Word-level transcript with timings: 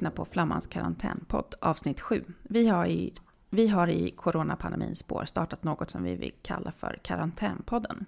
lyssnar 0.00 0.10
på 0.10 0.24
Flammans 0.24 0.66
karantänpodd 0.66 1.54
avsnitt 1.60 2.00
7. 2.00 2.24
Vi 2.42 2.68
har 2.68 2.86
i, 2.86 3.12
vi 3.50 3.68
har 3.68 3.88
i 3.88 4.10
coronapandemins 4.10 4.98
spår 4.98 5.24
startat 5.24 5.64
något 5.64 5.90
som 5.90 6.02
vi 6.02 6.16
vill 6.16 6.32
kalla 6.42 6.72
för 6.72 6.98
karantänpodden. 7.02 8.06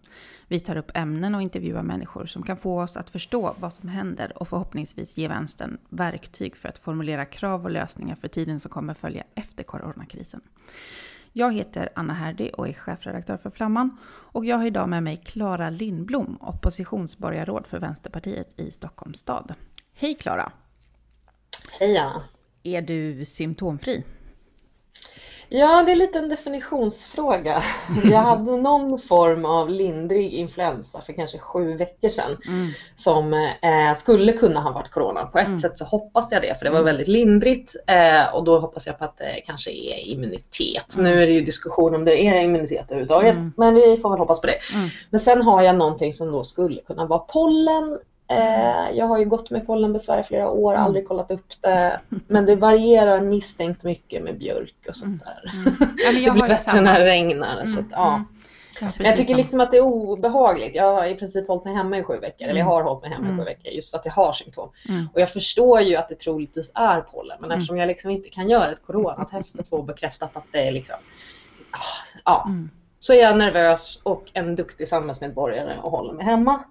Vi 0.49 0.61
tar 0.61 0.77
upp 0.77 0.91
ämnen 0.95 1.35
och 1.35 1.43
intervjuar 1.43 1.83
människor 1.83 2.27
som 2.27 2.43
kan 2.43 2.57
få 2.57 2.83
oss 2.83 2.97
att 2.97 3.11
förstå 3.11 3.55
vad 3.61 3.73
som 3.73 3.89
händer 3.89 4.33
och 4.37 4.49
förhoppningsvis 4.49 5.17
ge 5.17 5.29
vänstern 5.29 5.79
verktyg 5.89 6.57
för 6.57 6.69
att 6.69 6.79
formulera 6.79 7.25
krav 7.25 7.65
och 7.65 7.71
lösningar 7.71 8.15
för 8.15 8.29
tiden 8.29 8.61
som 8.61 8.71
kommer 8.71 8.95
följa 8.95 9.25
efter 9.35 9.65
coronakrisen. 9.65 10.41
Jag 11.33 11.55
heter 11.55 11.89
Anna 11.95 12.15
Herdy 12.15 12.51
och 12.51 12.69
är 12.69 12.73
chefredaktör 12.73 13.37
för 13.37 13.51
Flamman. 13.51 13.97
Och 14.33 14.45
jag 14.45 14.59
har 14.59 14.67
idag 14.67 14.89
med 14.89 15.03
mig 15.03 15.17
Klara 15.17 15.71
Lindblom, 15.71 16.39
oppositionsborgarråd 16.41 17.67
för 17.67 17.79
Vänsterpartiet 17.79 18.61
i 18.61 18.71
Stockholms 18.71 19.19
stad. 19.19 19.55
Hej 19.95 20.15
Klara! 20.15 20.53
Hej 21.71 21.99
Anna! 21.99 22.23
Är 22.63 22.83
du 22.83 23.25
symptomfri? 23.25 24.05
Ja, 25.55 25.83
det 25.87 25.93
är 25.93 25.97
lite 25.97 26.19
en 26.19 26.29
definitionsfråga. 26.29 27.63
Jag 28.05 28.19
hade 28.19 28.57
någon 28.57 28.99
form 28.99 29.45
av 29.45 29.71
lindrig 29.71 30.33
influensa 30.33 31.01
för 31.01 31.13
kanske 31.13 31.39
sju 31.39 31.77
veckor 31.77 32.09
sedan 32.09 32.37
mm. 32.49 32.69
som 32.97 33.33
eh, 33.63 33.95
skulle 33.97 34.33
kunna 34.33 34.61
ha 34.61 34.73
varit 34.73 34.91
corona. 34.91 35.27
På 35.27 35.39
ett 35.39 35.47
mm. 35.47 35.59
sätt 35.59 35.79
så 35.79 35.85
hoppas 35.85 36.33
jag 36.33 36.43
det 36.43 36.59
för 36.59 36.65
det 36.65 36.71
var 36.71 36.79
mm. 36.79 36.87
väldigt 36.87 37.09
lindrigt 37.09 37.77
eh, 37.87 38.35
och 38.35 38.45
då 38.45 38.59
hoppas 38.59 38.87
jag 38.87 38.99
på 38.99 39.05
att 39.05 39.19
det 39.19 39.43
kanske 39.47 39.71
är 39.71 40.09
immunitet. 40.09 40.95
Mm. 40.95 41.05
Nu 41.05 41.23
är 41.23 41.27
det 41.27 41.33
ju 41.33 41.45
diskussion 41.45 41.95
om 41.95 42.05
det 42.05 42.27
är 42.27 42.43
immunitet 42.43 42.91
överhuvudtaget 42.91 43.35
mm. 43.35 43.53
men 43.57 43.75
vi 43.75 43.97
får 43.97 44.11
väl 44.11 44.19
hoppas 44.19 44.41
på 44.41 44.47
det. 44.47 44.59
Mm. 44.75 44.89
Men 45.11 45.21
sen 45.21 45.43
har 45.43 45.63
jag 45.63 45.77
någonting 45.77 46.13
som 46.13 46.33
då 46.33 46.45
skulle 46.45 46.81
kunna 46.81 47.07
vara 47.07 47.19
pollen 47.19 47.99
Eh, 48.39 48.97
jag 48.97 49.07
har 49.07 49.19
ju 49.19 49.25
gått 49.25 49.51
med 49.51 49.67
pollenbesvär 49.67 50.21
i 50.21 50.23
flera 50.23 50.51
år, 50.51 50.73
mm. 50.73 50.85
aldrig 50.85 51.09
kollat 51.09 51.31
upp 51.31 51.53
det. 51.61 52.01
Men 52.09 52.47
det 52.47 52.57
varierar 52.57 53.21
misstänkt 53.21 53.83
mycket 53.83 54.23
med 54.23 54.39
björk 54.39 54.87
och 54.89 54.97
sånt 54.97 55.23
där. 55.25 55.53
Mm. 55.55 55.75
Ja, 55.81 56.13
det 56.13 56.31
blir 56.33 56.43
bättre 56.43 56.57
samma. 56.57 56.81
när 56.81 57.01
det 57.01 57.07
regnar. 57.07 57.53
Mm. 57.53 57.67
Så 57.67 57.81
att, 57.81 57.87
ja. 57.91 58.15
Mm. 58.15 58.27
Ja, 58.81 58.93
jag 58.99 59.17
tycker 59.17 59.35
liksom 59.35 59.61
att 59.61 59.71
det 59.71 59.77
är 59.77 59.85
obehagligt. 59.85 60.75
Jag 60.75 60.95
har 60.95 61.07
i 61.07 61.15
princip 61.15 61.49
hållit 61.49 61.65
mig 61.65 61.75
hemma 61.75 61.99
i 61.99 62.03
sju 62.03 62.19
veckor, 62.19 62.49
eller 62.49 62.61
jag 62.61 62.67
har 62.67 62.83
hållit 62.83 63.03
mig 63.03 63.11
hemma 63.11 63.25
i 63.25 63.29
sju 63.29 63.33
mm. 63.33 63.45
veckor 63.45 63.73
just 63.73 63.91
för 63.91 63.99
att 63.99 64.07
jag 64.07 64.13
har 64.13 64.33
symptom. 64.33 64.71
Mm. 64.89 65.09
Och 65.15 65.21
jag 65.21 65.33
förstår 65.33 65.81
ju 65.81 65.97
att 65.97 66.09
det 66.09 66.15
troligtvis 66.15 66.73
är 66.75 67.01
pollen, 67.01 67.37
men 67.41 67.51
eftersom 67.51 67.79
jag 67.79 67.87
liksom 67.87 68.11
inte 68.11 68.29
kan 68.29 68.49
göra 68.49 68.73
ett 68.73 68.87
coronatest 68.87 69.61
och 69.61 69.67
få 69.67 69.83
bekräftat 69.83 70.37
att 70.37 70.45
det 70.53 70.69
är 70.69 70.73
liksom, 70.73 70.97
ah, 71.71 72.21
ja, 72.25 72.49
så 72.99 73.15
är 73.15 73.21
jag 73.21 73.39
nervös 73.39 74.01
och 74.03 74.31
en 74.33 74.57
duktig 74.57 74.89
samhällsmedborgare 74.89 75.79
och 75.83 75.91
håller 75.91 76.13
mig 76.13 76.25
hemma. 76.25 76.65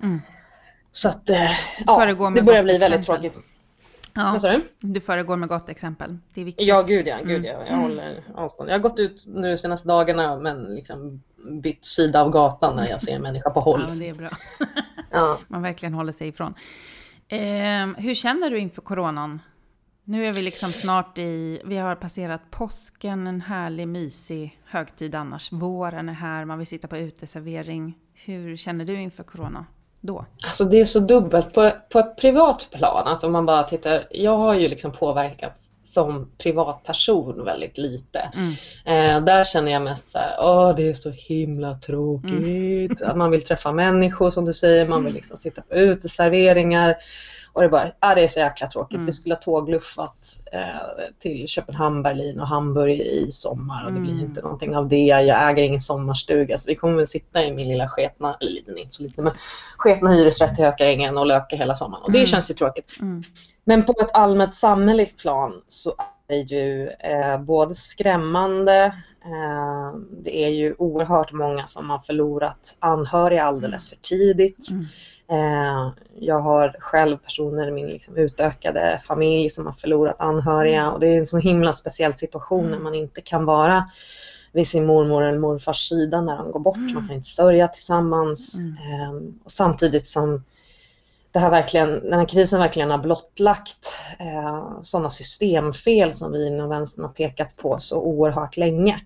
Så 0.92 1.10
att 1.10 1.30
eh, 1.30 1.52
ja, 1.86 2.32
det 2.36 2.42
börjar 2.42 2.64
bli 2.64 2.78
väldigt 2.78 3.06
tråkigt. 3.06 3.40
Ja, 4.14 4.38
du? 4.42 4.62
Du 4.80 5.00
föregår 5.00 5.38
med 5.38 5.50
gott 5.50 5.70
exempel. 5.70 6.18
Det 6.34 6.42
är 6.42 6.46
viktigt. 6.46 6.68
Ja, 6.68 6.82
gud 6.82 7.08
ja. 7.08 7.18
Gud, 7.24 7.46
ja. 7.46 7.52
Jag 7.52 7.68
mm. 7.68 7.82
håller 7.82 8.24
avstånd. 8.36 8.70
Jag 8.70 8.74
har 8.74 8.80
gått 8.80 9.00
ut 9.00 9.26
nu 9.28 9.58
senaste 9.58 9.88
dagarna 9.88 10.36
men 10.36 10.76
liksom 10.76 11.22
bytt 11.62 11.86
sida 11.86 12.22
av 12.22 12.30
gatan 12.30 12.76
när 12.76 12.90
jag 12.90 13.02
ser 13.02 13.16
en 13.16 13.22
människa 13.22 13.50
på 13.50 13.60
håll. 13.60 13.86
Ja, 13.90 13.96
det 13.96 14.10
är 14.10 14.14
bra. 14.14 14.30
ja. 15.12 15.38
Man 15.48 15.62
verkligen 15.62 15.94
håller 15.94 16.14
sig 16.14 16.28
ifrån. 16.28 16.54
Eh, 17.28 17.88
hur 17.98 18.16
känner 18.16 18.50
du 18.50 18.60
inför 18.60 18.82
coronan? 18.82 19.40
Nu 20.04 20.26
är 20.26 20.32
vi 20.32 20.42
liksom 20.42 20.74
snart 20.74 21.18
i, 21.18 21.62
vi 21.66 21.78
har 21.78 21.96
passerat 21.96 22.42
påsken, 22.52 23.28
en 23.28 23.42
härlig 23.42 23.88
mysig 23.88 24.60
högtid 24.66 25.16
annars. 25.16 25.52
Våren 25.52 26.10
är 26.10 26.14
här, 26.14 26.46
man 26.46 26.58
vill 26.58 26.68
sitta 26.68 26.88
på 26.88 26.98
uteservering. 26.98 27.98
Hur 28.14 28.56
känner 28.56 28.86
du 28.86 29.02
inför 29.02 29.24
corona? 29.24 29.66
Då? 30.02 30.26
Alltså 30.44 30.66
det 30.66 30.82
är 30.82 30.86
så 30.86 31.00
dubbelt. 31.00 31.54
På, 31.54 31.72
på 31.90 32.00
ett 32.00 32.16
privat 32.16 32.68
plan, 32.72 33.08
alltså 33.08 33.28
om 33.28 33.34
man 33.34 33.46
bara 33.46 33.64
tittar, 33.64 34.08
jag 34.10 34.38
har 34.38 34.54
ju 34.54 34.68
liksom 34.68 34.92
påverkats 34.92 35.74
som 35.84 36.32
privatperson 36.38 37.46
väldigt 37.46 37.78
lite. 37.78 38.32
Mm. 38.34 38.52
Eh, 38.86 39.26
där 39.26 39.44
känner 39.44 39.72
jag 39.72 39.82
mest 39.82 40.08
såhär, 40.08 40.36
åh 40.40 40.76
det 40.76 40.90
är 40.90 40.94
så 40.94 41.10
himla 41.10 41.74
tråkigt. 41.74 43.02
Mm. 43.02 43.18
man 43.18 43.32
vill 43.32 43.44
träffa 43.44 43.72
människor 43.72 44.32
som 44.32 44.46
du 44.46 44.54
säger, 44.54 44.88
man 44.88 45.06
vill 45.06 45.14
liksom 45.14 45.38
sitta 45.38 45.62
på 45.62 45.76
uteserveringar. 45.76 46.96
Och 47.54 47.62
det, 47.62 47.70
bara, 47.70 47.92
ah, 48.00 48.16
det 48.16 48.24
är 48.24 48.28
så 48.28 48.40
jäkla 48.40 48.68
tråkigt. 48.68 48.96
Mm. 48.96 49.06
Vi 49.06 49.12
skulle 49.12 49.36
ha 49.36 49.42
tågluffat 49.42 50.38
eh, 50.52 50.60
till 51.20 51.48
Köpenhamn, 51.48 52.04
Berlin 52.04 52.40
och 52.40 52.48
Hamburg 52.48 53.00
i 53.00 53.32
sommar 53.32 53.86
och 53.86 53.94
det 53.94 54.00
blir 54.00 54.14
mm. 54.14 54.26
inte 54.26 54.42
någonting 54.42 54.76
av 54.76 54.88
det. 54.88 55.04
Jag 55.04 55.50
äger 55.50 55.64
ingen 55.64 55.82
sommarstuga 55.82 56.58
så 56.58 56.68
vi 56.68 56.76
kommer 56.76 56.96
väl 56.96 57.08
sitta 57.08 57.44
i 57.44 57.54
min 57.54 57.68
lilla 57.68 57.90
sketna, 57.90 58.38
eller 58.42 58.52
liten, 58.52 58.78
inte 58.78 58.96
så 58.96 59.04
liten, 59.04 59.24
men 59.24 59.34
sketna 59.78 60.12
hyresrätt 60.12 60.60
i 60.60 60.62
Hökarängen 60.62 61.18
och 61.18 61.26
löka 61.26 61.56
hela 61.56 61.76
sommaren. 61.76 62.04
Och 62.04 62.12
det 62.12 62.18
mm. 62.18 62.28
känns 62.28 62.50
ju 62.52 62.54
tråkigt. 62.54 62.92
Mm. 63.00 63.24
Men 63.64 63.86
på 63.86 63.96
ett 64.02 64.12
allmänt 64.14 64.56
samhälleligt 64.56 65.18
plan 65.18 65.62
så 65.68 65.94
är 66.28 66.36
det 66.36 66.56
ju 66.56 66.88
eh, 66.90 67.42
både 67.42 67.74
skrämmande 67.74 68.86
eh, 69.26 70.00
det 70.12 70.44
är 70.44 70.50
ju 70.50 70.76
oerhört 70.78 71.32
många 71.32 71.68
som 71.68 71.90
har 71.90 72.00
förlorat 72.00 72.76
anhöriga 72.80 73.44
alldeles 73.44 73.90
för 73.90 73.98
tidigt. 73.98 74.72
Mm. 74.72 74.86
Eh, 75.32 75.90
jag 76.20 76.40
har 76.40 76.76
själv 76.80 77.18
personer 77.18 77.68
i 77.68 77.72
min 77.72 77.88
liksom 77.88 78.18
utökade 78.18 79.02
familj 79.04 79.50
som 79.50 79.66
har 79.66 79.74
förlorat 79.74 80.22
anhöriga 80.22 80.92
och 80.92 81.00
det 81.00 81.08
är 81.08 81.18
en 81.18 81.26
så 81.26 81.38
himla 81.38 81.74
speciell 81.74 82.14
situation 82.14 82.72
när 82.72 82.80
man 82.80 82.96
inte 82.96 83.22
kan 83.22 83.46
vara 83.46 83.90
vid 84.52 84.68
sin 84.68 84.86
mormor 84.86 85.24
eller 85.24 85.40
morfars 85.40 85.90
sida 85.90 86.22
när 86.22 86.38
de 86.38 86.52
går 86.52 86.60
bort. 86.60 86.78
Man 86.78 87.08
kan 87.08 87.16
inte 87.16 87.28
sörja 87.28 87.68
tillsammans. 87.68 88.56
Mm. 88.56 88.78
Ehm, 88.78 89.40
och 89.44 89.52
samtidigt 89.52 90.08
som 90.08 90.44
det 91.32 91.40
här 91.40 91.50
verkligen, 91.50 91.90
den 91.90 92.20
här 92.20 92.26
krisen 92.26 92.60
verkligen 92.60 92.92
har 92.92 92.98
blottlagt 92.98 93.94
eh, 94.20 94.82
sådana 94.82 95.10
systemfel 95.10 96.14
som 96.14 96.32
vi 96.32 96.48
inom 96.48 96.70
vänstern 96.70 97.06
har 97.06 97.12
pekat 97.12 97.58
på 97.58 97.80
så 97.80 98.02
oerhört 98.02 98.58
länge. 98.58 99.02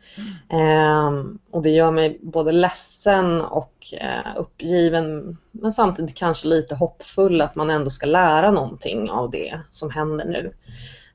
Mm. 0.49 0.61
Eh, 0.61 1.25
och 1.51 1.61
det 1.61 1.69
gör 1.69 1.91
mig 1.91 2.19
både 2.21 2.51
ledsen 2.51 3.41
och 3.41 3.93
eh, 4.01 4.37
uppgiven 4.37 5.37
men 5.51 5.71
samtidigt 5.71 6.15
kanske 6.15 6.47
lite 6.47 6.75
hoppfull 6.75 7.41
att 7.41 7.55
man 7.55 7.69
ändå 7.69 7.89
ska 7.89 8.05
lära 8.05 8.51
någonting 8.51 9.09
av 9.09 9.31
det 9.31 9.59
som 9.69 9.89
händer 9.89 10.25
nu. 10.25 10.53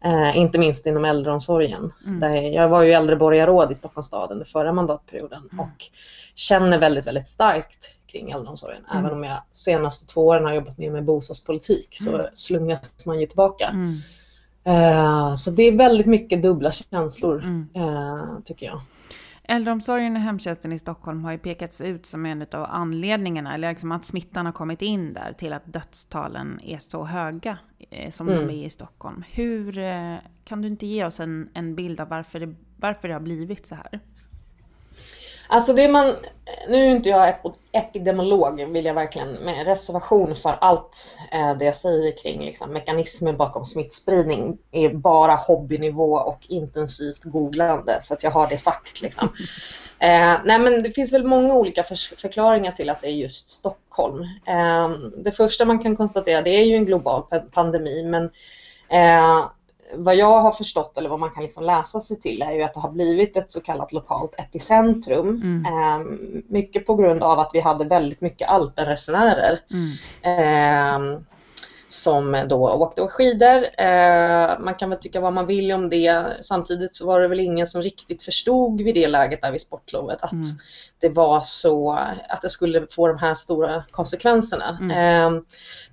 Eh, 0.05 0.37
inte 0.37 0.59
minst 0.59 0.87
inom 0.87 1.05
äldreomsorgen. 1.05 1.93
Mm. 2.07 2.21
Där 2.21 2.35
jag 2.35 2.69
var 2.69 2.83
ju 2.83 2.93
äldreborgarråd 2.93 3.73
i 3.73 3.75
Stockholms 3.75 4.07
stad 4.07 4.33
under 4.33 4.45
förra 4.45 4.73
mandatperioden 4.73 5.49
mm. 5.53 5.61
och 5.61 5.85
känner 6.35 6.79
väldigt, 6.79 7.07
väldigt 7.07 7.29
starkt 7.29 8.00
kring 8.11 8.31
äldreomsorgen. 8.31 8.85
Mm. 8.91 9.05
Även 9.05 9.19
om 9.19 9.25
jag 9.25 9.43
senaste 9.53 10.07
två 10.07 10.27
åren 10.27 10.45
har 10.45 10.55
jobbat 10.55 10.79
mer 10.79 10.91
med 10.91 11.05
bostadspolitik 11.05 11.89
så 11.91 12.15
mm. 12.15 12.27
slungas 12.33 13.07
man 13.07 13.21
ju 13.21 13.27
tillbaka. 13.27 13.67
Mm. 13.67 13.97
Uh, 14.67 15.35
så 15.35 15.51
det 15.51 15.63
är 15.63 15.77
väldigt 15.77 16.07
mycket 16.07 16.43
dubbla 16.43 16.73
känslor 16.73 17.43
mm. 17.43 17.69
uh, 17.77 18.41
tycker 18.45 18.67
jag. 18.67 18.81
Äldreomsorgen 19.51 20.17
och 20.17 20.23
hemtjänsten 20.23 20.73
i 20.73 20.79
Stockholm 20.79 21.25
har 21.25 21.33
ju 21.33 21.39
pekats 21.39 21.81
ut 21.81 22.07
som 22.07 22.27
en 22.27 22.43
av 22.43 22.67
anledningarna, 22.71 23.55
eller 23.55 23.69
liksom 23.69 23.93
att 23.93 24.05
smittan 24.05 24.47
har 24.47 24.53
kommit 24.53 24.83
in 24.83 25.13
där 25.13 25.33
till 25.33 25.53
att 25.53 25.73
dödstalen 25.73 26.61
är 26.63 26.79
så 26.79 27.05
höga 27.05 27.59
eh, 27.91 28.11
som 28.11 28.29
mm. 28.29 28.47
de 28.47 28.55
är 28.55 28.67
i 28.67 28.71
Stockholm. 28.71 29.25
Hur, 29.31 29.79
eh, 29.79 30.17
kan 30.45 30.63
du 30.63 30.69
inte 30.69 30.87
ge 30.87 31.05
oss 31.05 31.21
en, 31.21 31.49
en 31.55 31.75
bild 31.75 32.01
av 32.01 32.09
varför 32.09 32.41
det, 32.41 32.55
varför 32.77 33.09
det 33.09 33.15
har 33.15 33.21
blivit 33.21 33.67
så 33.67 33.75
här? 33.75 34.01
Alltså 35.53 35.73
det 35.73 35.89
man, 35.89 36.17
nu 36.69 36.85
är 36.85 36.89
inte 36.89 37.09
jag 37.09 37.35
epidemiolog 37.73 38.65
vill 38.73 38.85
jag 38.85 38.95
verkligen 38.95 39.33
med 39.33 39.67
reservation 39.67 40.37
för 40.37 40.59
allt 40.61 41.17
eh, 41.33 41.57
det 41.57 41.65
jag 41.65 41.77
säger 41.77 42.17
kring 42.17 42.45
liksom, 42.45 42.73
mekanismer 42.73 43.33
bakom 43.33 43.65
smittspridning 43.65 44.59
är 44.71 44.95
bara 44.95 45.35
hobbynivå 45.35 46.15
och 46.15 46.47
intensivt 46.49 47.25
googlande 47.25 47.99
så 48.01 48.15
att 48.15 48.23
jag 48.23 48.31
har 48.31 48.47
det 48.47 48.59
sagt. 48.59 49.03
Liksom. 49.03 49.29
Eh, 50.03 50.37
nej 50.45 50.59
men 50.59 50.83
det 50.83 50.91
finns 50.91 51.13
väl 51.13 51.25
många 51.25 51.55
olika 51.55 51.85
för 51.85 52.17
förklaringar 52.17 52.73
till 52.73 52.91
att 52.91 53.01
det 53.01 53.09
är 53.09 53.13
just 53.13 53.51
Stockholm. 53.51 54.23
Eh, 54.47 54.91
det 55.17 55.33
första 55.33 55.65
man 55.65 55.79
kan 55.79 55.97
konstatera 55.97 56.43
det 56.43 56.51
är 56.51 56.65
ju 56.65 56.75
en 56.75 56.87
global 56.87 57.23
pandemi 57.53 58.03
men 58.03 58.25
eh, 58.89 59.51
vad 59.95 60.17
jag 60.17 60.41
har 60.41 60.53
förstått 60.53 60.99
eller 60.99 61.09
vad 61.09 61.21
man 61.21 61.31
kan 61.31 61.43
liksom 61.43 61.65
läsa 61.65 62.01
sig 62.01 62.21
till 62.21 62.43
är 62.43 62.53
ju 62.53 62.63
att 62.63 62.75
det 62.75 62.81
har 62.81 62.91
blivit 62.91 63.37
ett 63.37 63.51
så 63.51 63.61
kallat 63.61 63.93
lokalt 63.93 64.35
epicentrum. 64.39 65.29
Mm. 65.29 65.65
Eh, 65.67 66.07
mycket 66.49 66.87
på 66.87 66.95
grund 66.95 67.23
av 67.23 67.39
att 67.39 67.51
vi 67.53 67.61
hade 67.61 67.85
väldigt 67.85 68.21
mycket 68.21 68.49
alpenresenärer. 68.49 69.61
Mm. 69.71 69.91
Eh, 70.23 71.21
som 71.93 72.47
då 72.49 72.71
åkte 72.71 73.07
skidor. 73.07 73.67
Eh, 73.79 74.59
man 74.59 74.75
kan 74.75 74.91
väl 74.91 74.99
tycka 74.99 75.21
vad 75.21 75.33
man 75.33 75.47
vill 75.47 75.73
om 75.73 75.89
det. 75.89 76.27
Samtidigt 76.41 76.95
så 76.95 77.07
var 77.07 77.21
det 77.21 77.29
väl 77.29 77.41
ingen 77.41 77.67
som 77.67 77.83
riktigt 77.83 78.23
förstod 78.23 78.81
vid 78.81 78.95
det 78.95 79.09
läget 79.09 79.43
där 79.43 79.53
vid 79.53 79.61
sportlovet 79.61 80.23
att 80.23 80.33
mm. 80.33 80.47
det 81.01 81.09
var 81.09 81.41
så, 81.41 81.93
att 82.29 82.43
det 82.43 82.51
skulle 82.51 82.87
få 82.91 83.09
de 83.09 83.19
här 83.19 83.35
stora 83.35 83.85
konsekvenserna. 83.91 84.79
Mm. 84.81 84.91
Eh, 84.91 85.43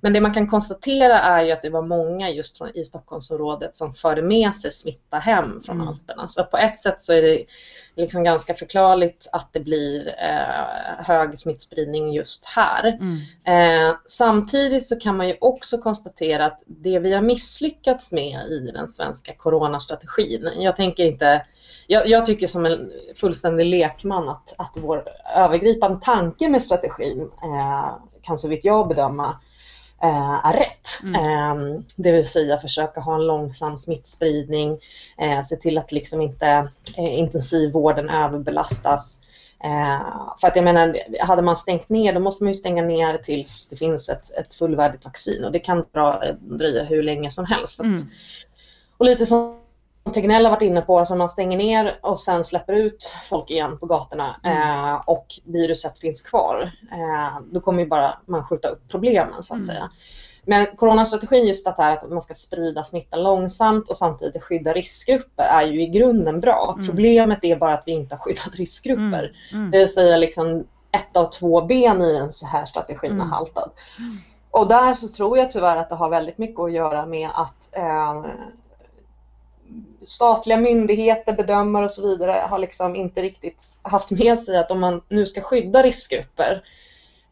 men 0.00 0.12
det 0.12 0.20
man 0.20 0.34
kan 0.34 0.48
konstatera 0.48 1.20
är 1.20 1.44
ju 1.44 1.52
att 1.52 1.62
det 1.62 1.70
var 1.70 1.82
många 1.82 2.30
just 2.30 2.58
från, 2.58 2.76
i 2.76 2.84
Stockholmsområdet 2.84 3.76
som 3.76 3.92
förde 3.92 4.22
med 4.22 4.54
sig 4.54 4.72
smitta 4.72 5.18
hem 5.18 5.60
från 5.66 5.76
mm. 5.76 5.88
Alperna. 5.88 6.28
Så 6.28 6.44
på 6.44 6.56
ett 6.58 6.78
sätt 6.78 7.02
så 7.02 7.12
är 7.12 7.22
det 7.22 7.44
liksom 7.98 8.24
ganska 8.24 8.54
förklarligt 8.54 9.28
att 9.32 9.52
det 9.52 9.60
blir 9.60 10.08
eh, 10.08 11.04
hög 11.04 11.38
smittspridning 11.38 12.12
just 12.12 12.46
här. 12.46 12.98
Mm. 13.00 13.90
Eh, 13.90 13.96
samtidigt 14.06 14.86
så 14.86 14.96
kan 14.96 15.16
man 15.16 15.28
ju 15.28 15.36
också 15.40 15.78
konstatera 15.78 16.46
att 16.46 16.62
det 16.66 16.98
vi 16.98 17.14
har 17.14 17.22
misslyckats 17.22 18.12
med 18.12 18.46
i 18.50 18.70
den 18.74 18.88
svenska 18.88 19.34
coronastrategin, 19.34 20.50
jag 20.56 20.76
tänker 20.76 21.04
inte 21.04 21.46
jag, 21.86 22.08
jag, 22.08 22.26
tycker 22.26 22.46
som 22.46 22.66
en 22.66 22.92
fullständig 23.16 23.64
lekman 23.64 24.28
att, 24.28 24.54
att 24.58 24.76
vår 24.76 25.04
övergripande 25.36 25.98
tanke 26.02 26.48
med 26.48 26.62
strategin 26.62 27.30
eh, 27.42 27.96
kan 28.22 28.38
så 28.38 28.48
vitt 28.48 28.64
jag 28.64 28.88
bedöma 28.88 29.36
är 30.00 30.52
rätt. 30.52 31.02
Mm. 31.02 31.14
Eh, 31.14 31.80
det 31.96 32.12
vill 32.12 32.28
säga 32.28 32.58
försöka 32.58 33.00
ha 33.00 33.14
en 33.14 33.26
långsam 33.26 33.78
smittspridning, 33.78 34.78
eh, 35.18 35.42
se 35.42 35.56
till 35.56 35.78
att 35.78 35.92
liksom 35.92 36.20
inte 36.20 36.46
eh, 36.98 37.18
intensivvården 37.18 38.08
överbelastas. 38.08 39.20
Eh, 39.64 40.00
för 40.40 40.48
att 40.48 40.56
jag 40.56 40.64
menar, 40.64 40.98
hade 41.20 41.42
man 41.42 41.56
stängt 41.56 41.88
ner 41.88 42.12
då 42.12 42.20
måste 42.20 42.44
man 42.44 42.52
ju 42.52 42.58
stänga 42.58 42.82
ner 42.82 43.18
tills 43.18 43.68
det 43.68 43.76
finns 43.76 44.08
ett, 44.08 44.34
ett 44.34 44.54
fullvärdigt 44.54 45.04
vaccin 45.04 45.44
och 45.44 45.52
det 45.52 45.58
kan 45.58 45.84
dröja 46.40 46.84
hur 46.84 47.02
länge 47.02 47.30
som 47.30 47.44
helst. 47.44 47.80
Mm. 47.80 48.00
Och 48.96 49.06
lite 49.06 49.26
som 49.26 49.57
Tegnell 50.10 50.44
har 50.44 50.50
varit 50.50 50.62
inne 50.62 50.80
på, 50.80 50.98
alltså 50.98 51.16
man 51.16 51.28
stänger 51.28 51.58
ner 51.58 51.98
och 52.00 52.20
sen 52.20 52.44
släpper 52.44 52.72
ut 52.72 53.14
folk 53.24 53.50
igen 53.50 53.78
på 53.78 53.86
gatorna 53.86 54.36
mm. 54.42 54.84
eh, 54.88 55.02
och 55.06 55.26
viruset 55.44 55.98
finns 55.98 56.22
kvar. 56.22 56.72
Eh, 56.92 57.40
då 57.52 57.60
kommer 57.60 57.82
ju 57.82 57.88
bara 57.88 58.18
man 58.26 58.44
skjuta 58.44 58.68
upp 58.68 58.82
problemen 58.88 59.42
så 59.42 59.54
att 59.54 59.62
mm. 59.62 59.66
säga. 59.66 59.90
Men 60.44 60.66
coronastrategin 60.76 61.46
just 61.46 61.66
att, 61.66 61.78
här, 61.78 61.92
att 61.92 62.10
man 62.10 62.22
ska 62.22 62.34
sprida 62.34 62.84
smittan 62.84 63.22
långsamt 63.22 63.88
och 63.88 63.96
samtidigt 63.96 64.42
skydda 64.42 64.72
riskgrupper 64.72 65.44
är 65.44 65.62
ju 65.62 65.82
i 65.82 65.86
grunden 65.86 66.40
bra. 66.40 66.74
Mm. 66.74 66.86
Problemet 66.86 67.44
är 67.44 67.56
bara 67.56 67.74
att 67.74 67.82
vi 67.86 67.92
inte 67.92 68.14
har 68.14 68.20
skyddat 68.20 68.56
riskgrupper. 68.56 69.32
Mm. 69.52 69.60
mm. 69.60 69.70
Det 69.70 69.78
vill 69.78 69.92
säga 69.92 70.16
liksom 70.16 70.64
ett 70.92 71.16
av 71.16 71.30
två 71.30 71.60
ben 71.60 72.02
i 72.02 72.12
den 72.12 72.32
så 72.32 72.46
här 72.46 72.64
strategin 72.64 73.10
har 73.10 73.16
mm. 73.16 73.30
haltat. 73.30 73.74
Mm. 73.98 74.16
Och 74.50 74.68
där 74.68 74.94
så 74.94 75.08
tror 75.08 75.38
jag 75.38 75.50
tyvärr 75.50 75.76
att 75.76 75.88
det 75.88 75.94
har 75.94 76.10
väldigt 76.10 76.38
mycket 76.38 76.60
att 76.60 76.72
göra 76.72 77.06
med 77.06 77.30
att 77.34 77.76
eh, 77.76 78.24
statliga 80.02 80.58
myndigheter, 80.58 81.32
bedömare 81.32 81.84
och 81.84 81.90
så 81.90 82.08
vidare 82.08 82.46
har 82.50 82.58
liksom 82.58 82.96
inte 82.96 83.22
riktigt 83.22 83.66
haft 83.82 84.10
med 84.10 84.38
sig 84.38 84.58
att 84.58 84.70
om 84.70 84.80
man 84.80 85.00
nu 85.08 85.26
ska 85.26 85.40
skydda 85.40 85.82
riskgrupper 85.82 86.62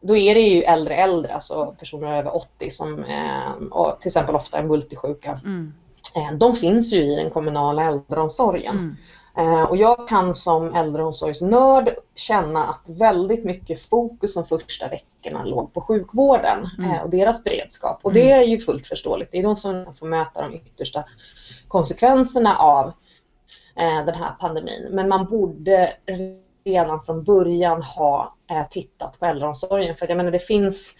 då 0.01 0.17
är 0.17 0.35
det 0.35 0.41
ju 0.41 0.61
äldre 0.63 0.95
äldre, 0.95 1.33
alltså 1.33 1.75
personer 1.79 2.17
över 2.17 2.35
80 2.35 2.69
som 2.69 3.03
eh, 3.03 3.95
till 3.99 4.07
exempel 4.07 4.35
ofta 4.35 4.57
är 4.57 4.63
multisjuka. 4.63 5.39
Mm. 5.45 5.73
Eh, 6.15 6.37
de 6.37 6.55
finns 6.55 6.93
ju 6.93 7.03
i 7.03 7.15
den 7.15 7.29
kommunala 7.29 7.83
äldreomsorgen. 7.83 8.77
Mm. 8.77 8.95
Eh, 9.37 9.63
och 9.63 9.77
jag 9.77 10.07
kan 10.07 10.35
som 10.35 10.73
äldreomsorgsnörd 10.75 11.95
känna 12.15 12.63
att 12.63 12.81
väldigt 12.85 13.45
mycket 13.45 13.81
fokus 13.81 14.33
de 14.33 14.45
första 14.45 14.87
veckorna 14.87 15.45
låg 15.45 15.73
på 15.73 15.81
sjukvården 15.81 16.69
mm. 16.77 17.01
och 17.01 17.09
deras 17.09 17.43
beredskap. 17.43 17.99
Och 18.03 18.13
det 18.13 18.31
mm. 18.31 18.43
är 18.43 18.47
ju 18.47 18.59
fullt 18.59 18.87
förståeligt. 18.87 19.31
Det 19.31 19.39
är 19.39 19.43
de 19.43 19.55
som 19.55 19.95
får 19.99 20.07
möta 20.07 20.41
de 20.41 20.55
yttersta 20.55 21.03
konsekvenserna 21.67 22.57
av 22.57 22.93
den 24.05 24.15
här 24.15 24.31
pandemin. 24.39 24.87
Men 24.91 25.09
man 25.09 25.25
borde 25.25 25.93
redan 26.67 27.01
från 27.01 27.23
början 27.23 27.81
ha 27.81 28.35
eh, 28.49 28.67
tittat 28.69 29.19
på 29.19 29.25
äldreomsorgen. 29.25 29.95
För 29.95 30.07
jag 30.07 30.17
menar 30.17 30.31
det 30.31 30.39
finns, 30.39 30.95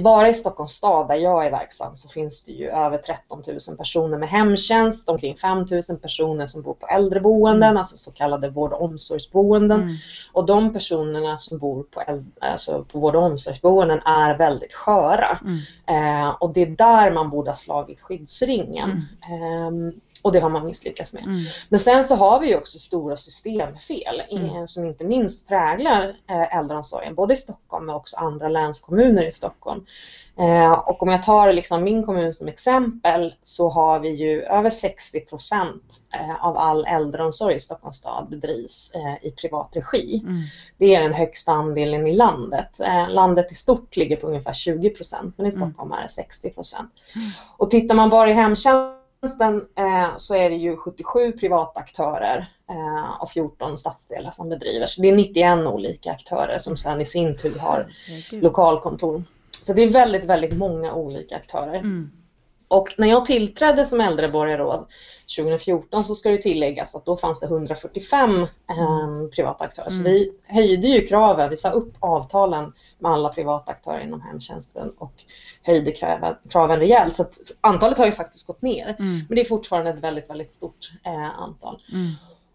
bara 0.00 0.28
i 0.28 0.34
Stockholms 0.34 0.72
stad 0.72 1.08
där 1.08 1.14
jag 1.14 1.46
är 1.46 1.50
verksam 1.50 1.96
så 1.96 2.08
finns 2.08 2.44
det 2.44 2.52
ju 2.52 2.68
över 2.68 2.98
13 2.98 3.42
000 3.68 3.76
personer 3.76 4.18
med 4.18 4.28
hemtjänst, 4.28 5.08
omkring 5.08 5.36
5 5.36 5.58
000 5.58 5.98
personer 6.02 6.46
som 6.46 6.62
bor 6.62 6.74
på 6.74 6.86
äldreboenden, 6.86 7.68
mm. 7.68 7.76
alltså 7.76 7.96
så 7.96 8.12
kallade 8.12 8.50
vård 8.50 8.72
och 8.72 8.82
omsorgsboenden. 8.82 9.82
Mm. 9.82 9.94
Och 10.32 10.46
de 10.46 10.72
personerna 10.72 11.38
som 11.38 11.58
bor 11.58 11.82
på, 11.82 12.02
alltså 12.40 12.84
på 12.92 12.98
vård 12.98 13.16
och 13.16 13.22
omsorgsboenden 13.22 14.00
är 14.04 14.38
väldigt 14.38 14.74
sköra. 14.74 15.38
Mm. 15.44 16.24
Eh, 16.24 16.28
och 16.30 16.52
det 16.52 16.62
är 16.62 16.66
där 16.66 17.12
man 17.12 17.30
borde 17.30 17.50
ha 17.50 17.56
slagit 17.56 18.00
skyddsringen. 18.00 18.90
Eh, 19.22 19.70
och 20.22 20.32
det 20.32 20.40
har 20.40 20.50
man 20.50 20.66
misslyckats 20.66 21.12
med. 21.12 21.22
Mm. 21.22 21.44
Men 21.68 21.80
sen 21.80 22.04
så 22.04 22.14
har 22.14 22.40
vi 22.40 22.48
ju 22.48 22.56
också 22.56 22.78
stora 22.78 23.16
systemfel 23.16 24.22
mm. 24.30 24.66
som 24.66 24.86
inte 24.86 25.04
minst 25.04 25.48
präglar 25.48 26.16
eh, 26.30 26.56
äldreomsorgen, 26.56 27.14
både 27.14 27.34
i 27.34 27.36
Stockholm 27.36 27.86
men 27.86 27.94
också 27.94 28.16
andra 28.16 28.48
länskommuner 28.48 29.22
i 29.22 29.32
Stockholm. 29.32 29.86
Eh, 30.38 30.72
och 30.72 31.02
om 31.02 31.08
jag 31.08 31.22
tar 31.22 31.52
liksom 31.52 31.84
min 31.84 32.04
kommun 32.04 32.34
som 32.34 32.48
exempel 32.48 33.34
så 33.42 33.68
har 33.68 33.98
vi 33.98 34.08
ju 34.08 34.42
över 34.42 34.70
60 34.70 35.20
procent 35.20 36.00
eh, 36.14 36.44
av 36.44 36.58
all 36.58 36.86
äldreomsorg 36.86 37.54
i 37.54 37.60
Stockholms 37.60 37.96
stad 37.96 38.26
bedrivs 38.30 38.92
i 39.22 39.30
privat 39.30 39.70
regi. 39.72 40.22
Mm. 40.26 40.42
Det 40.78 40.94
är 40.94 41.02
den 41.02 41.12
högsta 41.12 41.52
andelen 41.52 42.06
i 42.06 42.12
landet. 42.12 42.80
Landet 43.08 43.52
i 43.52 43.54
stort 43.54 43.96
ligger 43.96 44.16
på 44.16 44.26
ungefär 44.26 44.52
20 44.52 44.90
procent 44.90 45.34
men 45.36 45.46
i 45.46 45.54
mm. 45.54 45.70
Stockholm 45.70 45.92
är 45.92 46.02
det 46.02 46.08
60 46.08 46.50
procent. 46.50 46.90
Mm. 47.14 47.30
Och 47.56 47.70
tittar 47.70 47.94
man 47.94 48.10
bara 48.10 48.30
i 48.30 48.32
hemtjänst 48.32 48.97
tjänsten 49.20 49.66
eh, 49.76 50.16
så 50.16 50.34
är 50.34 50.50
det 50.50 50.56
ju 50.56 50.76
77 50.76 51.32
privata 51.32 51.80
aktörer 51.80 52.46
eh, 52.70 53.22
och 53.22 53.30
14 53.30 53.78
stadsdelar 53.78 54.30
som 54.30 54.48
bedriver. 54.48 54.86
Så 54.86 55.02
det 55.02 55.08
är 55.08 55.16
91 55.16 55.66
olika 55.66 56.10
aktörer 56.10 56.58
som 56.58 56.76
sedan 56.76 57.00
i 57.00 57.06
sin 57.06 57.36
tur 57.36 57.58
har 57.58 57.92
lokalkontor. 58.30 59.22
Så 59.60 59.72
det 59.72 59.82
är 59.82 59.90
väldigt, 59.90 60.24
väldigt 60.24 60.56
många 60.56 60.94
olika 60.94 61.36
aktörer. 61.36 61.74
Mm. 61.74 62.10
Och 62.68 62.94
när 62.98 63.08
jag 63.08 63.26
tillträdde 63.26 63.86
som 63.86 64.00
äldreborgarråd 64.00 64.86
2014 65.36 66.04
så 66.04 66.14
ska 66.14 66.30
det 66.30 66.42
tilläggas 66.42 66.94
att 66.94 67.04
då 67.04 67.16
fanns 67.16 67.40
det 67.40 67.46
145 67.46 68.42
eh, 68.42 68.48
privata 69.34 69.64
aktörer. 69.64 69.90
Mm. 69.90 70.04
Så 70.04 70.10
vi 70.10 70.32
höjde 70.46 70.88
ju 70.88 71.06
kraven, 71.06 71.50
vi 71.50 71.56
sa 71.56 71.70
upp 71.70 71.94
avtalen 72.00 72.72
med 72.98 73.12
alla 73.12 73.28
privata 73.28 73.72
aktörer 73.72 74.00
inom 74.00 74.20
hemtjänsten 74.20 74.90
och 74.98 75.12
höjde 75.62 75.92
kraven, 75.92 76.34
kraven 76.50 76.78
rejält. 76.78 77.16
Så 77.16 77.24
antalet 77.60 77.98
har 77.98 78.06
ju 78.06 78.12
faktiskt 78.12 78.46
gått 78.46 78.62
ner. 78.62 78.96
Mm. 78.98 79.20
Men 79.28 79.36
det 79.36 79.40
är 79.40 79.44
fortfarande 79.44 79.90
ett 79.90 80.00
väldigt, 80.00 80.30
väldigt 80.30 80.52
stort 80.52 80.92
eh, 81.04 81.40
antal. 81.40 81.82
Mm. 81.92 82.10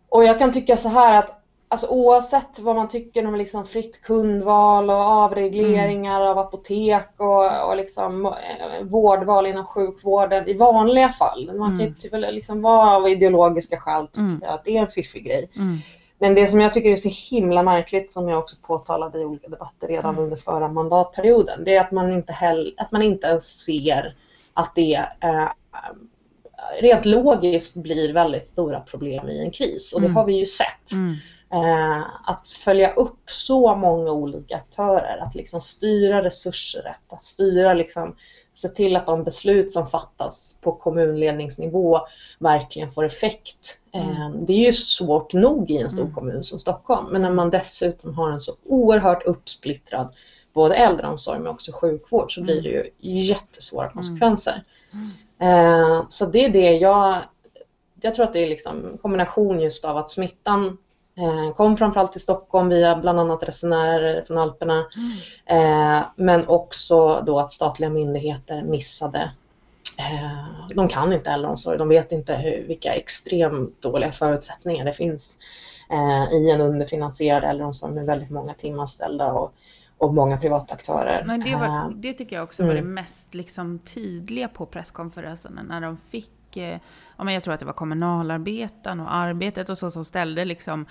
Och 0.10 0.24
jag 0.24 0.39
kan 0.39 0.51
tycka 0.51 0.77
så 0.77 0.89
här 0.89 1.20
att 1.20 1.42
alltså, 1.74 1.88
oavsett 1.88 2.60
vad 2.60 2.75
man 2.75 2.88
tycker 2.88 3.27
om 3.27 3.36
liksom 3.36 3.65
fritt 3.65 4.01
kundval 4.01 4.89
och 4.89 4.96
avregleringar 4.96 6.22
mm. 6.22 6.32
av 6.32 6.39
apotek 6.39 7.10
och, 7.18 7.70
och 7.70 7.77
liksom, 7.77 8.25
eh, 8.25 8.84
vårdval 8.84 9.48
inom 9.48 9.65
sjukvården 9.65 10.48
i 10.48 10.53
vanliga 10.53 11.10
fall. 11.10 11.51
Man 11.58 11.70
kan 11.70 11.80
ju 11.80 11.86
mm. 11.86 12.00
typ, 12.00 12.13
liksom 12.13 12.62
vara 12.62 12.96
av 12.96 13.08
ideologiska 13.08 13.80
skäl 13.80 14.08
tycka 14.08 14.22
mm. 14.22 14.42
att 14.44 14.65
det 14.65 14.77
är 14.77 14.82
en 14.82 14.88
fiffig 14.88 15.25
grej. 15.25 15.50
Mm. 15.56 15.77
Men 16.20 16.36
det 16.36 16.48
som 16.48 16.62
jag 16.62 16.74
tycker 16.74 16.92
är 16.92 16.96
så 16.96 17.36
himla 17.36 17.63
märkligt, 17.63 18.12
som 18.12 18.30
jag 18.30 18.39
också 18.39 18.56
påtalade 18.62 19.22
i 19.22 19.25
olika 19.25 19.48
debatter 19.48 19.88
redan 19.88 20.13
mm. 20.13 20.24
under 20.24 20.38
förra 20.38 20.68
mandatperioden, 20.68 21.63
det 21.63 21.75
är 21.75 21.82
att 21.82 21.92
man 21.92 22.13
inte, 22.13 22.34
heller, 22.34 22.74
att 22.77 22.92
man 22.92 23.01
inte 23.01 23.27
ens 23.27 23.63
ser 23.63 24.15
att 24.53 24.75
det 24.75 25.06
eh, 25.20 25.48
rent 26.82 27.06
logiskt 27.06 27.75
blir 27.75 28.13
väldigt 28.13 28.46
stora 28.46 28.80
problem 28.80 29.30
i 29.30 29.39
en 29.39 29.51
kris. 29.51 29.94
Och 29.94 30.01
det 30.01 30.08
mm. 30.08 30.15
har 30.15 30.25
vi 30.25 30.34
ju 30.34 30.46
sett. 30.46 30.92
Mm. 31.53 31.65
Eh, 31.65 32.03
att 32.25 32.50
följa 32.50 32.93
upp 32.93 33.29
så 33.29 33.75
många 33.75 34.12
olika 34.12 34.55
aktörer, 34.55 35.17
att 35.17 35.36
liksom 35.36 35.62
styra 35.62 36.24
resurser 36.24 36.81
rätt, 36.81 37.13
att 37.13 37.24
styra 37.24 37.74
liksom 37.74 38.15
se 38.53 38.67
till 38.67 38.95
att 38.95 39.05
de 39.05 39.24
beslut 39.24 39.72
som 39.72 39.88
fattas 39.88 40.57
på 40.62 40.72
kommunledningsnivå 40.72 42.00
verkligen 42.39 42.91
får 42.91 43.05
effekt. 43.05 43.79
Mm. 43.91 44.10
Ehm, 44.10 44.45
det 44.45 44.53
är 44.53 44.65
ju 44.65 44.74
svårt 44.74 45.33
nog 45.33 45.72
i 45.72 45.77
en 45.77 45.89
stor 45.89 46.01
mm. 46.01 46.13
kommun 46.13 46.43
som 46.43 46.60
Stockholm, 46.60 47.07
men 47.12 47.22
när 47.22 47.31
man 47.31 47.50
dessutom 47.50 48.13
har 48.13 48.31
en 48.31 48.39
så 48.39 48.51
oerhört 48.65 49.24
uppsplittrad 49.25 50.13
både 50.53 50.75
äldreomsorg 50.75 51.39
men 51.39 51.48
också 51.48 51.72
sjukvård 51.72 52.36
så 52.36 52.41
blir 52.41 52.62
det 52.62 52.69
ju 52.69 52.89
jättesvåra 53.22 53.86
mm. 53.86 53.93
konsekvenser. 53.93 54.63
Mm. 54.93 55.10
Ehm, 55.39 56.05
så 56.10 56.25
det 56.25 56.45
är 56.45 56.50
det 56.50 56.72
jag, 56.72 57.24
jag 58.01 58.13
tror 58.13 58.25
att 58.25 58.33
det 58.33 58.43
är 58.43 58.50
liksom 58.50 58.98
kombination 59.01 59.60
just 59.60 59.86
av 59.86 59.98
att 59.98 60.10
smittan 60.10 60.77
Eh, 60.77 60.92
kom 61.55 61.77
framförallt 61.77 62.12
till 62.12 62.22
Stockholm 62.22 62.70
via 62.70 62.96
bland 62.96 63.20
annat 63.20 63.43
resenärer 63.43 64.22
från 64.22 64.38
Alperna. 64.38 64.86
Mm. 64.96 65.98
Eh, 65.98 66.03
men 66.15 66.48
också 66.48 67.24
då 67.25 67.39
att 67.39 67.51
statliga 67.51 67.89
myndigheter 67.89 68.63
missade 68.63 69.32
eh, 70.00 70.74
de 70.75 70.88
kan 70.88 71.13
inte 71.13 71.32
äldreomsorg, 71.32 71.77
de 71.77 71.89
vet 71.89 72.12
inte 72.12 72.36
hur, 72.36 72.67
vilka 72.67 72.93
extremt 72.93 73.82
dåliga 73.82 74.12
förutsättningar 74.12 74.86
det 74.86 74.93
finns 74.93 75.38
i 76.32 76.51
en 76.51 76.62
underfinansierad 76.62 77.43
äldreomsorg 77.43 77.93
med 77.93 78.05
väldigt 78.05 78.29
många 78.29 78.53
timanställda 78.53 79.34
och, 79.34 79.53
och 79.98 80.13
många 80.13 80.38
privata 80.38 80.74
aktörer. 80.74 81.24
Men 81.27 81.39
det, 81.39 81.55
var, 81.55 81.93
det 81.96 82.13
tycker 82.13 82.36
jag 82.36 82.43
också 82.43 82.63
var 82.63 82.74
det 82.74 82.79
mm. 82.79 82.93
mest 82.93 83.34
liksom 83.34 83.79
tydliga 83.79 84.48
på 84.48 84.65
presskonferensen 84.65 85.60
när 85.70 85.82
de 85.82 85.98
fick 86.10 86.32
ja, 87.17 87.24
men 87.24 87.33
jag 87.33 87.43
tror 87.43 87.53
att 87.53 87.60
det 87.60 87.65
var 87.65 87.74
kommunalarbetaren 87.74 89.00
och 89.00 89.13
arbetet 89.13 89.69
och 89.69 89.77
så 89.77 89.91
som 89.91 90.05
ställde 90.05 90.45
liksom 90.45 90.86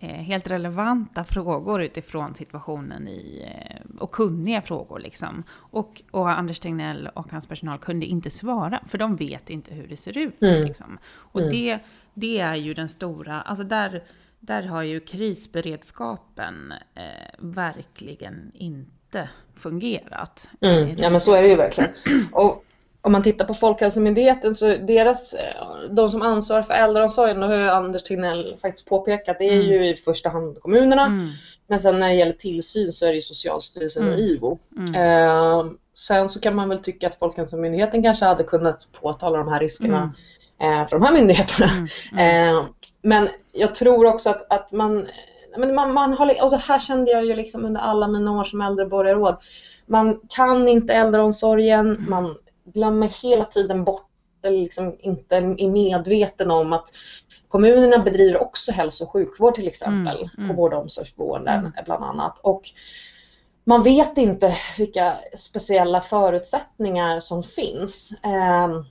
eh, 0.00 0.08
helt 0.08 0.50
relevanta 0.50 1.24
frågor 1.24 1.82
utifrån 1.82 2.34
situationen 2.34 3.08
i, 3.08 3.44
eh, 3.46 3.96
och 3.98 4.12
kunniga 4.12 4.62
frågor 4.62 4.98
liksom. 4.98 5.42
Och, 5.50 6.02
och 6.10 6.30
Anders 6.30 6.60
Tegnell 6.60 7.08
och 7.14 7.30
hans 7.30 7.46
personal 7.46 7.78
kunde 7.78 8.06
inte 8.06 8.30
svara, 8.30 8.80
för 8.88 8.98
de 8.98 9.16
vet 9.16 9.50
inte 9.50 9.74
hur 9.74 9.88
det 9.88 9.96
ser 9.96 10.18
ut. 10.18 10.42
Mm. 10.42 10.64
Liksom. 10.64 10.98
Och 11.14 11.40
mm. 11.40 11.52
det, 11.52 11.78
det 12.14 12.38
är 12.38 12.54
ju 12.54 12.74
den 12.74 12.88
stora, 12.88 13.42
alltså 13.42 13.64
där, 13.64 14.02
där 14.40 14.62
har 14.62 14.82
ju 14.82 15.00
krisberedskapen 15.00 16.72
eh, 16.94 17.34
verkligen 17.38 18.50
inte 18.54 19.28
fungerat. 19.54 20.50
Mm. 20.60 20.94
Ja 20.98 21.10
men 21.10 21.20
så 21.20 21.34
är 21.34 21.42
det 21.42 21.48
ju 21.48 21.56
verkligen. 21.56 21.90
Och 22.32 22.65
om 23.06 23.12
man 23.12 23.22
tittar 23.22 23.44
på 23.44 23.54
Folkhälsomyndigheten 23.54 24.54
så 24.54 24.76
deras, 24.76 25.34
de 25.90 26.10
som 26.10 26.22
ansvarar 26.22 26.62
för 26.62 26.74
äldreomsorgen, 26.74 27.40
det 27.40 27.46
har 27.46 27.56
Anders 27.56 28.02
Tegnell 28.02 28.56
faktiskt 28.62 28.88
påpekat, 28.88 29.38
det 29.38 29.44
är 29.44 29.52
mm. 29.52 29.66
ju 29.66 29.88
i 29.88 29.94
första 29.94 30.28
hand 30.28 30.60
kommunerna. 30.60 31.06
Mm. 31.06 31.28
Men 31.66 31.78
sen 31.78 32.00
när 32.00 32.08
det 32.08 32.14
gäller 32.14 32.32
tillsyn 32.32 32.92
så 32.92 33.06
är 33.06 33.12
det 33.12 33.22
Socialstyrelsen 33.22 34.02
mm. 34.02 34.14
och 34.14 34.20
IVO. 34.20 34.58
Mm. 34.76 34.94
Eh, 34.94 35.72
sen 35.94 36.28
så 36.28 36.40
kan 36.40 36.54
man 36.54 36.68
väl 36.68 36.78
tycka 36.78 37.06
att 37.06 37.14
Folkhälsomyndigheten 37.14 38.02
kanske 38.02 38.24
hade 38.24 38.44
kunnat 38.44 38.88
påtala 39.00 39.38
de 39.38 39.48
här 39.48 39.60
riskerna 39.60 40.12
mm. 40.60 40.80
eh, 40.80 40.88
för 40.88 40.98
de 40.98 41.04
här 41.04 41.12
myndigheterna. 41.12 41.70
Mm. 42.12 42.56
Eh, 42.56 42.64
men 43.02 43.28
jag 43.52 43.74
tror 43.74 44.06
också 44.06 44.30
att, 44.30 44.52
att 44.52 44.72
man, 44.72 45.06
men 45.56 45.74
man, 45.74 45.92
man 45.92 46.12
har, 46.12 46.44
och 46.44 46.50
så 46.50 46.56
här 46.56 46.78
kände 46.78 47.10
jag 47.10 47.24
ju 47.24 47.36
liksom 47.36 47.64
under 47.64 47.80
alla 47.80 48.08
mina 48.08 48.32
år 48.40 48.44
som 48.44 48.60
äldreborgarråd. 48.60 49.36
Man 49.86 50.20
kan 50.28 50.68
inte 50.68 50.94
äldreomsorgen, 50.94 52.06
man 52.08 52.34
glömmer 52.74 53.08
hela 53.08 53.44
tiden 53.44 53.84
bort 53.84 54.10
eller 54.42 54.58
liksom 54.58 54.96
inte 54.98 55.36
är 55.36 55.70
medveten 55.70 56.50
om 56.50 56.72
att 56.72 56.92
kommunerna 57.48 57.98
bedriver 57.98 58.42
också 58.42 58.72
hälso 58.72 59.04
och 59.04 59.10
sjukvård 59.10 59.54
till 59.54 59.68
exempel 59.68 60.16
mm, 60.16 60.30
mm. 60.38 60.48
på 60.48 60.62
vård 60.62 60.74
och 60.74 60.80
omsorgsboenden 60.80 61.58
mm. 61.58 61.72
bland 61.84 62.04
annat. 62.04 62.38
Och 62.42 62.70
man 63.64 63.82
vet 63.82 64.18
inte 64.18 64.56
vilka 64.78 65.16
speciella 65.36 66.00
förutsättningar 66.00 67.20
som 67.20 67.42
finns. 67.42 68.18
Eh, 68.22 68.82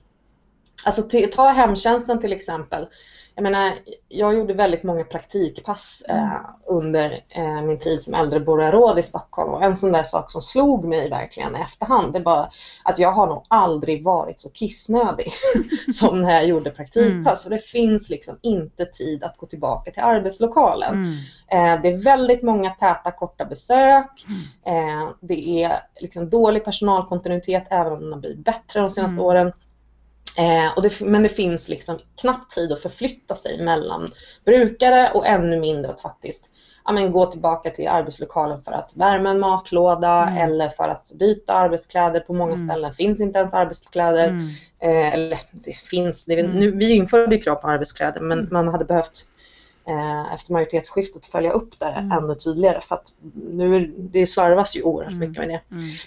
alltså 0.84 1.02
ta 1.32 1.48
hemtjänsten 1.48 2.20
till 2.20 2.32
exempel 2.32 2.86
jag 3.36 3.42
menar, 3.42 3.72
jag 4.08 4.34
gjorde 4.34 4.54
väldigt 4.54 4.82
många 4.82 5.04
praktikpass 5.04 6.04
mm. 6.08 6.24
eh, 6.24 6.40
under 6.66 7.20
eh, 7.28 7.62
min 7.62 7.78
tid 7.78 8.02
som 8.02 8.14
äldreborgarråd 8.14 8.98
i 8.98 9.02
Stockholm 9.02 9.52
och 9.52 9.62
en 9.62 9.76
sån 9.76 9.92
där 9.92 10.02
sak 10.02 10.30
som 10.30 10.42
slog 10.42 10.84
mig 10.84 11.10
verkligen 11.10 11.56
i 11.56 11.60
efterhand 11.60 12.12
det 12.12 12.20
var 12.20 12.48
att 12.84 12.98
jag 12.98 13.12
har 13.12 13.26
nog 13.26 13.44
aldrig 13.48 14.04
varit 14.04 14.40
så 14.40 14.50
kissnödig 14.50 15.32
som 15.92 16.22
när 16.22 16.34
jag 16.34 16.46
gjorde 16.46 16.70
praktikpass. 16.70 17.46
Mm. 17.46 17.54
Och 17.54 17.60
det 17.60 17.66
finns 17.66 18.10
liksom 18.10 18.38
inte 18.42 18.86
tid 18.86 19.24
att 19.24 19.36
gå 19.36 19.46
tillbaka 19.46 19.90
till 19.90 20.02
arbetslokalen. 20.02 20.94
Mm. 20.94 21.16
Eh, 21.48 21.82
det 21.82 21.88
är 21.88 21.98
väldigt 21.98 22.42
många 22.42 22.70
täta 22.70 23.10
korta 23.10 23.44
besök. 23.44 24.26
Mm. 24.28 25.00
Eh, 25.02 25.08
det 25.20 25.62
är 25.64 25.80
liksom 26.00 26.30
dålig 26.30 26.64
personalkontinuitet 26.64 27.66
även 27.70 27.92
om 27.92 28.00
den 28.00 28.12
har 28.12 28.20
blivit 28.20 28.44
bättre 28.44 28.80
de 28.80 28.90
senaste 28.90 29.14
mm. 29.14 29.24
åren. 29.24 29.52
Eh, 30.38 30.82
det, 30.82 31.00
men 31.00 31.22
det 31.22 31.28
finns 31.28 31.68
liksom 31.68 31.98
knappt 32.20 32.54
tid 32.54 32.72
att 32.72 32.82
förflytta 32.82 33.34
sig 33.34 33.62
mellan 33.62 34.10
brukare 34.44 35.10
och 35.14 35.26
ännu 35.26 35.60
mindre 35.60 35.90
att 35.90 36.00
faktiskt 36.00 36.50
ja, 36.86 36.92
men 36.92 37.12
gå 37.12 37.26
tillbaka 37.26 37.70
till 37.70 37.88
arbetslokalen 37.88 38.62
för 38.62 38.72
att 38.72 38.96
värma 38.96 39.30
en 39.30 39.40
matlåda 39.40 40.22
mm. 40.22 40.36
eller 40.36 40.68
för 40.68 40.88
att 40.88 41.12
byta 41.18 41.54
arbetskläder. 41.54 42.20
På 42.20 42.32
många 42.32 42.54
mm. 42.54 42.68
ställen 42.68 42.94
finns 42.94 43.20
inte 43.20 43.38
ens 43.38 43.54
arbetskläder. 43.54 44.28
Mm. 44.28 44.48
Eh, 44.78 45.14
eller 45.14 45.38
det 45.50 45.76
finns, 45.76 46.24
det, 46.24 46.40
mm. 46.40 46.52
nu, 46.52 46.70
vi 46.70 46.94
införde 46.94 47.38
krav 47.38 47.54
på 47.54 47.68
arbetskläder 47.68 48.20
men 48.20 48.38
mm. 48.38 48.48
man 48.52 48.68
hade 48.68 48.84
behövt 48.84 49.24
eh, 49.86 50.34
efter 50.34 50.52
majoritetsskiftet 50.52 51.26
följa 51.26 51.50
upp 51.50 51.80
det 51.80 51.86
mm. 51.86 52.12
ännu 52.12 52.34
tydligare 52.34 52.80
för 52.80 52.94
att 52.94 53.08
nu 53.50 53.94
det 53.98 54.26
slarvas 54.26 54.76
ju 54.76 54.82
oerhört 54.82 55.14
mycket 55.16 55.38
med 55.38 55.48
det. 55.48 55.60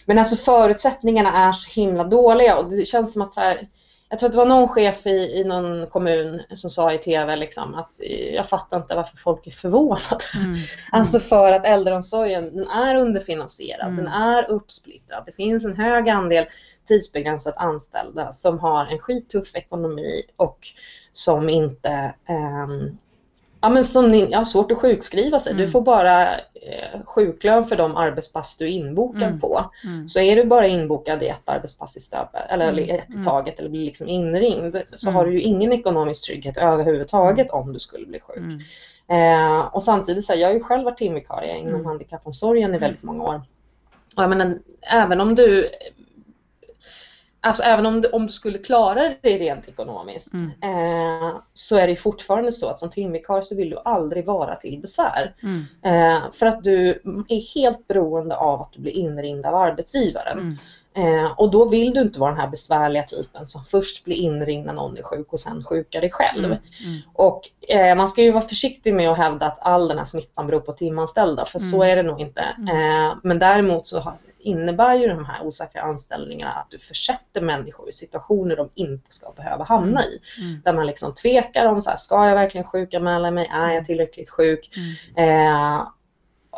Men 0.06 0.20
alltså 0.20 0.36
förutsättningarna 0.36 1.48
är 1.48 1.52
så 1.52 1.82
himla 1.82 2.04
dåliga 2.04 2.58
och 2.58 2.70
det 2.72 2.86
känns 2.86 3.14
som 3.14 3.22
att 3.22 3.34
så 3.34 3.40
här, 3.40 3.68
jag 4.10 4.20
tror 4.20 4.28
att 4.28 4.32
det 4.32 4.38
var 4.38 4.46
någon 4.46 4.68
chef 4.68 5.08
i, 5.08 5.10
i 5.10 5.44
någon 5.44 5.88
kommun 5.88 6.42
som 6.54 6.70
sa 6.70 6.94
i 6.94 6.98
tv 6.98 7.36
liksom 7.36 7.76
att 7.76 8.00
jag 8.34 8.50
fattar 8.50 8.78
inte 8.78 8.96
varför 8.96 9.18
folk 9.18 9.48
är 9.48 9.52
förvånade. 9.52 10.24
Mm. 10.36 10.46
Mm. 10.48 10.60
Alltså 10.92 11.20
för 11.20 11.52
att 11.52 11.66
äldreomsorgen 11.66 12.56
den 12.56 12.68
är 12.68 12.96
underfinansierad, 12.96 13.88
mm. 13.88 13.96
den 13.96 14.08
är 14.08 14.52
uppsplittrad. 14.52 15.24
Det 15.26 15.32
finns 15.32 15.66
en 15.66 15.76
hög 15.76 16.10
andel 16.10 16.46
tidsbegränsat 16.88 17.58
anställda 17.58 18.32
som 18.32 18.60
har 18.60 18.86
en 18.86 19.00
skittuff 19.00 19.56
ekonomi 19.56 20.24
och 20.36 20.68
som 21.14 21.50
inte 21.50 22.14
um, 22.68 22.98
ja, 23.62 23.70
men 23.70 23.84
som 23.84 24.12
har 24.12 24.44
svårt 24.44 24.72
att 24.72 24.78
sjukskriva 24.78 25.40
sig. 25.40 25.52
Mm. 25.52 25.66
Du 25.66 25.72
får 25.72 25.82
bara 25.82 26.38
eh, 26.38 27.04
sjuklön 27.06 27.66
för 27.66 27.76
de 27.76 27.96
arbetspass 27.96 28.58
du 28.58 28.66
är 28.66 28.70
inbokad 28.70 29.24
mm. 29.24 29.40
på. 29.40 29.72
Mm. 29.84 30.08
Så 30.08 30.20
är 30.20 30.36
du 30.36 30.44
bara 30.44 30.68
inbokad 30.68 31.24
i 31.24 31.28
ett 31.28 31.50
arbetspass 31.50 31.98
i 31.98 32.00
stöpet, 32.00 32.42
eller 32.50 32.68
mm. 32.68 32.96
ett 32.96 33.10
i 33.10 33.14
mm. 33.14 33.24
taget 33.24 33.60
eller 33.60 33.70
blir 33.70 33.86
liksom 33.86 34.08
inringd 34.08 34.78
så 34.96 35.12
har 35.12 35.26
du 35.26 35.34
ju 35.34 35.42
ingen 35.42 35.74
ekonomisk 35.74 36.26
trygghet 36.26 36.58
överhuvudtaget 36.58 37.52
om 37.52 37.74
du 37.74 37.80
skulle 37.80 38.06
bli 38.06 38.20
sjuk. 38.20 38.62
Eh, 39.08 39.60
och 39.76 39.84
samtidigt 39.84 40.26
så 40.26 40.34
här, 40.34 40.40
jag 40.40 40.48
har 40.48 40.54
ju 40.54 40.60
själv 40.60 40.84
varit 40.84 40.98
timvikarie 40.98 41.58
inom 41.58 41.86
handikappomsorgen 41.86 42.76
i 42.76 42.78
väldigt 42.78 43.04
många 43.04 43.24
år. 43.24 43.42
Och 44.18 44.24
jag 44.24 44.30
menar, 44.30 44.58
även 44.82 45.22
om 45.22 45.36
du 45.36 45.70
Alltså 47.42 47.64
även 47.64 47.86
om 47.86 48.02
du, 48.02 48.10
om 48.10 48.26
du 48.26 48.32
skulle 48.32 48.58
klara 48.58 49.14
dig 49.22 49.38
rent 49.38 49.68
ekonomiskt 49.68 50.34
mm. 50.34 50.52
eh, 50.62 51.36
så 51.54 51.76
är 51.76 51.88
det 51.88 51.96
fortfarande 51.96 52.52
så 52.52 52.70
att 52.70 52.80
som 52.80 52.90
timvikarie 52.90 53.44
så 53.44 53.56
vill 53.56 53.70
du 53.70 53.80
aldrig 53.86 54.26
vara 54.26 54.56
till 54.56 54.80
besvär. 54.80 55.34
Mm. 55.44 55.66
Eh, 55.84 56.32
för 56.32 56.46
att 56.46 56.64
du 56.64 57.02
är 57.28 57.56
helt 57.56 57.88
beroende 57.88 58.36
av 58.36 58.62
att 58.62 58.74
du 58.74 58.82
blir 58.82 58.92
inringd 58.92 59.46
av 59.46 59.56
arbetsgivaren. 59.56 60.60
Mm. 60.94 61.26
Eh, 61.26 61.32
och 61.32 61.52
då 61.52 61.66
vill 61.66 61.94
du 61.94 62.02
inte 62.02 62.20
vara 62.20 62.32
den 62.32 62.40
här 62.40 62.48
besvärliga 62.48 63.04
typen 63.04 63.48
som 63.48 63.64
först 63.64 64.04
blir 64.04 64.16
inringd 64.16 64.66
när 64.66 64.74
någon 64.74 64.98
är 64.98 65.04
sjuk 65.04 65.34
och 65.34 65.40
sen 65.40 65.64
sjukar 65.64 66.02
dig 66.02 66.12
själv. 66.12 66.46
Mm, 66.46 66.58
mm. 66.86 67.00
Och 67.14 67.50
eh, 67.68 67.96
man 67.96 68.08
ska 68.08 68.22
ju 68.22 68.32
vara 68.32 68.48
försiktig 68.48 68.94
med 68.94 69.10
att 69.10 69.18
hävda 69.18 69.46
att 69.46 69.60
all 69.62 69.88
den 69.88 69.98
här 69.98 70.06
smittan 70.06 70.48
beror 70.48 70.60
på 70.60 70.74
timanställda, 70.74 71.46
för 71.46 71.60
mm. 71.60 71.72
så 71.72 71.84
är 71.84 71.96
det 71.96 72.04
nog 72.04 72.22
inte. 72.22 72.42
Mm. 72.42 72.68
Eh, 72.68 73.16
men 73.24 73.40
däremot 73.40 73.88
så 73.88 74.14
innebär 74.40 74.96
ju 74.96 75.08
de 75.08 75.26
här 75.26 75.46
osäkra 75.46 75.82
anställningarna 75.82 76.52
att 76.52 76.72
du 76.72 76.78
försätter 76.78 77.42
människor 77.42 77.90
i 77.90 77.92
situationer 77.92 78.56
de 78.56 78.70
inte 78.74 79.14
ska 79.14 79.32
behöva 79.32 79.64
hamna 79.64 80.04
i. 80.06 80.20
Mm. 80.38 80.50
Mm. 80.50 80.62
Där 80.66 80.74
man 80.74 80.88
liksom 80.88 81.14
tvekar 81.14 81.66
om 81.66 81.82
så 81.82 81.90
här, 81.90 81.98
ska 81.98 82.28
jag 82.28 82.36
verkligen 82.36 82.68
sjukanmäla 82.68 83.32
mig? 83.32 83.50
Är 83.54 83.70
jag 83.70 83.86
tillräckligt 83.86 84.30
sjuk? 84.30 84.70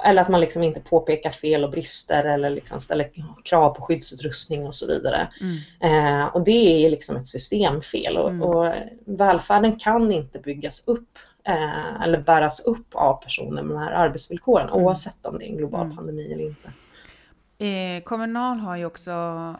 Eller 0.03 0.21
att 0.21 0.29
man 0.29 0.41
liksom 0.41 0.63
inte 0.63 0.79
påpekar 0.79 1.31
fel 1.31 1.63
och 1.63 1.71
brister 1.71 2.23
eller 2.23 2.49
liksom 2.49 2.79
ställer 2.79 3.11
krav 3.43 3.73
på 3.73 3.81
skyddsutrustning 3.81 4.65
och 4.65 4.75
så 4.75 4.87
vidare. 4.87 5.27
Mm. 5.41 6.21
Eh, 6.21 6.25
och 6.25 6.43
det 6.43 6.85
är 6.85 6.89
liksom 6.89 7.15
ett 7.15 7.27
systemfel 7.27 8.17
och, 8.17 8.29
mm. 8.29 8.41
och, 8.41 8.73
välfärden 9.05 9.79
kan 9.79 10.11
inte 10.11 10.39
byggas 10.39 10.87
upp 10.87 11.17
eh, 11.43 12.01
eller 12.01 12.21
bäras 12.21 12.65
upp 12.65 12.95
av 12.95 13.23
personer 13.23 13.61
med 13.63 13.75
de 13.75 13.79
här 13.79 13.91
arbetsvillkoren 13.91 14.69
mm. 14.69 14.83
oavsett 14.83 15.25
om 15.25 15.37
det 15.37 15.45
är 15.45 15.49
en 15.49 15.57
global 15.57 15.85
mm. 15.85 15.97
pandemi 15.97 16.33
eller 16.33 16.43
inte. 16.43 16.71
Eh, 17.65 18.03
Kommunal 18.03 18.57
har 18.57 18.77
ju 18.77 18.85
också, 18.85 19.11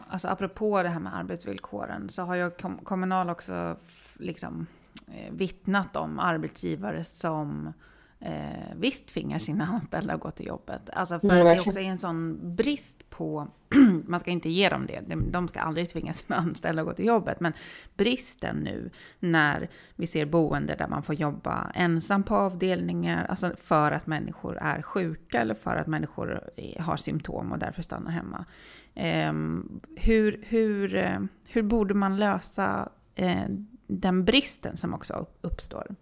alltså 0.08 0.28
apropå 0.28 0.82
det 0.82 0.88
här 0.88 1.00
med 1.00 1.16
arbetsvillkoren, 1.16 2.08
så 2.08 2.22
har 2.22 2.34
ju 2.34 2.50
Kommunal 2.82 3.30
också 3.30 3.76
liksom 4.14 4.66
eh, 5.08 5.32
vittnat 5.32 5.96
om 5.96 6.18
arbetsgivare 6.18 7.04
som 7.04 7.72
eh, 8.24 8.76
visst 8.76 9.06
tvingar 9.06 9.38
sina 9.38 9.66
anställda 9.66 10.14
att 10.14 10.20
gå 10.20 10.30
till 10.30 10.46
jobbet. 10.46 10.90
Alltså 10.92 11.20
för 11.20 11.28
mm, 11.28 11.44
det 11.44 11.60
också 11.60 11.80
är 11.80 11.84
en 11.84 11.98
sån 11.98 12.38
brist 12.56 13.10
på, 13.10 13.48
man 14.06 14.20
ska 14.20 14.30
inte 14.30 14.50
ge 14.50 14.68
dem 14.68 14.86
det, 14.86 15.02
de 15.30 15.48
ska 15.48 15.60
aldrig 15.60 15.90
tvinga 15.90 16.12
sina 16.12 16.36
anställda 16.36 16.82
att 16.82 16.88
gå 16.88 16.94
till 16.94 17.04
jobbet, 17.06 17.40
men 17.40 17.52
bristen 17.96 18.56
nu 18.56 18.90
när 19.20 19.68
vi 19.96 20.06
ser 20.06 20.26
boende 20.26 20.74
där 20.74 20.88
man 20.88 21.02
får 21.02 21.14
jobba 21.14 21.70
ensam 21.74 22.22
på 22.22 22.36
avdelningar, 22.36 23.24
alltså 23.24 23.52
för 23.62 23.92
att 23.92 24.06
människor 24.06 24.56
är 24.56 24.82
sjuka 24.82 25.40
eller 25.40 25.54
för 25.54 25.76
att 25.76 25.86
människor 25.86 26.50
har 26.78 26.96
symptom 26.96 27.52
och 27.52 27.58
därför 27.58 27.82
stannar 27.82 28.10
hemma. 28.10 28.44
Eh, 28.94 29.32
hur, 29.96 30.44
hur, 30.46 30.94
eh, 30.94 31.20
hur 31.44 31.62
borde 31.62 31.94
man 31.94 32.16
lösa 32.16 32.88
eh, 33.14 33.44
den 33.86 34.24
bristen 34.24 34.76
som 34.76 34.94
också 34.94 35.26
uppstår? 35.40 35.94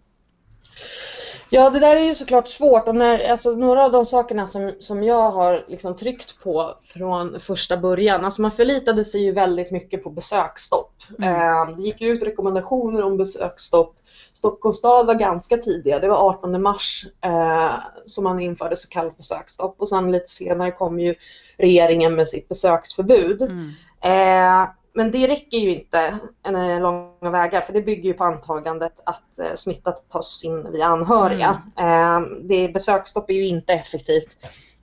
Ja, 1.53 1.69
det 1.69 1.79
där 1.79 1.95
är 1.95 2.03
ju 2.03 2.15
såklart 2.15 2.47
svårt. 2.47 2.87
Och 2.87 2.95
när, 2.95 3.29
alltså, 3.29 3.51
några 3.51 3.85
av 3.85 3.91
de 3.91 4.05
sakerna 4.05 4.47
som, 4.47 4.71
som 4.79 5.03
jag 5.03 5.31
har 5.31 5.65
liksom 5.67 5.95
tryckt 5.95 6.39
på 6.43 6.75
från 6.83 7.39
första 7.39 7.77
början, 7.77 8.25
alltså 8.25 8.41
man 8.41 8.51
förlitade 8.51 9.05
sig 9.05 9.23
ju 9.23 9.31
väldigt 9.31 9.71
mycket 9.71 10.03
på 10.03 10.09
besöksstopp. 10.09 10.93
Mm. 11.17 11.33
Eh, 11.33 11.75
det 11.75 11.81
gick 11.81 12.01
ut 12.01 12.23
rekommendationer 12.23 13.03
om 13.03 13.17
besöksstopp. 13.17 13.95
Stockholms 14.33 14.77
stad 14.77 15.05
var 15.05 15.13
ganska 15.13 15.57
tidiga, 15.57 15.99
det 15.99 16.07
var 16.07 16.29
18 16.29 16.61
mars 16.61 17.05
eh, 17.21 17.73
som 18.05 18.23
man 18.23 18.39
införde 18.39 18.77
så 18.77 18.87
kallat 18.87 19.17
besöksstopp 19.17 19.75
och 19.77 19.89
sen 19.89 20.11
lite 20.11 20.27
senare 20.27 20.71
kom 20.71 20.99
ju 20.99 21.15
regeringen 21.57 22.15
med 22.15 22.29
sitt 22.29 22.49
besöksförbud. 22.49 23.41
Mm. 23.41 23.73
Eh, 24.01 24.69
men 24.93 25.11
det 25.11 25.27
räcker 25.27 25.57
ju 25.57 25.73
inte 25.73 26.17
en 26.43 26.55
eh, 26.55 26.81
långa 26.81 27.31
vägar 27.31 27.61
för 27.61 27.73
det 27.73 27.81
bygger 27.81 28.03
ju 28.03 28.13
på 28.13 28.23
antagandet 28.23 29.01
att 29.05 29.39
eh, 29.39 29.53
smitta 29.55 29.91
tas 29.91 30.43
in 30.45 30.71
via 30.71 30.85
anhöriga. 30.85 31.61
Mm. 31.77 32.23
Eh, 32.23 32.29
det, 32.41 32.73
besöksstopp 32.73 33.29
är 33.29 33.33
ju 33.33 33.47
inte 33.47 33.73
effektivt 33.73 34.37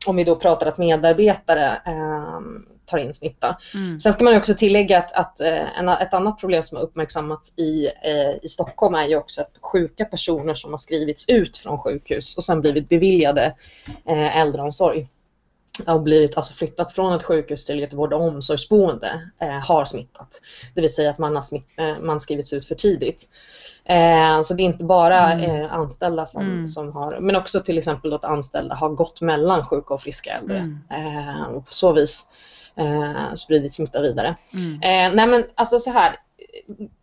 om 0.06 0.16
vi 0.16 0.24
då 0.24 0.36
pratar 0.36 0.66
att 0.66 0.78
medarbetare 0.78 1.82
eh, 1.86 2.40
tar 2.86 2.98
in 2.98 3.14
smitta. 3.14 3.58
Mm. 3.74 4.00
Sen 4.00 4.12
ska 4.12 4.24
man 4.24 4.36
också 4.36 4.54
tillägga 4.54 4.98
att, 4.98 5.12
att 5.12 5.40
eh, 5.40 5.78
en, 5.78 5.88
ett 5.88 6.14
annat 6.14 6.40
problem 6.40 6.62
som 6.62 6.76
har 6.76 6.84
uppmärksammats 6.84 7.52
i, 7.58 7.86
eh, 7.86 8.34
i 8.42 8.48
Stockholm 8.48 8.94
är 8.94 9.06
ju 9.06 9.16
också 9.16 9.40
att 9.40 9.52
sjuka 9.60 10.04
personer 10.04 10.54
som 10.54 10.70
har 10.70 10.78
skrivits 10.78 11.28
ut 11.28 11.56
från 11.56 11.78
sjukhus 11.78 12.36
och 12.36 12.44
sen 12.44 12.60
blivit 12.60 12.88
beviljade 12.88 13.54
äldreomsorg 14.34 15.08
har 15.86 15.98
blivit 15.98 16.36
alltså 16.36 16.54
flyttat 16.54 16.92
från 16.92 17.12
ett 17.12 17.22
sjukhus 17.22 17.64
till 17.64 17.82
ett 17.82 17.92
vård 17.92 18.12
och 18.12 18.22
omsorgsboende 18.22 19.30
eh, 19.38 19.48
har 19.48 19.84
smittat. 19.84 20.40
Det 20.74 20.80
vill 20.80 20.94
säga 20.94 21.10
att 21.10 21.18
man 21.18 21.34
har 21.34 21.42
smitt, 21.42 21.66
eh, 21.76 21.98
man 21.98 22.20
skrivits 22.20 22.52
ut 22.52 22.64
för 22.64 22.74
tidigt. 22.74 23.28
Eh, 23.84 24.42
så 24.42 24.54
det 24.54 24.62
är 24.62 24.64
inte 24.64 24.84
bara 24.84 25.32
mm. 25.32 25.50
eh, 25.50 25.74
anställda 25.74 26.26
som, 26.26 26.42
mm. 26.42 26.68
som 26.68 26.92
har, 26.92 27.20
men 27.20 27.36
också 27.36 27.60
till 27.60 27.78
exempel 27.78 28.12
att 28.12 28.24
anställda 28.24 28.74
har 28.74 28.88
gått 28.88 29.20
mellan 29.20 29.64
sjuka 29.66 29.94
och 29.94 30.02
friska 30.02 30.30
äldre. 30.30 30.56
Mm. 30.56 30.78
Eh, 30.90 31.42
och 31.42 31.66
på 31.66 31.72
så 31.72 31.92
vis 31.92 32.28
eh, 32.76 33.34
spridit 33.34 33.74
smitta 33.74 34.00
vidare. 34.00 34.36
Mm. 34.52 34.74
Eh, 34.74 35.16
nej 35.16 35.26
men 35.26 35.44
alltså 35.54 35.78
så 35.78 35.90
här, 35.90 36.16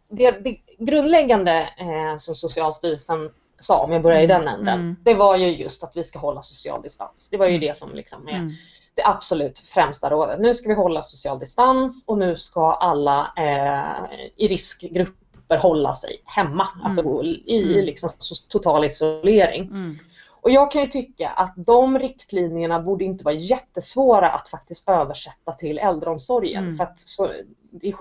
det, 0.10 0.32
det 0.32 0.58
grundläggande 0.79 1.70
som 2.17 2.36
Socialstyrelsen 2.36 3.29
sa, 3.59 3.79
om 3.79 3.91
jag 3.91 4.01
börjar 4.01 4.21
i 4.21 4.27
den 4.27 4.47
änden, 4.47 4.79
mm. 4.79 4.95
det 5.03 5.13
var 5.13 5.38
ju 5.38 5.47
just 5.47 5.83
att 5.83 5.97
vi 5.97 6.03
ska 6.03 6.19
hålla 6.19 6.41
social 6.41 6.81
distans. 6.81 7.29
Det 7.31 7.38
var 7.38 7.45
ju 7.45 7.55
mm. 7.55 7.67
det 7.67 7.77
som 7.77 7.95
liksom 7.95 8.27
är 8.27 8.51
det 8.95 9.05
absolut 9.05 9.59
främsta 9.59 10.09
rådet. 10.09 10.39
Nu 10.39 10.53
ska 10.53 10.69
vi 10.69 10.75
hålla 10.75 11.03
social 11.03 11.39
distans 11.39 12.03
och 12.07 12.17
nu 12.17 12.38
ska 12.38 12.74
alla 12.74 13.33
eh, 13.38 14.17
i 14.35 14.47
riskgrupper 14.47 15.57
hålla 15.57 15.95
sig 15.95 16.21
hemma, 16.25 16.67
alltså 16.83 17.01
mm. 17.01 17.13
alltså 17.15 17.33
i 17.45 17.74
mm. 17.74 17.85
liksom, 17.85 18.09
total 18.50 18.85
isolering. 18.85 19.62
Mm. 19.62 19.97
Och 20.45 20.51
jag 20.51 20.71
kan 20.71 20.81
ju 20.81 20.88
tycka 20.88 21.29
att 21.29 21.53
de 21.55 22.00
riktlinjerna 22.00 22.79
borde 22.79 23.03
inte 23.03 23.24
vara 23.24 23.35
jättesvåra 23.35 24.29
att 24.29 24.47
faktiskt 24.47 24.89
översätta 24.89 25.51
till 25.51 25.77
äldreomsorgen. 25.77 26.63
Mm. 26.63 26.77
För 26.77 26.83
att 26.83 27.00
så, 27.00 27.29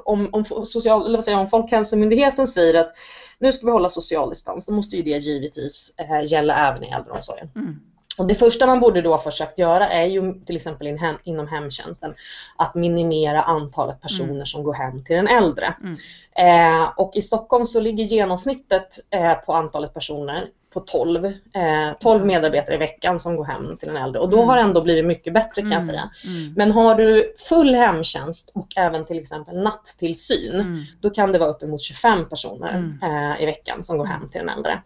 om, 0.04 0.28
om, 0.32 0.44
social, 0.66 1.06
eller 1.06 1.18
vad 1.18 1.25
säger, 1.25 1.38
om 1.38 1.49
Folkhälsomyndigheten 1.49 2.46
säger 2.46 2.80
att 2.80 2.90
nu 3.45 3.53
ska 3.53 3.67
vi 3.67 3.73
hålla 3.73 3.89
social 3.89 4.29
distans, 4.29 4.67
då 4.67 4.73
måste 4.73 4.97
ju 4.97 5.03
det 5.03 5.19
givetvis 5.19 5.95
eh, 5.97 6.33
gälla 6.33 6.69
även 6.69 6.85
i 6.85 6.91
äldreomsorgen. 6.91 7.51
Mm. 7.57 7.81
Och 8.19 8.27
det 8.27 8.35
första 8.35 8.67
man 8.67 8.81
borde 8.81 9.03
då 9.03 9.11
ha 9.11 9.19
försökt 9.19 9.59
göra 9.59 9.89
är 9.89 10.05
ju 10.05 10.45
till 10.45 10.57
exempel 10.57 10.87
in 10.87 10.99
hem, 10.99 11.17
inom 11.25 11.49
hemtjänsten 11.49 12.15
att 12.57 12.75
minimera 12.75 13.43
antalet 13.43 14.01
personer 14.01 14.35
mm. 14.35 14.47
som 14.47 14.63
går 14.63 14.75
hem 14.75 15.05
till 15.05 15.17
den 15.17 15.29
äldre. 15.29 15.75
Mm. 15.83 15.97
Eh, 16.37 16.93
och 16.97 17.17
i 17.17 17.23
Stockholm 17.23 17.67
så 17.67 17.81
ligger 17.81 18.05
genomsnittet 18.05 18.99
eh, 19.11 19.35
på 19.35 19.53
antalet 19.53 19.95
personer 19.95 20.49
på 20.75 20.81
12, 20.81 21.25
eh, 21.26 21.33
12 22.00 22.26
medarbetare 22.26 22.75
i 22.75 22.78
veckan 22.78 23.19
som 23.19 23.37
går 23.37 23.45
hem 23.45 23.76
till 23.76 23.88
en 23.88 23.97
äldre 23.97 24.21
och 24.21 24.31
då 24.31 24.37
mm. 24.37 24.49
har 24.49 24.57
det 24.57 24.62
ändå 24.62 24.83
blivit 24.83 25.04
mycket 25.04 25.35
bättre 25.35 25.62
kan 25.62 25.71
jag 25.71 25.83
mm. 25.83 25.87
säga. 25.87 26.11
Mm. 26.25 26.52
Men 26.57 26.73
har 26.73 26.95
du 26.95 27.35
full 27.49 27.75
hemtjänst 27.75 28.50
och 28.54 28.66
även 28.76 29.04
till 29.04 29.19
exempel 29.19 29.62
nattillsyn 29.62 30.54
mm. 30.54 30.83
då 31.00 31.11
kan 31.11 31.33
det 31.33 31.38
vara 31.38 31.50
uppemot 31.50 31.83
25 31.83 32.28
personer 32.28 32.99
eh, 33.02 33.43
i 33.43 33.47
veckan 33.47 33.83
som 33.83 33.99
går 33.99 34.04
hem 34.04 34.28
till 34.28 34.40
en 34.40 34.49
äldre. 34.49 34.83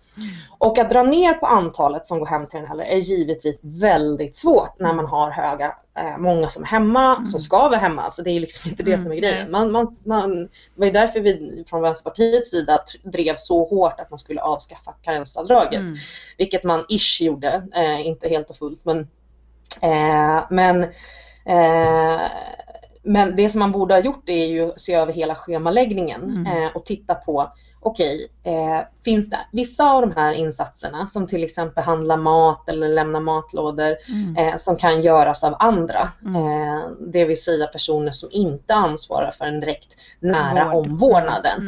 Och 0.59 0.79
att 0.79 0.91
dra 0.91 1.03
ner 1.03 1.35
på 1.35 1.47
antalet 1.47 2.07
som 2.07 2.19
går 2.19 2.27
hem 2.27 2.47
till 2.47 2.59
en 2.59 2.71
äldre 2.71 2.87
är 2.87 2.97
givetvis 2.97 3.61
väldigt 3.65 4.37
svårt 4.37 4.79
när 4.79 4.93
man 4.93 5.07
har 5.07 5.31
höga 5.31 5.75
Eh, 5.99 6.19
många 6.19 6.49
som 6.49 6.63
är 6.63 6.67
hemma, 6.67 7.13
mm. 7.13 7.25
som 7.25 7.41
ska 7.41 7.69
vara 7.69 7.79
hemma. 7.79 8.11
Så 8.11 8.23
det 8.23 8.31
är 8.31 8.41
liksom 8.41 8.71
inte 8.71 8.83
det 8.83 8.91
mm. 8.91 9.03
som 9.03 9.13
är 9.13 9.17
grejen. 9.17 9.51
Man, 9.51 9.73
man, 9.73 9.97
man, 10.05 10.43
det 10.45 10.49
var 10.75 10.87
ju 10.87 10.93
därför 10.93 11.21
vi 11.21 11.65
från 11.69 11.83
Vänsterpartiets 11.83 12.51
sida 12.51 12.79
drev 13.03 13.35
så 13.37 13.65
hårt 13.65 14.01
att 14.01 14.11
man 14.11 14.19
skulle 14.19 14.41
avskaffa 14.41 14.93
karensavdraget. 15.03 15.78
Mm. 15.81 15.97
Vilket 16.39 16.65
man 16.65 16.85
ish 16.89 17.21
gjorde, 17.21 17.63
eh, 17.75 18.07
inte 18.07 18.29
helt 18.29 18.51
och 18.51 18.57
fullt. 18.57 18.85
Men, 18.85 18.99
eh, 19.83 20.45
men, 20.51 20.83
eh, 21.45 22.21
men 23.03 23.37
det 23.37 23.51
som 23.51 23.59
man 23.59 23.73
borde 23.73 23.95
ha 23.95 24.01
gjort 24.01 24.29
är 24.29 24.47
ju 24.47 24.71
att 24.71 24.81
se 24.81 24.95
över 24.95 25.13
hela 25.13 25.35
schemaläggningen 25.35 26.23
mm. 26.23 26.47
Eh, 26.47 26.77
och 26.77 26.85
titta 26.85 27.15
på 27.15 27.53
okej, 27.89 28.29
eh, 28.43 28.81
finns 29.05 29.31
det 29.31 29.39
vissa 29.53 29.91
av 29.91 30.01
de 30.03 30.13
här 30.17 30.33
insatserna 30.33 31.07
som 31.07 31.27
till 31.27 31.45
exempel 31.45 31.85
handla 31.85 32.17
mat 32.17 32.69
eller 32.69 32.89
lämna 32.89 33.21
matlådor 33.21 33.97
mm. 34.09 34.37
eh, 34.37 34.57
som 34.57 34.77
kan 34.77 35.03
göras 35.03 35.45
av 35.45 35.57
andra. 35.59 36.13
Mm. 36.25 36.37
Eh, 36.37 36.91
det 37.01 37.25
vill 37.25 37.43
säga 37.43 37.67
personer 37.67 38.13
som 38.13 38.29
inte 38.33 38.75
ansvarar 38.75 39.31
för 39.31 39.45
en 39.45 39.61
direkt 39.61 39.97
nära 40.21 40.73
Vård. 40.73 40.87
omvårdnaden. 40.87 41.59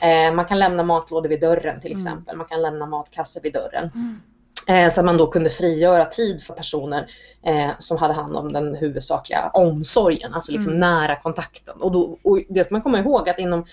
Mm. 0.00 0.28
Eh, 0.30 0.36
man 0.36 0.44
kan 0.44 0.58
lämna 0.58 0.82
matlådor 0.82 1.28
vid 1.28 1.40
dörren 1.40 1.80
till 1.80 1.92
mm. 1.92 2.06
exempel, 2.06 2.36
man 2.36 2.46
kan 2.46 2.62
lämna 2.62 2.86
matkassar 2.86 3.40
vid 3.40 3.52
dörren. 3.52 3.90
Mm. 3.94 4.20
Eh, 4.66 4.92
så 4.92 5.00
att 5.00 5.04
man 5.04 5.16
då 5.16 5.26
kunde 5.26 5.50
frigöra 5.50 6.04
tid 6.04 6.42
för 6.42 6.54
personer 6.54 7.06
eh, 7.42 7.70
som 7.78 7.98
hade 7.98 8.14
hand 8.14 8.36
om 8.36 8.52
den 8.52 8.74
huvudsakliga 8.74 9.50
omsorgen, 9.54 10.34
alltså 10.34 10.52
liksom 10.52 10.72
mm. 10.72 10.80
nära 10.80 11.16
kontakten. 11.16 11.80
Och, 11.80 11.92
då, 11.92 12.18
och 12.22 12.40
det 12.48 12.64
ska 12.64 12.74
man 12.74 12.82
komma 12.82 12.98
ihåg 12.98 13.28
att 13.28 13.38
inom 13.38 13.64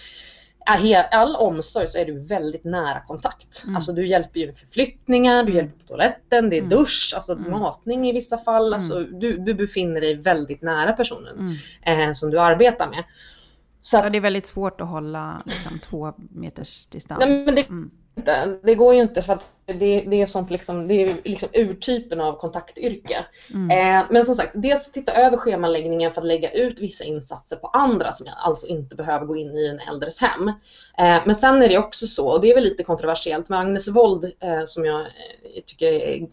all 1.12 1.36
omsorg 1.36 1.88
så 1.88 1.98
är 1.98 2.06
du 2.06 2.20
väldigt 2.20 2.64
nära 2.64 3.00
kontakt. 3.00 3.64
Mm. 3.64 3.76
Alltså 3.76 3.94
du 3.94 4.08
hjälper 4.08 4.40
ju 4.40 4.46
med 4.46 4.58
förflyttningar, 4.58 5.44
du 5.44 5.54
hjälper 5.54 5.80
på 5.80 5.88
toaletten, 5.88 6.50
det 6.50 6.56
är 6.56 6.62
mm. 6.62 6.70
dusch, 6.70 7.14
alltså 7.16 7.34
mm. 7.34 7.52
matning 7.52 8.10
i 8.10 8.12
vissa 8.12 8.38
fall. 8.38 8.68
Mm. 8.68 8.74
Alltså 8.74 9.00
du, 9.00 9.38
du 9.38 9.54
befinner 9.54 10.02
dig 10.02 10.16
väldigt 10.16 10.62
nära 10.62 10.94
personen 10.94 11.58
mm. 11.84 12.10
eh, 12.10 12.14
som 12.14 12.32
du 12.32 12.40
arbetar 12.40 12.90
med. 12.90 13.04
Så 13.82 13.98
att, 13.98 14.04
ja, 14.04 14.10
det 14.10 14.18
är 14.18 14.22
väldigt 14.22 14.46
svårt 14.46 14.82
att 14.82 14.88
hålla 14.88 15.42
liksom, 15.46 15.80
två 15.80 16.14
meters 16.18 16.86
distans. 16.86 17.20
Nej, 17.20 17.46
men 17.46 17.56
det, 17.56 17.70
mm. 17.70 17.92
Det 18.64 18.76
går 18.76 18.94
ju 18.94 19.02
inte 19.02 19.22
för 19.22 19.34
att 19.34 19.46
det, 19.66 20.06
det 20.08 20.22
är 20.22 20.26
sånt 20.26 20.50
liksom, 20.50 20.88
det 20.88 20.94
är 20.94 21.18
liksom 21.24 21.50
urtypen 21.54 22.22
av 22.22 22.40
kontaktyrke. 22.40 23.26
Mm. 23.54 23.72
Eh, 23.72 24.06
men 24.10 24.26
som 24.26 24.36
sagt, 24.36 24.52
dels 24.54 24.92
titta 24.92 25.14
över 25.14 25.38
schemaläggningen 25.38 26.12
för 26.12 26.22
att 26.22 26.28
lägga 26.28 26.52
ut 26.52 26.82
vissa 26.82 27.04
insatser 27.04 27.56
på 27.56 27.68
andra 27.68 28.12
som 28.12 28.28
alltså 28.46 28.68
inte 28.68 28.96
behöver 28.96 29.26
gå 29.26 29.36
in 29.36 29.58
i 29.58 29.68
den 29.68 29.80
äldres 29.80 30.22
hem. 30.22 30.48
Eh, 30.98 31.22
men 31.26 31.36
sen 31.36 31.62
är 31.62 31.70
det 31.70 31.78
också 31.78 32.08
så, 32.08 32.30
och 32.30 32.42
det 32.42 32.52
är 32.52 32.56
väl 32.56 32.64
lite 32.64 32.84
kontroversiellt, 32.84 33.50
med 33.50 33.60
Agnes 33.60 33.88
Wold 33.88 34.26
eh, 34.40 34.64
som 34.66 34.86
jag 34.86 35.02
eh, 35.02 35.64
tycker 35.66 35.88
är 35.88 36.28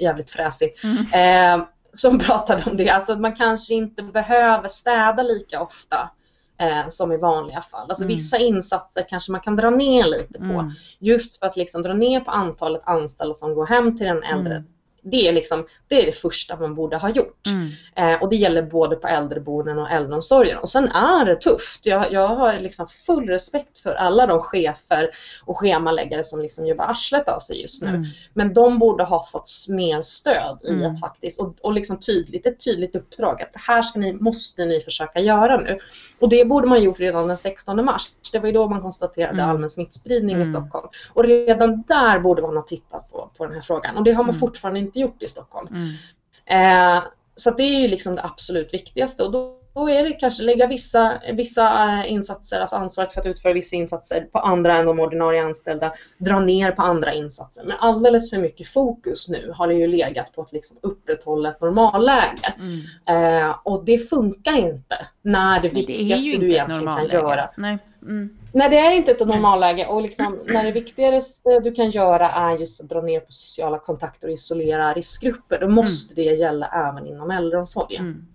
jävligt 0.00 0.30
fräsig, 0.30 0.74
mm. 0.84 1.60
Eh, 1.60 1.66
som 1.92 2.18
pratade 2.28 2.62
om 2.70 2.76
det, 2.76 2.90
alltså 2.90 3.12
att 3.12 3.20
man 3.20 3.36
kanske 3.36 3.74
inte 3.74 4.02
behöver 4.02 4.68
städa 4.68 5.22
lika 5.22 5.62
ofta 5.62 6.10
eh, 6.58 6.88
som 6.88 7.12
i 7.12 7.16
vanliga 7.16 7.60
fall. 7.60 7.88
Alltså 7.88 8.04
mm. 8.04 8.16
vissa 8.16 8.38
insatser 8.38 9.06
kanske 9.08 9.32
man 9.32 9.40
kan 9.40 9.56
dra 9.56 9.70
ner 9.70 10.06
lite 10.06 10.38
på. 10.38 10.44
Mm. 10.44 10.70
Just 10.98 11.38
för 11.38 11.46
att 11.46 11.56
liksom 11.56 11.82
dra 11.82 11.94
ner 11.94 12.20
på 12.20 12.30
antalet 12.30 12.82
anställda 12.84 13.34
som 13.34 13.54
går 13.54 13.66
hem 13.66 13.96
till 13.96 14.06
den 14.06 14.22
äldre 14.22 14.54
mm 14.54 14.64
det 15.10 15.28
är, 15.28 15.32
liksom, 15.32 15.66
det 15.88 16.02
är 16.02 16.06
det 16.06 16.12
första 16.12 16.56
man 16.56 16.74
borde 16.74 16.96
ha 16.96 17.10
gjort. 17.10 17.46
Mm. 17.46 17.68
Eh, 17.96 18.22
och 18.22 18.28
det 18.28 18.36
gäller 18.36 18.62
både 18.62 18.96
på 18.96 19.08
äldreboenden 19.08 19.78
och 19.78 19.90
äldreomsorgen. 19.90 20.58
Och 20.58 20.70
sen 20.70 20.88
är 20.88 21.24
det 21.24 21.36
tufft. 21.36 21.86
Jag, 21.86 22.12
jag 22.12 22.28
har 22.28 22.60
liksom 22.60 22.86
full 22.88 23.26
respekt 23.26 23.78
för 23.78 23.94
alla 23.94 24.26
de 24.26 24.40
chefer 24.40 25.10
och 25.44 25.58
schemaläggare 25.58 26.24
som 26.24 26.40
liksom 26.40 26.66
jobbar 26.66 26.84
arslet 26.84 27.28
av 27.28 27.38
sig 27.38 27.60
just 27.60 27.82
nu. 27.82 27.88
Mm. 27.88 28.04
Men 28.34 28.54
de 28.54 28.78
borde 28.78 29.04
ha 29.04 29.26
fått 29.32 29.50
mer 29.68 30.02
stöd 30.02 30.58
i 30.62 30.72
mm. 30.72 30.92
att 30.92 31.00
faktiskt, 31.00 31.40
och, 31.40 31.54
och 31.60 31.72
liksom 31.72 31.98
tydligt, 31.98 32.46
ett 32.46 32.64
tydligt 32.64 32.96
uppdrag 32.96 33.42
att 33.42 33.52
det 33.52 33.60
här 33.60 33.82
ska 33.82 34.00
ni, 34.00 34.12
måste 34.12 34.64
ni 34.64 34.80
försöka 34.80 35.20
göra 35.20 35.56
nu. 35.56 35.78
Och 36.20 36.28
det 36.28 36.44
borde 36.44 36.68
man 36.68 36.82
gjort 36.82 37.00
redan 37.00 37.28
den 37.28 37.36
16 37.36 37.84
mars. 37.84 38.12
Det 38.32 38.38
var 38.38 38.46
ju 38.46 38.52
då 38.52 38.68
man 38.68 38.82
konstaterade 38.82 39.32
mm. 39.32 39.50
allmän 39.50 39.70
smittspridning 39.70 40.36
i 40.36 40.42
mm. 40.42 40.54
Stockholm. 40.54 40.88
Och 41.12 41.24
redan 41.24 41.82
där 41.88 42.18
borde 42.18 42.42
man 42.42 42.56
ha 42.56 42.62
tittat 42.62 43.12
på, 43.12 43.17
på 43.38 43.44
den 43.44 43.54
här 43.54 43.60
frågan. 43.60 43.96
Och 43.96 44.04
det 44.04 44.12
har 44.12 44.24
man 44.24 44.34
mm. 44.34 44.40
fortfarande 44.40 44.80
inte 44.80 45.00
gjort 45.00 45.22
i 45.22 45.28
Stockholm. 45.28 45.68
Mm. 45.70 46.96
Eh, 46.96 47.02
så 47.36 47.50
det 47.50 47.62
är 47.62 47.80
ju 47.80 47.88
liksom 47.88 48.14
det 48.14 48.24
absolut 48.24 48.74
viktigaste 48.74 49.22
och 49.22 49.32
då, 49.32 49.54
då 49.74 49.90
är 49.90 50.04
det 50.04 50.12
kanske 50.12 50.42
lägga 50.42 50.66
vissa, 50.66 51.12
vissa 51.32 51.92
eh, 51.98 52.12
insatser, 52.12 52.60
alltså 52.60 52.76
ansvaret 52.76 53.12
för 53.12 53.20
att 53.20 53.26
utföra 53.26 53.52
vissa 53.52 53.76
insatser 53.76 54.20
på 54.20 54.38
andra 54.38 54.76
än 54.76 54.86
de 54.86 55.00
ordinarie 55.00 55.42
anställda, 55.42 55.92
dra 56.18 56.40
ner 56.40 56.72
på 56.72 56.82
andra 56.82 57.14
insatser. 57.14 57.64
Men 57.64 57.76
alldeles 57.76 58.30
för 58.30 58.38
mycket 58.38 58.68
fokus 58.68 59.28
nu 59.28 59.52
har 59.54 59.68
det 59.68 59.74
ju 59.74 59.86
legat 59.86 60.32
på 60.32 60.42
att 60.42 60.52
liksom 60.52 60.76
upprätthålla 60.80 61.50
ett 61.50 61.60
normalläge. 61.60 62.54
Mm. 62.58 63.42
Eh, 63.46 63.56
och 63.62 63.84
det 63.84 63.98
funkar 63.98 64.56
inte 64.56 65.06
när 65.22 65.60
det 65.60 65.68
viktigaste 65.68 66.30
det 66.30 66.38
du 66.38 66.48
egentligen 66.48 66.86
kan 66.86 67.06
göra 67.06 67.50
Nej. 67.56 67.78
Mm. 68.02 68.28
Nej, 68.52 68.70
det 68.70 68.78
är 68.78 68.92
inte 68.92 69.10
ett 69.10 69.26
normalläge 69.26 69.86
och 69.86 70.02
liksom, 70.02 70.38
när 70.46 70.64
det 70.64 70.72
viktigaste 70.72 71.60
du 71.60 71.72
kan 71.72 71.90
göra 71.90 72.30
är 72.30 72.58
just 72.58 72.80
att 72.80 72.88
dra 72.88 73.00
ner 73.00 73.20
på 73.20 73.32
sociala 73.32 73.78
kontakter 73.78 74.28
och 74.28 74.34
isolera 74.34 74.94
riskgrupper. 74.94 75.60
Då 75.60 75.68
måste 75.68 76.22
mm. 76.22 76.34
det 76.34 76.40
gälla 76.40 76.68
även 76.88 77.06
inom 77.06 77.30
äldreomsorgen. 77.30 78.04
Mm. 78.04 78.26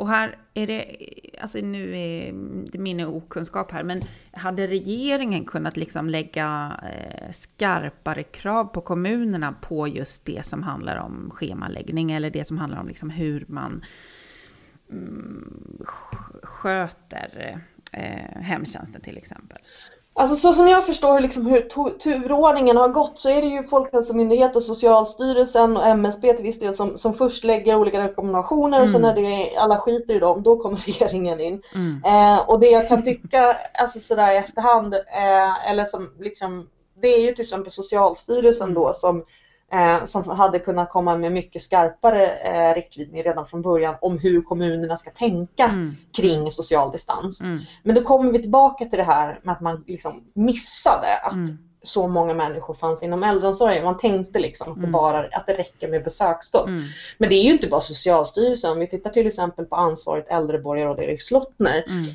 Och 0.00 0.08
här 0.08 0.38
är 0.54 0.66
det, 0.66 0.96
alltså 1.40 1.58
nu 1.58 1.98
är 1.98 2.32
det 2.72 2.78
min 2.78 3.00
okunskap 3.00 3.72
här, 3.72 3.82
men 3.82 4.02
hade 4.32 4.66
regeringen 4.66 5.44
kunnat 5.44 5.76
liksom 5.76 6.08
lägga 6.08 6.80
eh, 6.82 7.30
skarpare 7.30 8.22
krav 8.22 8.64
på 8.64 8.80
kommunerna 8.80 9.52
på 9.52 9.88
just 9.88 10.24
det 10.24 10.46
som 10.46 10.62
handlar 10.62 10.96
om 10.96 11.30
schemaläggning 11.34 12.12
eller 12.12 12.30
det 12.30 12.46
som 12.46 12.58
handlar 12.58 12.80
om 12.80 12.88
liksom 12.88 13.10
hur 13.10 13.44
man 13.48 13.84
mm, 14.90 15.84
sköter 16.42 17.60
eh, 17.92 18.42
hemtjänsten 18.42 19.00
till 19.00 19.16
exempel? 19.16 19.58
Alltså 20.14 20.36
så 20.36 20.52
som 20.52 20.68
jag 20.68 20.86
förstår 20.86 21.20
liksom 21.20 21.46
hur 21.46 21.60
turordningen 21.98 22.76
har 22.76 22.88
gått 22.88 23.18
så 23.18 23.30
är 23.30 23.42
det 23.42 23.48
ju 23.48 23.62
Folkhälsomyndigheten 23.62 24.56
och 24.56 24.62
Socialstyrelsen 24.62 25.76
och 25.76 25.86
MSB 25.86 26.32
till 26.32 26.44
viss 26.44 26.58
del 26.58 26.74
som, 26.74 26.96
som 26.96 27.14
först 27.14 27.44
lägger 27.44 27.76
olika 27.76 28.04
rekommendationer 28.04 28.76
mm. 28.76 28.82
och 28.82 28.90
sen 28.90 29.02
när 29.02 29.14
det 29.14 29.20
är, 29.20 29.58
alla 29.58 29.78
skiter 29.78 30.14
i 30.14 30.18
dem, 30.18 30.42
då 30.42 30.56
kommer 30.56 30.76
regeringen 30.86 31.40
in. 31.40 31.62
Mm. 31.74 32.02
Eh, 32.04 32.48
och 32.48 32.60
det 32.60 32.66
jag 32.66 32.88
kan 32.88 33.02
tycka, 33.02 33.56
alltså 33.74 34.00
sådär 34.00 34.32
i 34.32 34.36
efterhand, 34.36 34.94
eh, 34.94 35.70
eller 35.70 35.84
som 35.84 36.10
liksom, 36.18 36.68
det 37.02 37.08
är 37.08 37.20
ju 37.20 37.32
till 37.32 37.42
exempel 37.42 37.70
Socialstyrelsen 37.70 38.74
då 38.74 38.92
som 38.92 39.24
som 40.04 40.28
hade 40.28 40.58
kunnat 40.58 40.90
komma 40.90 41.16
med 41.16 41.32
mycket 41.32 41.62
skarpare 41.62 42.36
eh, 42.36 42.74
riktlinjer 42.74 43.24
redan 43.24 43.46
från 43.46 43.62
början 43.62 43.94
om 44.00 44.18
hur 44.18 44.42
kommunerna 44.42 44.96
ska 44.96 45.10
tänka 45.10 45.64
mm. 45.64 45.96
kring 46.16 46.50
social 46.50 46.90
distans. 46.90 47.40
Mm. 47.40 47.58
Men 47.82 47.94
då 47.94 48.02
kommer 48.02 48.32
vi 48.32 48.42
tillbaka 48.42 48.84
till 48.84 48.98
det 48.98 49.04
här 49.04 49.40
med 49.42 49.52
att 49.52 49.60
man 49.60 49.84
liksom 49.86 50.24
missade 50.34 51.18
att 51.22 51.32
mm. 51.32 51.58
så 51.82 52.08
många 52.08 52.34
människor 52.34 52.74
fanns 52.74 53.02
inom 53.02 53.22
äldreomsorgen. 53.22 53.84
Man 53.84 53.98
tänkte 53.98 54.38
liksom 54.38 54.72
att 54.72 54.78
det, 54.78 54.80
mm. 54.80 54.92
bara, 54.92 55.18
att 55.32 55.46
det 55.46 55.54
räcker 55.54 55.88
med 55.88 56.04
besöksstopp. 56.04 56.68
Mm. 56.68 56.82
Men 57.18 57.28
det 57.28 57.34
är 57.34 57.44
ju 57.44 57.52
inte 57.52 57.68
bara 57.68 57.80
Socialstyrelsen. 57.80 58.72
Om 58.72 58.78
vi 58.78 58.86
tittar 58.86 59.10
till 59.10 59.26
exempel 59.26 59.64
på 59.64 59.76
ansvarigt 59.76 60.30
äldreborgarråd 60.30 61.00
Erik 61.00 61.22
Slottner 61.22 61.84
mm 61.88 62.00
eh, 62.00 62.06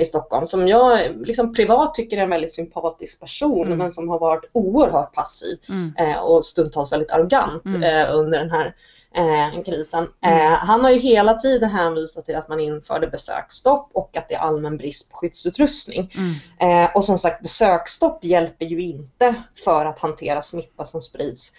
i 0.00 0.04
Stockholm 0.04 0.46
som 0.46 0.68
jag 0.68 1.16
liksom 1.26 1.54
privat 1.54 1.94
tycker 1.94 2.16
är 2.16 2.22
en 2.22 2.30
väldigt 2.30 2.54
sympatisk 2.54 3.20
person 3.20 3.66
mm. 3.66 3.78
men 3.78 3.92
som 3.92 4.08
har 4.08 4.18
varit 4.18 4.50
oerhört 4.52 5.14
passiv 5.14 5.58
mm. 5.68 5.92
eh, 5.98 6.18
och 6.18 6.44
stundtals 6.44 6.92
väldigt 6.92 7.10
arrogant 7.10 7.64
mm. 7.64 7.82
eh, 7.82 8.16
under 8.16 8.38
den 8.38 8.50
här 8.50 8.74
eh, 9.14 9.62
krisen. 9.62 10.08
Mm. 10.20 10.38
Eh, 10.38 10.52
han 10.52 10.80
har 10.80 10.90
ju 10.90 10.98
hela 10.98 11.34
tiden 11.34 11.70
hänvisat 11.70 12.24
till 12.24 12.36
att 12.36 12.48
man 12.48 12.60
införde 12.60 13.06
besöksstopp 13.06 13.90
och 13.92 14.16
att 14.16 14.28
det 14.28 14.34
är 14.34 14.38
allmän 14.38 14.76
brist 14.76 15.12
på 15.12 15.16
skyddsutrustning. 15.16 16.10
Mm. 16.14 16.84
Eh, 16.84 16.96
och 16.96 17.04
som 17.04 17.18
sagt 17.18 17.42
besöksstopp 17.42 18.24
hjälper 18.24 18.66
ju 18.66 18.82
inte 18.82 19.34
för 19.64 19.86
att 19.86 19.98
hantera 19.98 20.42
smitta 20.42 20.84
som 20.84 21.00
sprids 21.00 21.52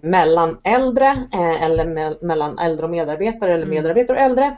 mellan 0.00 0.58
äldre 0.64 1.22
eller 1.60 1.84
me 1.84 2.14
mellan 2.20 2.58
äldre 2.58 2.84
och 2.84 2.90
medarbetare 2.90 3.54
eller 3.54 3.66
mm. 3.66 3.74
medarbetare 3.74 4.16
och 4.16 4.24
äldre 4.24 4.56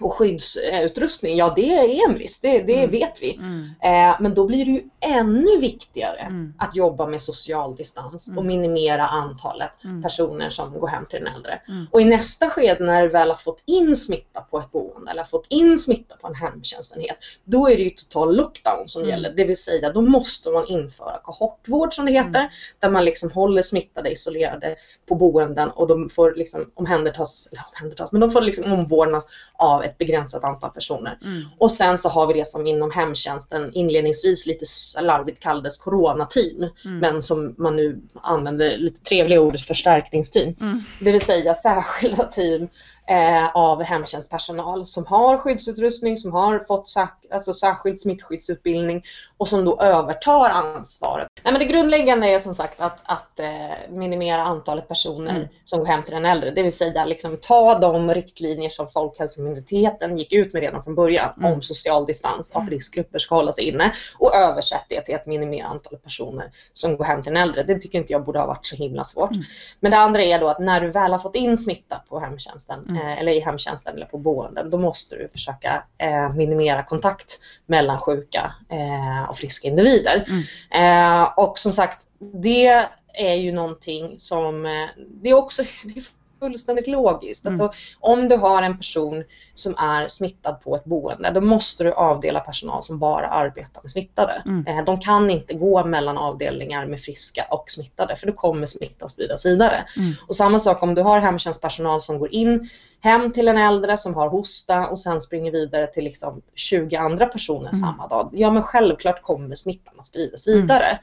och 0.00 0.14
skyddsutrustning, 0.14 1.36
ja 1.36 1.52
det 1.56 1.74
är 1.74 2.08
en 2.08 2.14
brist, 2.14 2.42
det, 2.42 2.62
det 2.62 2.78
mm. 2.78 2.90
vet 2.90 3.22
vi. 3.22 3.34
Mm. 3.34 3.64
Eh, 3.82 4.16
men 4.20 4.34
då 4.34 4.46
blir 4.46 4.64
det 4.64 4.70
ju 4.70 4.84
ännu 5.00 5.58
viktigare 5.60 6.18
mm. 6.18 6.54
att 6.58 6.76
jobba 6.76 7.06
med 7.06 7.20
social 7.20 7.76
distans 7.76 8.28
och 8.28 8.32
mm. 8.32 8.46
minimera 8.46 9.06
antalet 9.06 9.84
mm. 9.84 10.02
personer 10.02 10.50
som 10.50 10.78
går 10.78 10.88
hem 10.88 11.06
till 11.06 11.24
den 11.24 11.34
äldre. 11.34 11.60
Mm. 11.68 11.86
Och 11.90 12.00
i 12.00 12.04
nästa 12.04 12.50
skede 12.50 12.84
när 12.84 13.02
du 13.02 13.08
väl 13.08 13.30
har 13.30 13.36
fått 13.36 13.62
in 13.66 13.96
smitta 13.96 14.40
på 14.40 14.58
ett 14.58 14.72
boende 14.72 15.10
eller 15.10 15.24
fått 15.24 15.46
in 15.48 15.78
smitta 15.78 16.16
på 16.16 16.26
en 16.26 16.34
hemtjänstenhet, 16.34 17.16
då 17.44 17.70
är 17.70 17.76
det 17.76 17.82
ju 17.82 17.90
total 17.90 18.36
lockdown 18.36 18.88
som 18.88 19.04
gäller. 19.04 19.32
Det 19.32 19.44
vill 19.44 19.62
säga 19.62 19.92
då 19.92 20.00
måste 20.00 20.50
man 20.50 20.66
införa 20.66 21.18
kohortvård 21.22 21.94
som 21.94 22.06
det 22.06 22.12
heter, 22.12 22.52
där 22.78 22.90
man 22.90 23.04
liksom 23.04 23.30
håller 23.30 23.62
smittade 23.62 24.10
isolerade 24.10 24.76
på 25.08 25.14
boenden 25.14 25.70
och 25.70 25.86
de 25.86 26.08
får 26.08 26.34
liksom 26.36 26.70
omhändertas, 26.74 27.48
eller 27.52 27.64
omhändertas, 27.74 28.12
men 28.12 28.20
de 28.20 28.30
får 28.30 28.40
liksom 28.40 28.72
omvårdnas 28.72 29.26
av 29.52 29.82
ett 29.90 29.98
begränsat 29.98 30.44
antal 30.44 30.70
personer. 30.70 31.18
Mm. 31.22 31.42
Och 31.58 31.72
sen 31.72 31.98
så 31.98 32.08
har 32.08 32.26
vi 32.26 32.34
det 32.34 32.44
som 32.44 32.66
inom 32.66 32.90
hemtjänsten 32.90 33.74
inledningsvis 33.74 34.46
lite 34.46 34.64
larvigt 35.02 35.40
kallades 35.42 35.78
coronateam, 35.78 36.70
mm. 36.84 36.98
men 36.98 37.22
som 37.22 37.54
man 37.58 37.76
nu 37.76 38.00
använder 38.14 38.76
lite 38.76 39.00
trevliga 39.00 39.40
ordet 39.40 39.62
förstärkningsteam. 39.62 40.54
Mm. 40.60 40.82
Det 41.00 41.12
vill 41.12 41.20
säga 41.20 41.54
särskilda 41.54 42.24
team 42.24 42.68
eh, 43.06 43.56
av 43.56 43.82
hemtjänstpersonal 43.82 44.86
som 44.86 45.06
har 45.06 45.36
skyddsutrustning, 45.36 46.16
som 46.16 46.32
har 46.32 46.58
fått 46.58 46.94
alltså 47.32 47.52
särskild 47.52 48.00
smittskyddsutbildning 48.00 49.04
och 49.36 49.48
som 49.48 49.64
då 49.64 49.80
övertar 49.80 50.50
ansvaret. 50.50 51.28
Nej, 51.42 51.52
men 51.52 51.60
det 51.60 51.66
grundläggande 51.66 52.26
är 52.26 52.38
som 52.38 52.54
sagt 52.54 52.80
att, 52.80 53.02
att 53.04 53.40
eh, 53.40 53.90
minimera 53.90 54.42
antalet 54.42 54.88
personer 54.88 55.30
mm. 55.30 55.48
som 55.64 55.78
går 55.78 55.86
hem 55.86 56.02
till 56.02 56.14
den 56.14 56.24
äldre, 56.24 56.50
det 56.50 56.62
vill 56.62 56.76
säga 56.76 57.04
liksom, 57.04 57.36
ta 57.36 57.78
de 57.78 58.14
riktlinjer 58.14 58.70
som 58.70 58.88
Folkhälsomyndigheten 58.88 60.18
gick 60.18 60.32
ut 60.32 60.52
med 60.52 60.62
redan 60.62 60.82
från 60.82 60.94
början 60.94 61.32
mm. 61.36 61.52
om 61.52 61.62
social 61.62 62.06
distans, 62.06 62.52
att 62.54 62.68
riskgrupper 62.68 63.18
ska 63.18 63.34
hålla 63.34 63.52
sig 63.52 63.68
inne 63.68 63.94
och 64.18 64.34
översätt 64.34 64.84
det 64.88 65.00
till 65.00 65.14
att 65.14 65.26
minimera 65.26 65.66
antalet 65.66 66.04
personer 66.04 66.50
som 66.72 66.96
går 66.96 67.04
hem 67.04 67.22
till 67.22 67.32
den 67.32 67.42
äldre. 67.42 67.62
Det 67.62 67.78
tycker 67.78 67.98
inte 67.98 68.12
jag 68.12 68.24
borde 68.24 68.38
ha 68.38 68.46
varit 68.46 68.66
så 68.66 68.76
himla 68.76 69.04
svårt. 69.04 69.30
Mm. 69.30 69.44
Men 69.80 69.90
det 69.90 69.98
andra 69.98 70.22
är 70.22 70.38
då 70.38 70.48
att 70.48 70.58
när 70.58 70.80
du 70.80 70.90
väl 70.90 71.12
har 71.12 71.18
fått 71.18 71.34
in 71.34 71.58
smitta 71.58 72.00
på 72.08 72.18
hemtjänsten 72.18 72.84
mm. 72.88 72.99
Eller 73.00 73.32
i 73.32 73.40
hemtjänsten 73.40 73.96
eller 73.96 74.06
på 74.06 74.18
boenden, 74.18 74.70
då 74.70 74.78
måste 74.78 75.16
du 75.16 75.28
försöka 75.32 75.84
eh, 75.98 76.34
minimera 76.34 76.82
kontakt 76.82 77.40
mellan 77.66 77.98
sjuka 77.98 78.54
eh, 78.68 79.30
och 79.30 79.36
friska 79.36 79.68
individer. 79.68 80.24
Mm. 80.28 81.22
Eh, 81.22 81.28
och 81.36 81.58
som 81.58 81.72
sagt, 81.72 82.06
det 82.18 82.86
är 83.14 83.34
ju 83.34 83.52
någonting 83.52 84.18
som, 84.18 84.66
eh, 84.66 84.88
det 84.96 85.30
är 85.30 85.34
också 85.34 85.62
det 85.84 86.00
är 86.00 86.04
fullständigt 86.40 86.86
logiskt. 86.86 87.46
Mm. 87.46 87.60
Alltså, 87.60 87.78
om 88.00 88.28
du 88.28 88.36
har 88.36 88.62
en 88.62 88.76
person 88.76 89.24
som 89.54 89.74
är 89.78 90.08
smittad 90.08 90.60
på 90.64 90.76
ett 90.76 90.84
boende, 90.84 91.30
då 91.30 91.40
måste 91.40 91.84
du 91.84 91.92
avdela 91.92 92.40
personal 92.40 92.82
som 92.82 92.98
bara 92.98 93.26
arbetar 93.26 93.82
med 93.82 93.90
smittade. 93.90 94.42
Mm. 94.46 94.66
Eh, 94.66 94.84
de 94.84 95.00
kan 95.00 95.30
inte 95.30 95.54
gå 95.54 95.84
mellan 95.84 96.18
avdelningar 96.18 96.86
med 96.86 97.00
friska 97.00 97.46
och 97.50 97.64
smittade, 97.70 98.16
för 98.16 98.26
då 98.26 98.32
kommer 98.32 98.66
smittan 98.66 99.08
spridas 99.08 99.46
vidare. 99.46 99.84
Mm. 99.96 100.12
Och 100.26 100.36
samma 100.36 100.58
sak 100.58 100.82
om 100.82 100.94
du 100.94 101.02
har 101.02 101.20
hemtjänstpersonal 101.20 102.00
som 102.00 102.18
går 102.18 102.34
in 102.34 102.68
hem 103.00 103.32
till 103.32 103.48
en 103.48 103.58
äldre 103.58 103.96
som 103.96 104.14
har 104.14 104.28
hosta 104.28 104.88
och 104.88 104.98
sen 104.98 105.20
springer 105.20 105.52
vidare 105.52 105.86
till 105.86 106.04
liksom 106.04 106.42
20 106.54 106.96
andra 106.96 107.26
personer 107.26 107.68
mm. 107.68 107.80
samma 107.80 108.08
dag. 108.08 108.30
Ja 108.32 108.50
men 108.50 108.62
självklart 108.62 109.22
kommer 109.22 109.54
smittan 109.54 109.94
att 109.98 110.06
spridas 110.06 110.48
vidare. 110.48 110.98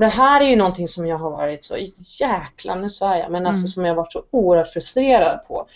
Mm. 0.00 0.08
mm. 0.08 0.14
Och 0.14 0.16
det 0.16 0.22
här 0.22 0.40
är 0.40 0.48
ju 0.48 0.56
någonting 0.56 0.88
som 0.88 1.06
jag 1.06 1.18
har 1.18 1.30
varit 1.30 1.64
så 1.64 1.76
jäkla, 2.20 2.74
nu 2.74 2.90
svär 2.90 3.16
jag, 3.16 3.30
men 3.30 3.46
alltså 3.46 3.60
mm. 3.60 3.68
som 3.68 3.84
jag 3.84 3.90
har 3.90 3.96
varit 3.96 4.12
så 4.12 4.22
oerhört 4.30 4.68
frustrerad 4.68 5.40
på. 5.48 5.66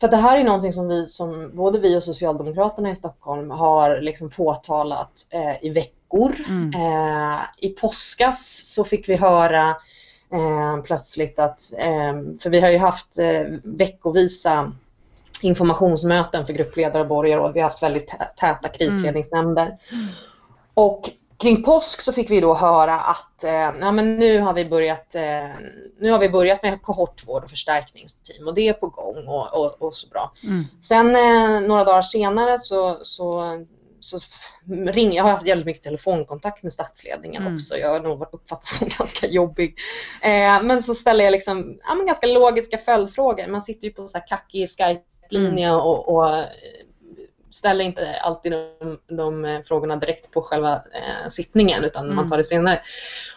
För 0.00 0.08
det 0.08 0.16
här 0.16 0.38
är 0.38 0.44
någonting 0.44 0.72
som 0.72 0.88
vi, 0.88 1.06
som 1.06 1.50
både 1.54 1.78
vi 1.78 1.96
och 1.96 2.02
Socialdemokraterna 2.02 2.90
i 2.90 2.94
Stockholm 2.94 3.50
har 3.50 4.00
liksom 4.00 4.30
påtalat 4.30 5.26
eh, 5.30 5.64
i 5.64 5.70
veckor. 5.70 6.36
Mm. 6.48 6.74
Eh, 6.74 7.40
I 7.58 7.68
påskas 7.68 8.60
så 8.74 8.84
fick 8.84 9.08
vi 9.08 9.16
höra 9.16 9.68
eh, 10.32 10.82
plötsligt 10.84 11.38
att, 11.38 11.72
eh, 11.78 12.12
för 12.40 12.50
vi 12.50 12.60
har 12.60 12.68
ju 12.68 12.78
haft 12.78 13.18
eh, 13.18 13.42
veckovisa 13.62 14.72
informationsmöten 15.40 16.46
för 16.46 16.52
gruppledare 16.52 17.02
och 17.02 17.08
borgarråd. 17.08 17.54
Vi 17.54 17.60
har 17.60 17.68
haft 17.68 17.82
väldigt 17.82 18.14
täta 18.36 18.68
krisledningsnämnder. 18.68 19.78
Mm. 19.92 20.06
Och 20.74 21.10
kring 21.44 21.62
påsk 21.62 22.00
så 22.00 22.12
fick 22.12 22.30
vi 22.30 22.40
då 22.40 22.54
höra 22.54 23.00
att 23.00 23.44
eh, 23.44 23.52
ja, 23.52 23.92
men 23.92 24.16
nu, 24.16 24.38
har 24.38 24.54
vi 24.54 24.64
börjat, 24.64 25.14
eh, 25.14 25.48
nu 25.98 26.10
har 26.10 26.18
vi 26.18 26.28
börjat 26.28 26.62
med 26.62 26.82
kohortvård 26.82 27.44
och 27.44 27.50
förstärkningsteam 27.50 28.48
och 28.48 28.54
det 28.54 28.68
är 28.68 28.72
på 28.72 28.86
gång 28.86 29.28
och, 29.28 29.54
och, 29.54 29.82
och 29.82 29.94
så 29.94 30.08
bra. 30.08 30.32
Mm. 30.42 30.64
Sen 30.80 31.16
eh, 31.16 31.60
några 31.68 31.84
dagar 31.84 32.02
senare 32.02 32.58
så, 32.58 32.98
så, 33.02 33.56
så 34.00 34.18
ring, 34.86 35.12
jag 35.12 35.24
har 35.24 35.30
haft 35.30 35.46
väldigt 35.46 35.66
mycket 35.66 35.82
telefonkontakt 35.82 36.62
med 36.62 36.72
statsledningen 36.72 37.42
mm. 37.42 37.54
också. 37.54 37.76
Jag 37.76 37.88
har 37.88 38.00
nog 38.00 38.26
uppfattats 38.32 38.78
som 38.78 38.88
ganska 38.98 39.26
jobbig. 39.26 39.74
Eh, 40.22 40.62
men 40.62 40.82
så 40.82 40.94
ställer 40.94 41.24
jag 41.24 41.32
liksom, 41.32 41.78
ja, 41.88 41.94
men 41.94 42.06
ganska 42.06 42.26
logiska 42.26 42.78
följdfrågor. 42.78 43.46
Man 43.46 43.62
sitter 43.62 43.88
ju 43.88 43.92
på 43.94 44.08
så 44.08 44.18
här 44.18 44.26
kackig 44.26 44.68
Skype-linje 44.68 45.68
mm. 45.68 45.80
och, 45.80 46.08
och 46.08 46.44
ställer 47.54 47.84
inte 47.84 48.16
alltid 48.22 48.52
de, 48.52 48.98
de 49.16 49.44
eh, 49.44 49.62
frågorna 49.62 49.96
direkt 49.96 50.30
på 50.30 50.42
själva 50.42 50.72
eh, 50.74 51.28
sittningen 51.28 51.84
utan 51.84 52.04
mm. 52.04 52.16
man 52.16 52.28
tar 52.28 52.36
det 52.36 52.44
senare. 52.44 52.80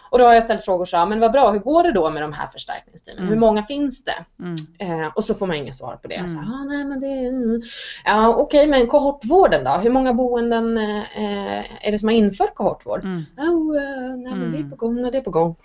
Och 0.09 0.19
då 0.19 0.25
har 0.25 0.33
jag 0.33 0.43
ställt 0.43 0.65
frågor 0.65 0.85
så 0.85 1.05
men 1.05 1.19
vad 1.19 1.31
bra, 1.31 1.51
hur 1.51 1.59
går 1.59 1.83
det 1.83 1.91
då 1.91 2.09
med 2.09 2.21
de 2.21 2.33
här 2.33 2.47
förstärkningsteamen? 2.47 3.23
Mm. 3.23 3.33
Hur 3.33 3.39
många 3.39 3.63
finns 3.63 4.03
det? 4.03 4.25
Mm. 4.39 4.55
Eh, 4.79 5.07
och 5.15 5.23
så 5.23 5.35
får 5.35 5.47
man 5.47 5.55
inget 5.55 5.75
svar 5.75 5.99
på 6.01 6.07
det. 6.07 6.15
Mm. 6.15 6.29
Så, 6.29 6.37
ah, 6.39 6.63
nej, 6.67 6.85
men 6.85 6.99
det 6.99 7.07
mm. 7.07 7.61
ja, 8.05 8.29
Okej, 8.29 8.43
okay, 8.43 8.67
men 8.67 8.87
kohortvården 8.87 9.63
då? 9.63 9.71
Hur 9.71 9.89
många 9.89 10.13
boenden 10.13 10.77
eh, 10.77 11.87
är 11.87 11.91
det 11.91 11.99
som 11.99 12.09
har 12.09 12.15
infört 12.15 12.55
kohortvård? 12.55 13.03
Mm. 13.03 13.23
Oh, 13.37 13.75
uh, 13.75 14.17
nej, 14.17 14.33
men 14.35 14.51
det 14.51 14.57
är 14.57 14.59
mm. 14.59 14.69
på 14.69 14.75
gång 14.75 15.05
och 15.05 15.11
det 15.11 15.17
är 15.17 15.21
på 15.21 15.31
gång. 15.31 15.55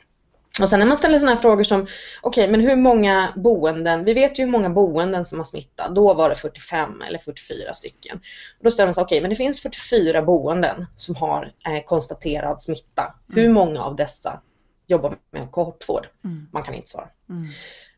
Och 0.60 0.68
sen 0.68 0.78
när 0.78 0.86
man 0.86 0.96
ställer 0.96 1.18
sådana 1.18 1.34
här 1.34 1.42
frågor 1.42 1.64
som, 1.64 1.82
okej 1.82 1.90
okay, 2.22 2.48
men 2.50 2.60
hur 2.60 2.76
många 2.76 3.32
boenden, 3.36 4.04
vi 4.04 4.14
vet 4.14 4.38
ju 4.38 4.44
hur 4.44 4.50
många 4.50 4.70
boenden 4.70 5.24
som 5.24 5.38
har 5.38 5.44
smittat, 5.44 5.94
då 5.94 6.14
var 6.14 6.28
det 6.28 6.34
45 6.34 7.02
eller 7.02 7.18
44 7.18 7.74
stycken. 7.74 8.16
Och 8.58 8.64
då 8.64 8.70
ställer 8.70 8.86
man 8.86 8.94
sig, 8.94 9.02
okej 9.02 9.16
okay, 9.16 9.20
men 9.20 9.30
det 9.30 9.36
finns 9.36 9.62
44 9.62 10.22
boenden 10.22 10.86
som 10.96 11.16
har 11.16 11.52
eh, 11.66 11.84
konstaterad 11.84 12.62
smitta. 12.62 13.02
Mm. 13.02 13.42
Hur 13.42 13.52
många 13.52 13.82
av 13.82 13.96
dessa 13.96 14.40
jobbar 14.86 15.18
med 15.30 15.50
kohortvård? 15.50 16.08
Mm. 16.24 16.48
Man 16.52 16.62
kan 16.62 16.74
inte 16.74 16.90
svara. 16.90 17.08
Mm. 17.28 17.48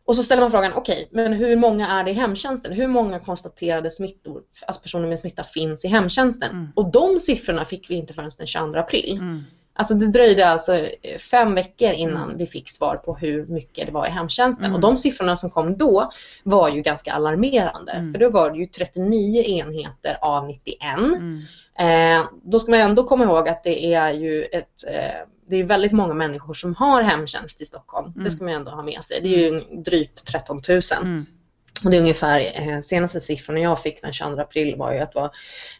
Och 0.07 0.17
så 0.17 0.23
ställer 0.23 0.43
man 0.43 0.51
frågan, 0.51 0.73
okej, 0.73 1.09
okay, 1.11 1.23
men 1.23 1.33
hur 1.33 1.57
många 1.57 1.88
är 1.88 2.05
det 2.05 2.11
i 2.11 2.14
hemtjänsten? 2.14 2.73
Hur 2.73 2.87
många 2.87 3.21
konstaterade 3.21 3.90
smittor, 3.90 4.43
alltså 4.67 4.83
personer 4.83 5.09
med 5.09 5.19
smitta 5.19 5.43
finns 5.43 5.85
i 5.85 5.88
hemtjänsten? 5.88 6.51
Mm. 6.51 6.73
Och 6.75 6.90
de 6.90 7.19
siffrorna 7.19 7.64
fick 7.64 7.90
vi 7.90 7.95
inte 7.95 8.14
förrän 8.14 8.31
den 8.38 8.47
22 8.47 8.79
april. 8.79 9.19
Mm. 9.74 9.80
Alltså 9.80 9.94
det 9.94 10.06
dröjde 10.06 10.46
alltså 10.46 10.76
eh, 10.76 11.18
fem 11.18 11.54
veckor 11.54 11.92
innan 11.92 12.22
mm. 12.22 12.38
vi 12.38 12.46
fick 12.46 12.70
svar 12.70 12.96
på 12.96 13.14
hur 13.14 13.46
mycket 13.46 13.87
det 13.87 13.92
var 13.92 14.06
i 14.06 14.10
hemtjänsten. 14.10 14.64
Mm. 14.64 14.74
Och 14.74 14.80
de 14.80 14.96
siffrorna 14.96 15.37
som 15.37 15.50
kom 15.50 15.76
då 15.76 16.10
var 16.42 16.68
ju 16.68 16.80
ganska 16.80 17.12
alarmerande. 17.12 17.92
Mm. 17.92 18.12
För 18.12 18.18
då 18.18 18.30
var 18.30 18.50
det 18.50 18.58
ju 18.58 18.66
39 18.66 19.42
enheter 19.42 20.18
av 20.20 20.46
91. 20.46 20.78
Mm. 20.98 21.42
Eh, 21.78 22.26
då 22.42 22.60
ska 22.60 22.70
man 22.70 22.80
ändå 22.80 23.04
komma 23.04 23.24
ihåg 23.24 23.48
att 23.48 23.62
det 23.62 23.94
är 23.94 24.12
ju 24.12 24.44
ett 24.44 24.84
eh, 24.88 25.28
det 25.48 25.56
är 25.56 25.64
väldigt 25.64 25.92
många 25.92 26.14
människor 26.14 26.54
som 26.54 26.74
har 26.74 27.02
hemtjänst 27.02 27.60
i 27.60 27.64
Stockholm. 27.64 28.12
Det 28.14 28.20
mm. 28.20 28.32
ska 28.32 28.44
man 28.44 28.54
ändå 28.54 28.70
ha 28.70 28.82
med 28.82 29.04
sig. 29.04 29.20
Det 29.20 29.28
är 29.28 29.38
ju 29.38 29.60
drygt 29.60 30.26
13 30.26 30.60
000. 30.68 30.80
Och 31.84 31.90
det 31.90 31.96
är 31.96 32.00
ungefär, 32.00 32.40
eh, 32.54 32.80
senaste 32.80 33.20
siffrorna 33.20 33.60
jag 33.60 33.82
fick 33.82 34.02
den 34.02 34.12
22 34.12 34.40
april 34.40 34.76
var 34.76 34.92
ju 34.92 34.98
att 34.98 35.12
det 35.12 35.20
var 35.20 35.30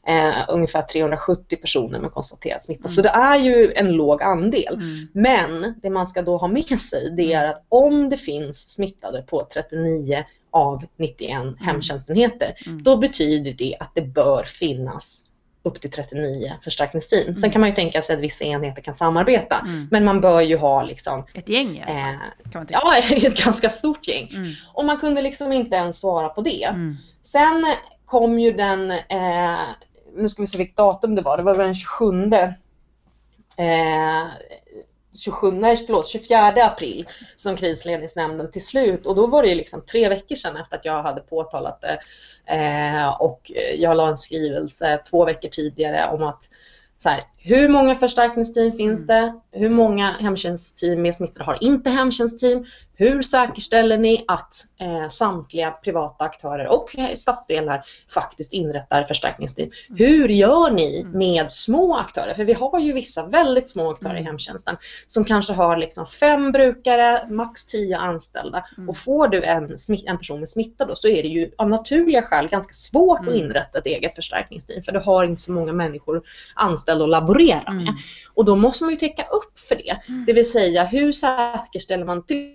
eh, 0.07 0.45
ungefär 0.49 0.83
370 0.83 1.57
personer 1.57 1.99
med 1.99 2.13
konstaterad 2.13 2.63
smitta. 2.63 2.81
Mm. 2.81 2.89
Så 2.89 3.03
det 3.03 3.09
är 3.09 3.37
ju 3.37 3.73
en 3.73 3.93
låg 3.93 4.23
andel. 4.23 4.75
Mm. 4.75 5.09
Men 5.13 5.75
det 5.83 5.91
man 5.91 6.07
ska 6.07 6.23
då 6.23 6.37
ha 6.37 6.49
med 6.49 6.81
sig 6.81 7.11
det 7.11 7.33
är 7.33 7.47
att 7.47 7.65
om 7.69 8.09
det 8.09 8.17
finns 8.17 8.69
smittade 8.69 9.23
på 9.23 9.47
39 9.53 10.25
av 10.51 10.85
91 10.97 11.31
mm. 11.31 11.57
hemtjänstenheter, 11.57 12.55
mm. 12.67 12.83
då 12.83 12.97
betyder 12.97 13.53
det 13.53 13.77
att 13.81 13.91
det 13.95 14.03
bör 14.03 14.45
finnas 14.45 15.25
upp 15.65 15.81
till 15.81 15.91
39 15.91 16.53
förstärkningsteam. 16.63 17.23
Mm. 17.23 17.37
Sen 17.37 17.51
kan 17.51 17.61
man 17.61 17.71
ju 17.71 17.77
tänka 17.77 18.03
sig 18.03 18.17
att 18.17 18.23
vissa 18.23 18.45
enheter 18.45 18.83
kan 18.83 18.95
samarbeta. 18.95 19.59
Mm. 19.59 19.89
Men 19.91 20.05
man 20.05 20.21
bör 20.21 20.41
ju 20.41 20.57
ha 20.57 20.83
liksom... 20.83 21.25
Ett 21.35 21.49
gäng 21.49 21.79
eh, 21.79 22.19
kan 22.53 22.61
man 22.61 22.67
Ja, 22.69 22.99
ett 23.17 23.45
ganska 23.45 23.71
stort 23.71 24.09
gäng. 24.09 24.29
Mm. 24.35 24.53
Och 24.73 24.85
man 24.85 24.97
kunde 24.97 25.23
liksom 25.23 25.53
inte 25.53 25.77
ens 25.77 26.01
svara 26.01 26.29
på 26.29 26.43
det. 26.43 26.65
Mm. 26.65 26.97
Sen 27.23 27.67
kom 28.05 28.39
ju 28.39 28.53
den, 28.53 28.91
eh, 28.91 29.61
nu 30.17 30.29
ska 30.29 30.43
vi 30.43 30.47
se 30.47 30.59
vilket 30.59 30.77
datum 30.77 31.15
det 31.15 31.23
var, 31.23 31.37
det 31.37 31.43
var 31.43 31.55
väl 31.55 31.67
den 31.67 31.75
27 31.75 32.33
eh, 33.57 34.27
27, 35.19 35.53
nej, 35.53 35.77
förlåt, 35.77 36.09
24 36.09 36.65
april 36.65 37.09
som 37.37 37.57
krisledningsnämnden 37.57 38.51
till 38.51 38.65
slut. 38.67 39.07
Och 39.07 39.15
då 39.15 39.27
var 39.27 39.43
det 39.43 39.49
ju 39.49 39.55
liksom 39.55 39.85
tre 39.87 40.09
veckor 40.09 40.35
sedan 40.35 40.57
efter 40.57 40.77
att 40.77 40.85
jag 40.85 41.03
hade 41.03 41.21
påtalat 41.21 41.81
det. 41.81 42.01
Eh, 42.55 43.09
och 43.09 43.53
jag 43.77 43.97
la 43.97 44.09
en 44.09 44.17
skrivelse 44.17 45.01
två 45.11 45.25
veckor 45.25 45.49
tidigare 45.49 46.11
om 46.13 46.23
att 46.23 46.49
så 46.99 47.09
här, 47.09 47.25
hur 47.47 47.69
många 47.69 47.95
förstärkningsteam 47.95 48.73
finns 48.73 49.03
mm. 49.03 49.07
det? 49.07 49.35
Hur 49.59 49.71
många 49.71 50.13
hemtjänstteam 50.13 51.03
med 51.03 51.15
smittade 51.15 51.45
har 51.45 51.65
inte 51.65 51.91
hemtjänstteam? 51.91 52.65
Hur 52.97 53.23
säkerställer 53.23 53.99
ni 53.99 54.25
att 54.29 54.55
eh, 54.81 55.09
samtliga 55.09 55.71
privata 55.71 56.25
aktörer 56.25 56.67
och 56.67 56.97
stadsdelar 57.15 57.85
faktiskt 58.15 58.53
inrättar 58.53 59.05
förstärkningsteam? 59.05 59.71
Mm. 59.89 59.99
Hur 59.99 60.29
gör 60.29 60.71
ni 60.71 61.01
mm. 61.01 61.19
med 61.19 61.51
små 61.51 61.97
aktörer? 61.97 62.35
För 62.35 62.45
vi 62.45 62.53
har 62.53 62.81
ju 62.81 62.93
vissa 62.93 63.27
väldigt 63.27 63.71
små 63.71 63.91
aktörer 63.91 64.17
i 64.17 64.23
hemtjänsten 64.23 64.77
som 65.07 65.25
kanske 65.25 65.53
har 65.53 65.77
liksom 65.77 66.07
fem 66.07 66.53
brukare, 66.53 67.27
max 67.31 67.67
tio 67.67 67.99
anställda. 67.99 68.65
Och 68.89 68.97
får 68.97 69.29
du 69.29 69.43
en, 69.43 69.77
en 70.07 70.19
person 70.19 70.41
med 70.41 70.49
smitta 70.49 70.85
då 70.85 70.97
så 70.97 71.09
är 71.09 71.23
det 71.23 71.29
ju 71.29 71.51
av 71.59 71.69
naturliga 71.69 72.23
skäl 72.23 72.49
ganska 72.49 72.75
svårt 72.75 73.29
att 73.29 73.35
inrätta 73.35 73.79
ett 73.79 73.87
eget 73.87 74.15
förstärkningsteam 74.15 74.83
för 74.83 74.93
du 74.93 74.99
har 74.99 75.25
inte 75.25 75.43
så 75.43 75.53
många 75.53 75.73
människor 75.73 76.23
anställda 76.55 77.05
och 77.05 77.11
laborera 77.35 77.73
med. 77.73 77.89
Mm. 77.89 77.95
Och 78.35 78.45
då 78.45 78.57
måste 78.57 78.85
man 78.85 78.91
ju 78.91 78.97
täcka 78.97 79.23
upp 79.23 79.59
för 79.59 79.77
det. 79.77 80.01
Mm. 80.09 80.25
Det 80.27 80.33
vill 80.33 80.51
säga 80.51 80.85
hur 80.85 81.13
säkerställer 81.13 82.05
man 82.05 82.23
till 82.23 82.55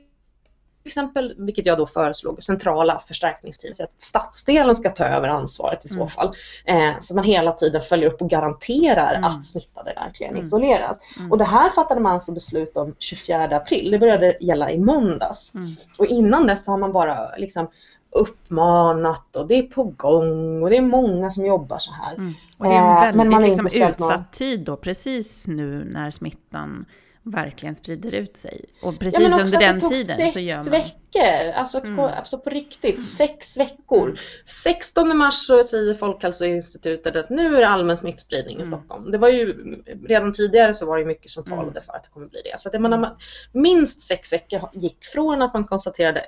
exempel, 0.86 1.36
vilket 1.38 1.66
jag 1.66 1.78
då 1.78 1.88
föreslog, 1.88 2.44
centrala 2.44 3.00
förstärkningsteam. 3.08 3.74
Så 3.74 3.84
att 3.84 3.94
stadsdelen 3.98 4.76
ska 4.76 4.90
ta 4.90 5.06
över 5.06 5.28
ansvaret 5.28 5.86
i 5.86 5.88
så 5.88 5.96
mm. 5.96 6.08
fall. 6.08 6.36
Eh, 6.66 6.92
så 7.00 7.16
man 7.16 7.24
hela 7.24 7.52
tiden 7.52 7.82
följer 7.82 8.10
upp 8.10 8.22
och 8.22 8.30
garanterar 8.30 9.16
mm. 9.16 9.24
att 9.24 9.46
smittade 9.46 9.94
verkligen 9.94 10.34
mm. 10.34 10.46
isoleras. 10.46 11.00
Mm. 11.18 11.32
Och 11.32 11.38
det 11.38 11.46
här 11.46 11.70
fattade 11.70 12.02
man 12.02 12.14
alltså 12.14 12.32
beslut 12.32 12.78
om 12.78 12.96
24 13.00 13.44
april. 13.44 13.92
Det 13.92 14.00
började 14.00 14.38
gälla 14.42 14.72
i 14.72 14.80
måndags. 14.80 15.56
Mm. 15.56 15.68
Och 16.00 16.06
innan 16.06 16.48
dess 16.48 16.68
har 16.68 16.78
man 16.78 16.92
bara 16.92 17.36
liksom 17.36 17.70
uppmanat 18.12 19.36
och 19.36 19.48
det 19.48 19.56
är 19.56 19.64
på 19.64 19.84
gång 19.84 20.64
och 20.64 20.70
det 20.70 20.78
är 20.78 20.82
många 20.82 21.32
som 21.32 21.46
jobbar 21.46 21.78
så 21.78 21.92
här. 21.92 22.16
Mm. 22.16 22.34
Och 22.58 22.66
det 22.66 22.72
är 22.72 23.08
en 23.08 23.18
väldigt 23.18 23.26
eh, 23.26 23.32
man 23.32 23.44
liksom, 23.44 23.66
utsatt 23.66 24.00
någon... 24.00 24.24
tid 24.32 24.64
då, 24.64 24.76
precis 24.78 25.48
nu 25.48 25.84
när 25.92 26.12
smittan 26.12 26.86
verkligen 27.24 27.76
sprider 27.76 28.14
ut 28.14 28.38
sig. 28.38 28.66
Och 28.84 29.00
precis 29.00 29.28
ja, 29.30 29.42
under 29.42 29.60
den 29.60 29.80
tiden 29.80 30.32
så 30.32 30.40
gör 30.40 30.58
man... 30.58 30.82
veckor, 31.14 31.52
alltså, 31.52 31.80
mm. 31.84 31.96
på, 31.96 32.08
alltså 32.08 32.40
på 32.40 32.50
riktigt, 32.50 32.84
mm. 32.84 33.02
sex 33.02 33.58
veckor. 33.58 34.20
16 34.46 35.18
mars 35.18 35.34
så 35.34 35.64
säger 35.64 35.94
Folkhälsoinstitutet 35.94 37.16
att 37.16 37.30
nu 37.30 37.56
är 37.56 37.60
det 37.60 37.68
allmän 37.68 37.98
smittspridning 37.98 38.58
i 38.58 38.62
mm. 38.62 38.66
Stockholm. 38.66 39.12
Det 39.12 39.18
var 39.18 39.30
ju, 39.30 39.76
redan 40.08 40.34
tidigare 40.34 40.74
så 40.74 40.86
var 40.86 40.98
det 40.98 41.06
mycket 41.06 41.32
som 41.32 41.44
talade 41.44 41.70
mm. 41.70 41.84
för 41.84 41.94
att 41.94 42.04
det 42.04 42.10
kommer 42.10 42.28
bli 42.28 42.42
det. 42.42 42.60
Så 42.60 42.70
att 42.70 42.82
man, 42.82 43.08
minst 43.52 44.02
sex 44.02 44.34
veckor 44.34 44.70
gick 44.74 45.06
från 45.06 45.42
att 45.42 45.54
man 45.54 45.64
konstaterade, 45.64 46.22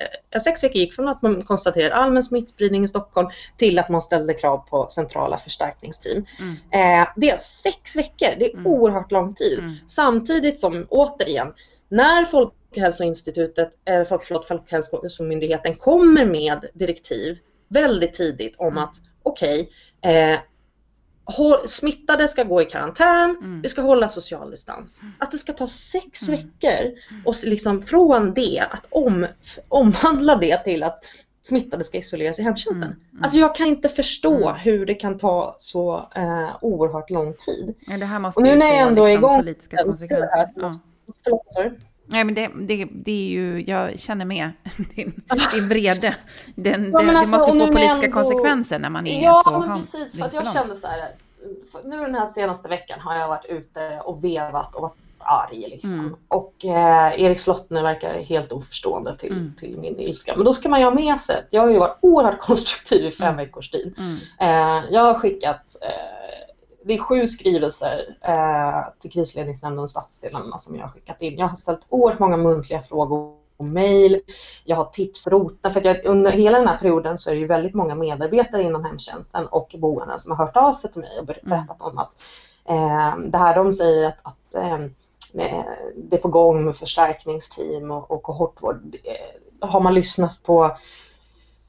sex 0.44 0.63
veckor 0.63 0.78
gick 0.78 0.94
från 0.94 1.08
att 1.08 1.22
man 1.22 1.44
konstaterade 1.44 1.96
allmän 1.96 2.24
smittspridning 2.24 2.84
i 2.84 2.88
Stockholm 2.88 3.30
till 3.58 3.80
att 3.80 3.89
man 3.89 4.02
ställde 4.02 4.34
krav 4.34 4.58
på 4.58 4.88
centrala 4.89 5.38
förstärkningsteam. 5.38 6.26
Mm. 6.39 7.02
Eh, 7.02 7.08
det 7.15 7.30
är 7.30 7.38
sex 7.38 7.96
veckor, 7.96 8.36
det 8.39 8.46
är 8.46 8.54
mm. 8.54 8.67
oerhört 8.67 9.12
lång 9.12 9.36
tid. 9.36 9.78
Samtidigt 9.88 10.60
som 10.60 10.86
återigen, 10.89 11.54
när 11.89 12.26
Folkhälsoinstitutet, 12.72 13.74
eh, 13.86 14.04
förlåt, 14.04 14.48
Folkhälsomyndigheten 14.48 15.76
kommer 15.76 16.26
med 16.26 16.66
direktiv 16.74 17.40
väldigt 17.68 18.14
tidigt 18.14 18.56
om 18.58 18.78
att 18.78 18.96
okej, 19.24 19.70
okay, 20.02 20.14
eh, 20.14 20.40
smittade 21.66 22.28
ska 22.28 22.44
gå 22.44 22.62
i 22.62 22.66
karantän, 22.66 23.30
mm. 23.30 23.62
vi 23.62 23.70
ska 23.70 23.82
hålla 23.82 24.10
social 24.10 24.52
distans. 24.52 25.02
Mm. 25.02 25.14
Att 25.20 25.32
det 25.32 25.38
ska 25.38 25.54
ta 25.54 25.68
sex 25.68 26.28
mm. 26.28 26.40
veckor 26.40 26.86
mm. 26.86 27.22
och 27.26 27.36
liksom 27.44 27.82
från 27.82 28.34
det 28.34 28.64
att 28.72 28.86
om, 28.90 29.28
omvandla 29.68 30.36
det 30.36 30.64
till 30.64 30.84
att 30.84 31.04
smittade 31.42 31.84
ska 31.84 31.98
isoleras 31.98 32.40
i 32.40 32.44
hemtjänsten. 32.44 32.84
Mm, 32.84 33.00
mm. 33.12 33.24
Alltså 33.24 33.40
jag 33.40 33.56
kan 33.56 33.68
inte 33.68 33.90
förstå 33.90 34.50
mm. 34.50 34.56
hur 34.56 34.86
det 34.86 34.96
kan 34.96 35.18
ta 35.18 35.56
så 35.60 36.10
eh, 36.16 36.50
oerhört 36.62 37.10
lång 37.10 37.34
tid. 37.34 37.76
Ja, 37.88 37.98
det 37.98 38.06
här 38.06 38.20
måste 38.20 38.40
och 38.40 38.48
nu 38.48 38.56
när 38.56 38.68
jag 38.68 38.88
ändå 38.88 39.06
liksom, 39.06 39.06
är 39.06 39.18
igång, 39.18 39.40
politiska 39.40 39.84
konsekvenser. 39.84 40.28
Här, 40.32 40.50
ja. 40.56 40.74
Förlåt, 41.24 41.76
Nej, 42.06 42.24
men 42.24 42.36
det, 42.36 42.52
det, 42.56 42.88
det 42.92 43.12
är 43.12 43.30
ju, 43.30 43.64
jag 43.68 44.00
känner 44.00 44.26
med 44.26 44.52
din, 44.96 45.22
din 45.54 45.70
vrede. 45.70 46.16
Den, 46.56 46.92
ja, 46.92 47.02
det, 47.02 47.18
alltså, 47.18 47.38
det 47.38 47.40
måste 47.40 47.52
få 47.52 47.68
politiska 47.68 48.06
ändå, 48.06 48.18
konsekvenser 48.18 48.80
när 48.80 48.90
man 48.90 49.08
är 49.08 49.24
ja, 49.24 49.42
så 49.46 49.52
Ja, 49.52 49.60
men 49.60 49.78
precis. 49.78 50.18
För 50.18 50.26
att 50.26 50.34
jag 50.34 50.54
kände 50.54 50.76
så 50.76 50.88
här, 50.88 51.10
nu 51.84 51.98
den 51.98 52.16
här 52.16 52.26
senaste 52.26 52.70
veckan 52.70 53.00
har 53.00 53.16
jag 53.16 53.28
varit 53.28 53.46
ute 53.46 54.02
och 54.06 54.24
vevat 54.24 54.76
och 54.76 54.82
varit 54.82 54.96
arg. 55.24 55.66
Liksom. 55.70 55.94
Mm. 55.94 56.16
Och 56.28 56.66
eh, 56.66 57.22
Erik 57.22 57.40
Slottner 57.40 57.84
verkar 57.84 58.20
helt 58.20 58.52
oförstående 58.52 59.18
till, 59.18 59.32
mm. 59.32 59.54
till 59.58 59.78
min 59.78 60.00
ilska. 60.00 60.36
Men 60.36 60.46
då 60.46 60.54
ska 60.54 60.70
man 60.70 60.80
ju 60.80 60.86
ha 60.86 60.94
med 60.94 61.20
sig 61.20 61.38
att 61.38 61.48
jag 61.50 61.62
har 61.62 61.70
ju 61.70 61.80
varit 61.80 61.98
oerhört 62.02 62.40
konstruktiv 62.40 63.06
i 63.06 63.12
fem 63.12 63.28
mm. 63.28 63.38
veckors 63.38 63.70
tid. 63.70 63.96
Mm. 63.98 64.18
Eh, 64.40 64.84
jag 64.92 65.02
har 65.02 65.14
skickat 65.14 65.76
eh, 65.82 66.51
det 66.84 66.94
är 66.94 66.98
sju 66.98 67.28
skrivelser 67.28 68.15
eh, 68.22 68.94
till 69.00 69.12
krisledningsnämnden 69.12 69.84
och 69.84 69.89
stadsdelarna 69.89 70.58
som 70.58 70.76
jag 70.76 70.84
har 70.84 70.89
skickat 70.89 71.22
in. 71.22 71.38
Jag 71.38 71.48
har 71.48 71.56
ställt 71.56 71.86
oerhört 71.89 72.20
många 72.20 72.38
muntliga 72.38 72.82
frågor 72.82 73.36
och 73.58 73.65
mejl. 73.65 74.22
Jag 74.63 74.76
har 74.76 74.86
tipsrota 74.86 75.72
för 75.72 75.80
att 75.80 75.86
jag, 75.86 76.06
under 76.06 76.32
hela 76.32 76.58
den 76.58 76.67
här 76.67 76.78
perioden 76.78 77.17
så 77.17 77.30
är 77.30 77.34
det 77.34 77.39
ju 77.39 77.48
väldigt 77.48 77.74
många 77.74 77.96
medarbetare 77.96 78.63
inom 78.63 78.86
hemtjänsten 78.86 79.48
och 79.48 79.76
boenden 79.80 80.20
som 80.20 80.32
har 80.32 80.46
hört 80.46 80.58
av 80.58 80.74
sig 80.74 80.91
till 80.91 81.02
mig 81.02 81.20
och 81.20 81.30
mm. 81.30 81.39
berättat 81.44 81.82
om 81.82 81.98
att 81.98 82.12
eh, 82.65 83.17
det 83.17 83.38
här 83.38 83.56
de 83.56 83.72
säger 83.72 84.08
att, 84.08 84.20
att 84.24 84.56
eh, 84.56 84.78
det 85.96 86.15
är 86.15 86.22
på 86.22 86.28
gång 86.28 86.65
med 86.65 86.76
förstärkningsteam 86.76 87.91
och, 87.91 88.12
och 88.12 88.24
kohortvård. 88.24 88.96
Eh, 89.04 89.70
har 89.70 89.80
man 89.80 89.94
lyssnat 89.94 90.44
på 90.44 90.78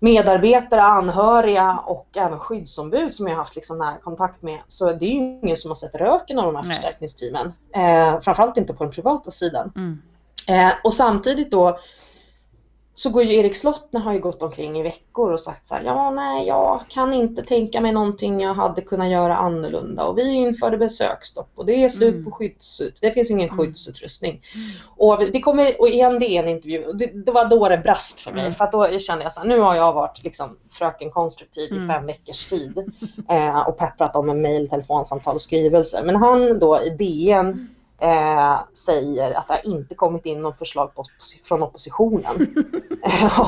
medarbetare, 0.03 0.83
anhöriga 0.83 1.79
och 1.87 2.09
även 2.17 2.39
skyddsombud 2.39 3.15
som 3.15 3.29
jag 3.29 3.37
haft 3.37 3.57
liksom 3.57 3.79
nära 3.79 3.99
kontakt 3.99 4.43
med 4.43 4.59
så 4.67 4.93
det 4.93 5.05
är 5.05 5.11
ju 5.11 5.41
ingen 5.43 5.57
som 5.57 5.71
har 5.71 5.75
sett 5.75 5.95
röken 5.95 6.39
av 6.39 6.45
de 6.45 6.57
här 6.57 6.63
Nej. 6.63 6.75
förstärkningsteamen. 6.75 7.53
Eh, 7.75 8.21
framförallt 8.21 8.57
inte 8.57 8.75
på 8.75 8.85
den 8.85 8.93
privata 8.93 9.31
sidan. 9.31 9.73
Mm. 9.77 10.03
Eh, 10.49 10.75
och 10.85 10.95
samtidigt 10.95 11.51
då 11.51 11.79
så 12.95 13.11
går 13.11 13.23
ju 13.23 13.35
Erik 13.35 13.57
Slottner 13.57 14.01
har 14.01 14.13
ju 14.13 14.19
gått 14.19 14.43
omkring 14.43 14.79
i 14.79 14.83
veckor 14.83 15.33
och 15.33 15.41
sagt 15.41 15.67
så 15.67 15.75
här, 15.75 15.83
ja 15.83 16.11
nej 16.11 16.47
jag 16.47 16.81
kan 16.89 17.13
inte 17.13 17.43
tänka 17.43 17.81
mig 17.81 17.93
någonting 17.93 18.41
jag 18.41 18.55
hade 18.55 18.83
kunnat 18.83 19.11
göra 19.11 19.37
annorlunda 19.37 20.05
och 20.05 20.19
vi 20.19 20.33
införde 20.33 20.79
besöksstopp 20.79 21.51
och 21.55 21.67
det 21.67 21.85
är 21.85 21.89
slut 21.89 22.15
mm. 22.15 22.25
på 22.25 22.31
skyddsut, 22.31 22.99
det 23.03 23.13
finns 23.13 23.31
ingen 23.31 23.49
mm. 23.49 23.59
skyddsutrustning. 23.59 24.43
Mm. 24.55 24.67
Och 24.97 25.33
det 25.33 25.41
kommer, 25.41 25.81
och 25.81 25.89
igen 25.89 26.19
det 26.19 26.27
är 26.27 26.43
en 26.43 26.49
intervju, 26.49 26.93
det, 26.93 27.07
det, 27.07 27.33
var 27.33 27.45
då 27.45 27.69
det 27.69 27.79
brast 27.79 28.21
för 28.21 28.33
mig 28.33 28.41
mm. 28.41 28.55
för 28.55 28.65
att 28.65 28.73
då 28.73 28.99
kände 28.99 29.23
jag 29.23 29.33
så 29.33 29.41
här, 29.41 29.49
nu 29.49 29.59
har 29.59 29.75
jag 29.75 29.93
varit 29.93 30.25
liksom 30.25 30.57
fröken 30.71 31.11
konstruktiv 31.11 31.73
i 31.73 31.77
mm. 31.77 31.89
fem 31.89 32.07
veckors 32.07 32.45
tid 32.45 32.79
eh, 33.29 33.69
och 33.69 33.79
pepprat 33.79 34.17
om 34.17 34.27
med 34.27 34.37
mejl, 34.37 34.69
telefonsamtal 34.69 35.35
och 35.35 35.41
skrivelser. 35.41 36.03
Men 36.03 36.17
han 36.17 36.59
då 36.59 36.81
i 36.83 36.91
DN 36.91 37.69
eh, 38.03 38.61
säger 38.73 39.33
att 39.33 39.49
det 39.49 39.55
har 39.55 39.67
inte 39.67 39.95
kommit 39.95 40.27
in 40.27 40.43
något 40.43 40.59
förslag 40.59 40.95
på, 40.95 41.05
från 41.45 41.63
oppositionen 41.63 42.25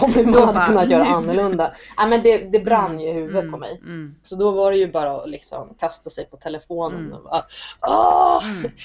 om 0.03 0.13
hur 0.13 0.25
man 0.25 0.55
hade 0.55 0.67
kunnat 0.67 0.91
göra 0.91 1.05
annorlunda. 1.05 1.73
Ja, 1.97 2.07
men 2.07 2.23
det, 2.23 2.39
det 2.39 2.61
brann 2.61 3.01
ju 3.01 3.09
i 3.09 3.13
huvudet 3.13 3.43
mm, 3.43 3.53
på 3.53 3.59
mig. 3.59 3.81
Mm. 3.83 4.15
Så 4.23 4.37
då 4.37 4.51
var 4.51 4.71
det 4.71 4.77
ju 4.77 4.93
bara 4.93 5.23
att 5.23 5.29
liksom 5.29 5.75
kasta 5.81 6.11
sig 6.11 6.25
på 6.25 6.37
telefonen. 6.37 7.01
Mm. 7.01 7.13
Och 7.13 7.23
bara, 7.23 7.45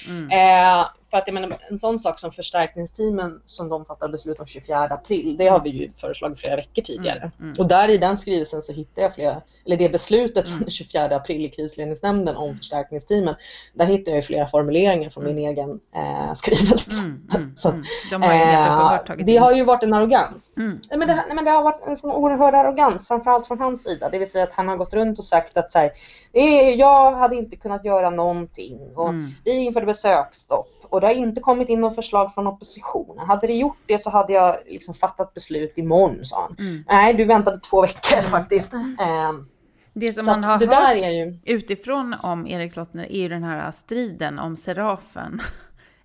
mm. 0.07 0.31
eh, 0.31 0.87
för 1.11 1.17
att 1.17 1.23
jag 1.27 1.33
menar, 1.33 1.57
en 1.69 1.77
sån 1.77 1.99
sak 1.99 2.19
som 2.19 2.31
förstärkningsteamen 2.31 3.41
som 3.45 3.69
de 3.69 3.85
fattade 3.85 4.11
beslut 4.11 4.39
om 4.39 4.45
24 4.45 4.79
april, 4.79 5.37
det 5.37 5.47
har 5.47 5.59
vi 5.59 5.69
ju 5.69 5.91
föreslagit 5.91 6.39
flera 6.39 6.55
veckor 6.55 6.81
tidigare. 6.81 7.19
Mm, 7.19 7.31
mm. 7.39 7.55
Och 7.59 7.67
där 7.67 7.89
i 7.89 7.97
den 7.97 8.17
skrivelsen 8.17 8.61
så 8.61 8.73
hittar 8.73 9.01
jag 9.01 9.15
flera, 9.15 9.41
eller 9.65 9.77
det 9.77 9.89
beslutet 9.89 10.49
från 10.49 10.59
den 10.59 10.69
24 10.69 11.15
april 11.15 11.45
i 11.45 11.49
krisledningsnämnden 11.49 12.35
om 12.35 12.57
förstärkningsteamen, 12.57 13.35
där 13.73 13.85
hittar 13.85 14.11
jag 14.11 14.25
flera 14.25 14.47
formuleringar 14.47 15.09
från 15.09 15.23
min 15.23 15.37
mm. 15.37 15.49
egen 15.49 15.79
eh, 15.95 16.33
skrivelse. 16.33 17.01
Mm, 17.01 17.27
mm, 17.35 17.51
så, 17.55 17.73
de 18.11 18.21
har 18.21 18.93
eh, 18.93 19.25
det 19.25 19.37
har 19.37 19.51
ju 19.51 19.63
varit 19.63 19.83
en 19.83 19.93
arrogans. 19.93 20.53
Nej, 20.57 20.99
men 20.99 21.07
det, 21.07 21.15
nej, 21.15 21.35
men 21.35 21.45
det 21.45 21.51
har 21.51 21.63
varit 21.63 21.87
en 21.87 21.95
sån 21.95 22.11
oerhörd 22.11 22.55
arrogans, 22.55 23.07
framförallt 23.07 23.47
från 23.47 23.59
hans 23.59 23.83
sida. 23.83 24.09
Det 24.09 24.19
vill 24.19 24.31
säga 24.31 24.43
att 24.43 24.53
han 24.53 24.67
har 24.67 24.77
gått 24.77 24.93
runt 24.93 25.19
och 25.19 25.25
sagt 25.25 25.57
att 25.57 25.71
så 25.71 25.79
här, 25.79 25.91
jag 26.77 27.11
hade 27.11 27.35
inte 27.35 27.55
kunnat 27.55 27.85
göra 27.85 28.09
någonting 28.09 28.79
och 28.95 29.13
vi 29.43 29.51
införde 29.51 29.85
besöksstopp 29.85 30.78
och 30.89 31.01
det 31.01 31.07
har 31.07 31.13
inte 31.13 31.41
kommit 31.41 31.69
in 31.69 31.81
något 31.81 31.95
förslag 31.95 32.33
från 32.33 32.47
oppositionen. 32.47 33.27
Hade 33.27 33.47
det 33.47 33.53
gjort 33.53 33.77
det 33.85 33.99
så 33.99 34.09
hade 34.09 34.33
jag 34.33 34.55
liksom 34.67 34.93
fattat 34.93 35.33
beslut 35.33 35.77
imorgon, 35.77 36.25
sa 36.25 36.41
han. 36.41 36.67
Mm. 36.67 36.83
Nej, 36.87 37.13
du 37.13 37.25
väntade 37.25 37.59
två 37.59 37.81
veckor 37.81 38.17
mm. 38.17 38.29
faktiskt. 38.29 38.73
Mm. 38.73 39.45
Det 39.93 40.13
som 40.13 40.25
man 40.25 40.43
har 40.43 40.67
hört 40.67 41.03
ju... 41.03 41.39
utifrån 41.45 42.15
om 42.21 42.47
Erik 42.47 42.73
Slottner 42.73 43.03
är 43.03 43.21
ju 43.21 43.29
den 43.29 43.43
här 43.43 43.71
striden 43.71 44.39
om 44.39 44.57
Serafen. 44.57 45.39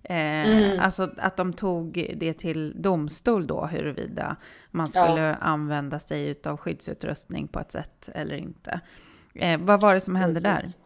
Eh, 0.09 0.15
mm. 0.17 0.79
Alltså 0.79 1.09
att 1.17 1.37
de 1.37 1.53
tog 1.53 2.13
det 2.17 2.33
till 2.33 2.81
domstol 2.81 3.47
då, 3.47 3.65
huruvida 3.65 4.35
man 4.71 4.87
skulle 4.87 5.21
ja. 5.21 5.35
använda 5.35 5.99
sig 5.99 6.35
av 6.45 6.57
skyddsutrustning 6.57 7.47
på 7.47 7.59
ett 7.59 7.71
sätt 7.71 8.09
eller 8.13 8.35
inte. 8.35 8.81
Eh, 9.35 9.59
vad 9.59 9.81
var 9.81 9.93
det 9.93 10.01
som 10.01 10.15
hände 10.15 10.41
Precis. 10.41 10.75
där? 10.75 10.84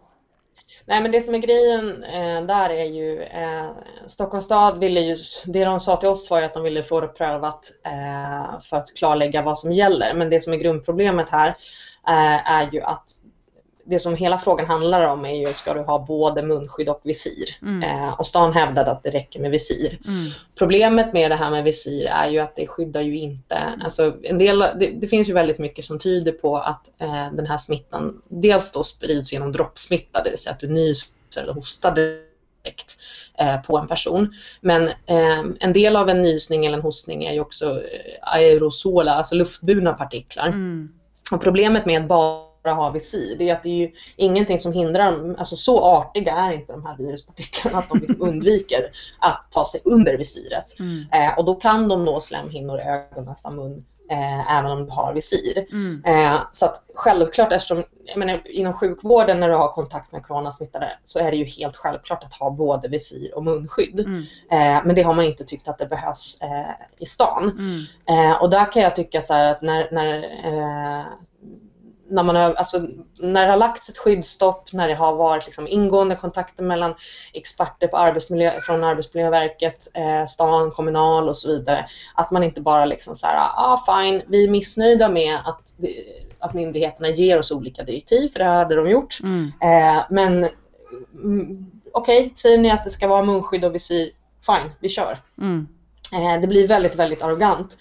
Nej 0.85 1.01
men 1.01 1.11
det 1.11 1.21
som 1.21 1.35
är 1.35 1.39
grejen 1.39 2.03
eh, 2.03 2.45
där 2.45 2.69
är 2.69 2.85
ju 2.85 3.23
eh, 3.23 3.69
Stockholms 4.07 4.45
stad 4.45 4.79
ville 4.79 4.99
ju, 4.99 5.15
det 5.45 5.65
de 5.65 5.79
sa 5.79 5.97
till 5.97 6.09
oss 6.09 6.29
var 6.29 6.39
ju 6.39 6.45
att 6.45 6.53
de 6.53 6.63
ville 6.63 6.83
få 6.83 7.01
det 7.01 7.07
prövat 7.07 7.71
eh, 7.85 8.59
för 8.61 8.77
att 8.77 8.93
klarlägga 8.95 9.41
vad 9.41 9.57
som 9.57 9.71
gäller. 9.71 10.13
Men 10.13 10.29
det 10.29 10.43
som 10.43 10.53
är 10.53 10.57
grundproblemet 10.57 11.29
här 11.29 11.47
eh, 12.07 12.51
är 12.51 12.69
ju 12.71 12.81
att 12.81 13.05
det 13.89 13.99
som 13.99 14.15
hela 14.15 14.37
frågan 14.37 14.65
handlar 14.65 15.07
om 15.07 15.25
är 15.25 15.35
ju, 15.35 15.45
ska 15.45 15.73
du 15.73 15.79
ha 15.79 15.99
både 15.99 16.43
munskydd 16.43 16.89
och 16.89 17.01
visir? 17.03 17.57
Mm. 17.61 17.83
Eh, 17.83 18.19
och 18.19 18.27
stan 18.27 18.53
hävdade 18.53 18.91
att 18.91 19.03
det 19.03 19.09
räcker 19.09 19.39
med 19.39 19.51
visir. 19.51 19.99
Mm. 20.07 20.31
Problemet 20.57 21.13
med 21.13 21.31
det 21.31 21.35
här 21.35 21.51
med 21.51 21.63
visir 21.63 22.05
är 22.05 22.29
ju 22.29 22.39
att 22.39 22.55
det 22.55 22.67
skyddar 22.67 23.01
ju 23.01 23.19
inte, 23.19 23.57
alltså 23.83 24.13
en 24.23 24.37
del, 24.37 24.59
det, 24.59 24.91
det 25.01 25.07
finns 25.07 25.29
ju 25.29 25.33
väldigt 25.33 25.59
mycket 25.59 25.85
som 25.85 25.99
tyder 25.99 26.31
på 26.31 26.57
att 26.57 26.89
eh, 27.01 27.31
den 27.31 27.45
här 27.45 27.57
smittan 27.57 28.21
dels 28.27 28.71
då 28.71 28.83
sprids 28.83 29.33
genom 29.33 29.51
droppsmitta, 29.51 30.23
det 30.23 30.29
vill 30.29 30.39
säga 30.39 30.53
att 30.53 30.59
du 30.59 30.67
nyser 30.67 31.11
eller 31.37 31.53
hostar 31.53 31.95
direkt 31.95 32.97
eh, 33.37 33.61
på 33.61 33.77
en 33.77 33.87
person. 33.87 34.33
Men 34.61 34.87
eh, 34.87 35.43
en 35.59 35.73
del 35.73 35.95
av 35.95 36.09
en 36.09 36.21
nysning 36.21 36.65
eller 36.65 36.77
en 36.77 36.83
hostning 36.83 37.25
är 37.25 37.33
ju 37.33 37.39
också 37.39 37.69
eh, 37.69 37.83
aerosola, 38.21 39.13
alltså 39.13 39.35
luftburna 39.35 39.93
partiklar. 39.93 40.47
Mm. 40.47 40.89
Och 41.31 41.41
problemet 41.41 41.85
med 41.85 42.07
bara 42.69 42.83
ha 42.83 42.89
visir, 42.89 43.35
det 43.37 43.49
är 43.49 43.53
att 43.53 43.63
det 43.63 43.69
är 43.69 43.77
ju 43.77 43.91
ingenting 44.15 44.59
som 44.59 44.73
hindrar 44.73 45.11
dem, 45.11 45.35
alltså 45.37 45.55
så 45.55 45.83
artiga 45.83 46.33
är 46.33 46.51
inte 46.51 46.73
de 46.73 46.85
här 46.85 46.97
viruspartiklarna 46.97 47.77
att 47.77 47.89
de 47.89 47.99
liksom 47.99 48.21
undviker 48.29 48.91
att 49.19 49.47
ta 49.51 49.65
sig 49.65 49.81
under 49.85 50.17
visiret. 50.17 50.79
Mm. 50.79 51.05
Eh, 51.11 51.37
och 51.37 51.45
då 51.45 51.55
kan 51.55 51.87
de 51.87 52.05
nå 52.05 52.19
slemhinnor, 52.19 52.79
ögon, 52.79 53.25
näsa, 53.25 53.51
mun 53.51 53.85
Eh, 54.11 54.57
även 54.57 54.71
om 54.71 54.85
du 54.85 54.91
har 54.91 55.13
visir. 55.13 55.65
Mm. 55.71 56.03
Eh, 56.05 56.41
så 56.51 56.65
att 56.65 56.83
självklart, 56.95 57.51
eftersom, 57.51 57.83
jag 58.05 58.17
menar, 58.17 58.41
inom 58.45 58.73
sjukvården 58.73 59.39
när 59.39 59.49
du 59.49 59.55
har 59.55 59.67
kontakt 59.67 60.11
med 60.11 60.23
coronasmittade 60.23 60.91
så 61.03 61.19
är 61.19 61.31
det 61.31 61.37
ju 61.37 61.45
helt 61.45 61.75
självklart 61.75 62.23
att 62.23 62.33
ha 62.33 62.49
både 62.49 62.87
visir 62.87 63.35
och 63.35 63.43
munskydd. 63.43 63.99
Mm. 63.99 64.21
Eh, 64.51 64.85
men 64.85 64.95
det 64.95 65.01
har 65.01 65.13
man 65.13 65.25
inte 65.25 65.45
tyckt 65.45 65.67
att 65.67 65.77
det 65.77 65.85
behövs 65.85 66.41
eh, 66.41 66.71
i 66.99 67.05
stan. 67.05 67.49
Mm. 67.49 67.83
Eh, 68.05 68.41
och 68.41 68.49
där 68.49 68.71
kan 68.71 68.81
jag 68.81 68.95
tycka 68.95 69.21
så 69.21 69.33
här 69.33 69.51
att 69.51 69.61
när, 69.61 69.87
när 69.91 70.23
eh, 70.43 71.05
när, 72.09 72.23
man 72.23 72.35
har, 72.35 72.53
alltså, 72.53 72.87
när 73.19 73.45
det 73.45 73.51
har 73.51 73.57
lagts 73.57 73.89
ett 73.89 73.97
skyddsstopp, 73.97 74.73
när 74.73 74.87
det 74.87 74.93
har 74.93 75.15
varit 75.15 75.45
liksom 75.45 75.67
ingående 75.67 76.15
kontakter 76.15 76.63
mellan 76.63 76.95
experter 77.33 77.87
på 77.87 77.97
arbetsmiljö, 77.97 78.61
från 78.61 78.83
Arbetsmiljöverket, 78.83 79.87
eh, 79.93 80.25
stan, 80.25 80.71
kommunal 80.71 81.29
och 81.29 81.37
så 81.37 81.51
vidare. 81.51 81.85
Att 82.15 82.31
man 82.31 82.43
inte 82.43 82.61
bara 82.61 82.85
liksom 82.85 83.15
så 83.15 83.27
här, 83.27 83.35
ah 83.55 83.77
fine, 83.85 84.21
vi 84.27 84.43
är 84.43 84.49
missnöjda 84.49 85.09
med 85.09 85.37
att, 85.45 85.73
att 86.39 86.53
myndigheterna 86.53 87.09
ger 87.09 87.37
oss 87.37 87.51
olika 87.51 87.83
direktiv, 87.83 88.27
för 88.27 88.39
det 88.39 88.45
hade 88.45 88.75
de 88.75 88.89
gjort. 88.89 89.19
Mm. 89.23 89.51
Eh, 89.61 90.03
men 90.09 90.49
mm, 91.13 91.71
okej, 91.93 92.19
okay, 92.19 92.31
säger 92.35 92.57
ni 92.57 92.71
att 92.71 92.83
det 92.83 92.89
ska 92.89 93.07
vara 93.07 93.23
munskydd 93.23 93.65
och 93.65 93.75
visir, 93.75 94.11
fine, 94.45 94.71
vi 94.79 94.89
kör. 94.89 95.17
Mm. 95.37 95.67
Eh, 96.13 96.41
det 96.41 96.47
blir 96.47 96.67
väldigt, 96.67 96.95
väldigt 96.95 97.21
arrogant 97.21 97.77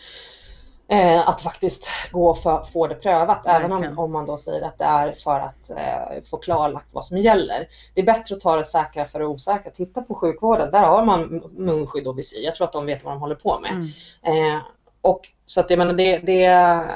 eh, 0.88 1.29
att 1.29 1.40
faktiskt 1.40 1.88
gå 2.12 2.35
för 2.35 2.64
få 2.64 2.87
det 2.87 2.94
prövat. 2.94 3.46
Verkligen. 3.46 3.72
Även 3.72 3.92
om, 3.92 3.98
om 3.98 4.12
man 4.12 4.27
då 4.27 4.37
säger 4.37 4.62
att 4.62 4.79
det 4.79 4.85
är 4.85 5.12
för 5.12 5.40
att 5.40 5.70
eh, 5.70 6.22
få 6.31 6.37
klarlagt 6.37 6.94
vad 6.94 7.05
som 7.05 7.18
gäller. 7.18 7.68
Det 7.94 8.01
är 8.01 8.05
bättre 8.05 8.35
att 8.35 8.40
ta 8.40 8.57
det 8.57 8.64
säkra 8.64 9.05
för 9.05 9.18
det 9.18 9.27
osäkra. 9.27 9.70
Titta 9.70 10.03
på 10.03 10.14
sjukvården, 10.14 10.70
där 10.70 10.83
har 10.83 11.05
man 11.05 11.42
munskydd 11.57 12.07
och 12.07 12.18
visir. 12.18 12.44
Jag 12.44 12.55
tror 12.55 12.66
att 12.66 12.72
de 12.72 12.87
vet 12.87 13.05
vad 13.05 13.14
de 13.14 13.20
håller 13.20 13.35
på 13.35 13.61
med. 13.61 13.72
Mm. 13.72 14.55
Eh, 14.55 14.61
och 15.01 15.29
så 15.44 15.61
att 15.61 15.70
jag 15.70 15.79
menar 15.79 15.92
det, 15.92 16.18
det, 16.18 16.42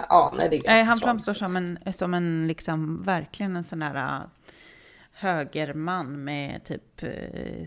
ja, 0.08 0.32
nej, 0.36 0.48
det 0.48 0.56
är 0.56 0.62
ganska 0.62 0.84
Han 0.84 0.98
framstår 0.98 1.34
som 1.34 1.56
en, 1.56 1.78
som 1.92 2.14
en 2.14 2.46
liksom, 2.46 3.02
verkligen 3.02 3.56
en 3.56 3.64
sån 3.64 3.78
där 3.78 3.94
äh, 3.94 4.20
högerman 5.12 6.24
med 6.24 6.64
typ 6.64 7.02
äh, 7.02 7.66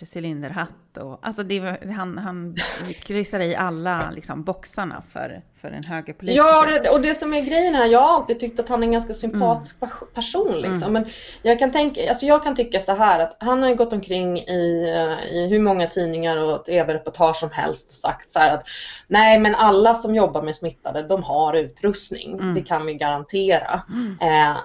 svart 0.00 0.08
cylinderhatt. 0.16 0.96
Och, 0.96 1.18
alltså 1.22 1.42
det, 1.42 1.78
han, 1.96 2.18
han 2.18 2.56
kryssar 3.02 3.40
i 3.40 3.56
alla 3.56 4.10
liksom, 4.10 4.44
boxarna 4.44 5.02
för, 5.12 5.42
för 5.60 5.68
en 5.68 5.84
högerpolitiker. 5.84 6.44
Ja, 6.44 6.90
och 6.90 7.00
det 7.00 7.14
som 7.14 7.34
är 7.34 7.40
grejen 7.40 7.74
här, 7.74 7.86
jag 7.86 8.00
har 8.00 8.14
alltid 8.14 8.40
tyckt 8.40 8.60
att 8.60 8.68
han 8.68 8.82
är 8.82 8.86
en 8.86 8.92
ganska 8.92 9.14
sympatisk 9.14 9.76
mm. 9.82 9.94
person. 10.14 10.60
Liksom. 10.60 10.88
Mm. 10.88 10.92
Men 10.92 11.12
jag 11.42 11.58
kan, 11.58 11.72
tänka, 11.72 12.10
alltså 12.10 12.26
jag 12.26 12.42
kan 12.42 12.54
tycka 12.54 12.80
så 12.80 12.92
här 12.94 13.18
att 13.20 13.36
han 13.40 13.62
har 13.62 13.68
ju 13.68 13.74
gått 13.74 13.92
omkring 13.92 14.38
i, 14.38 14.86
i 15.32 15.48
hur 15.50 15.60
många 15.60 15.86
tidningar 15.86 16.36
och 16.36 16.64
tv-reportage 16.64 17.36
som 17.36 17.50
helst 17.50 17.88
och 17.88 17.94
sagt 17.94 18.32
så 18.32 18.38
här 18.38 18.54
att 18.54 18.64
nej, 19.06 19.38
men 19.38 19.54
alla 19.54 19.94
som 19.94 20.14
jobbar 20.14 20.42
med 20.42 20.56
smittade, 20.56 21.02
de 21.02 21.22
har 21.22 21.54
utrustning. 21.54 22.32
Mm. 22.32 22.54
Det 22.54 22.62
kan 22.62 22.86
vi 22.86 22.94
garantera. 22.94 23.82
Mm. 23.88 24.18
Eh, 24.20 24.56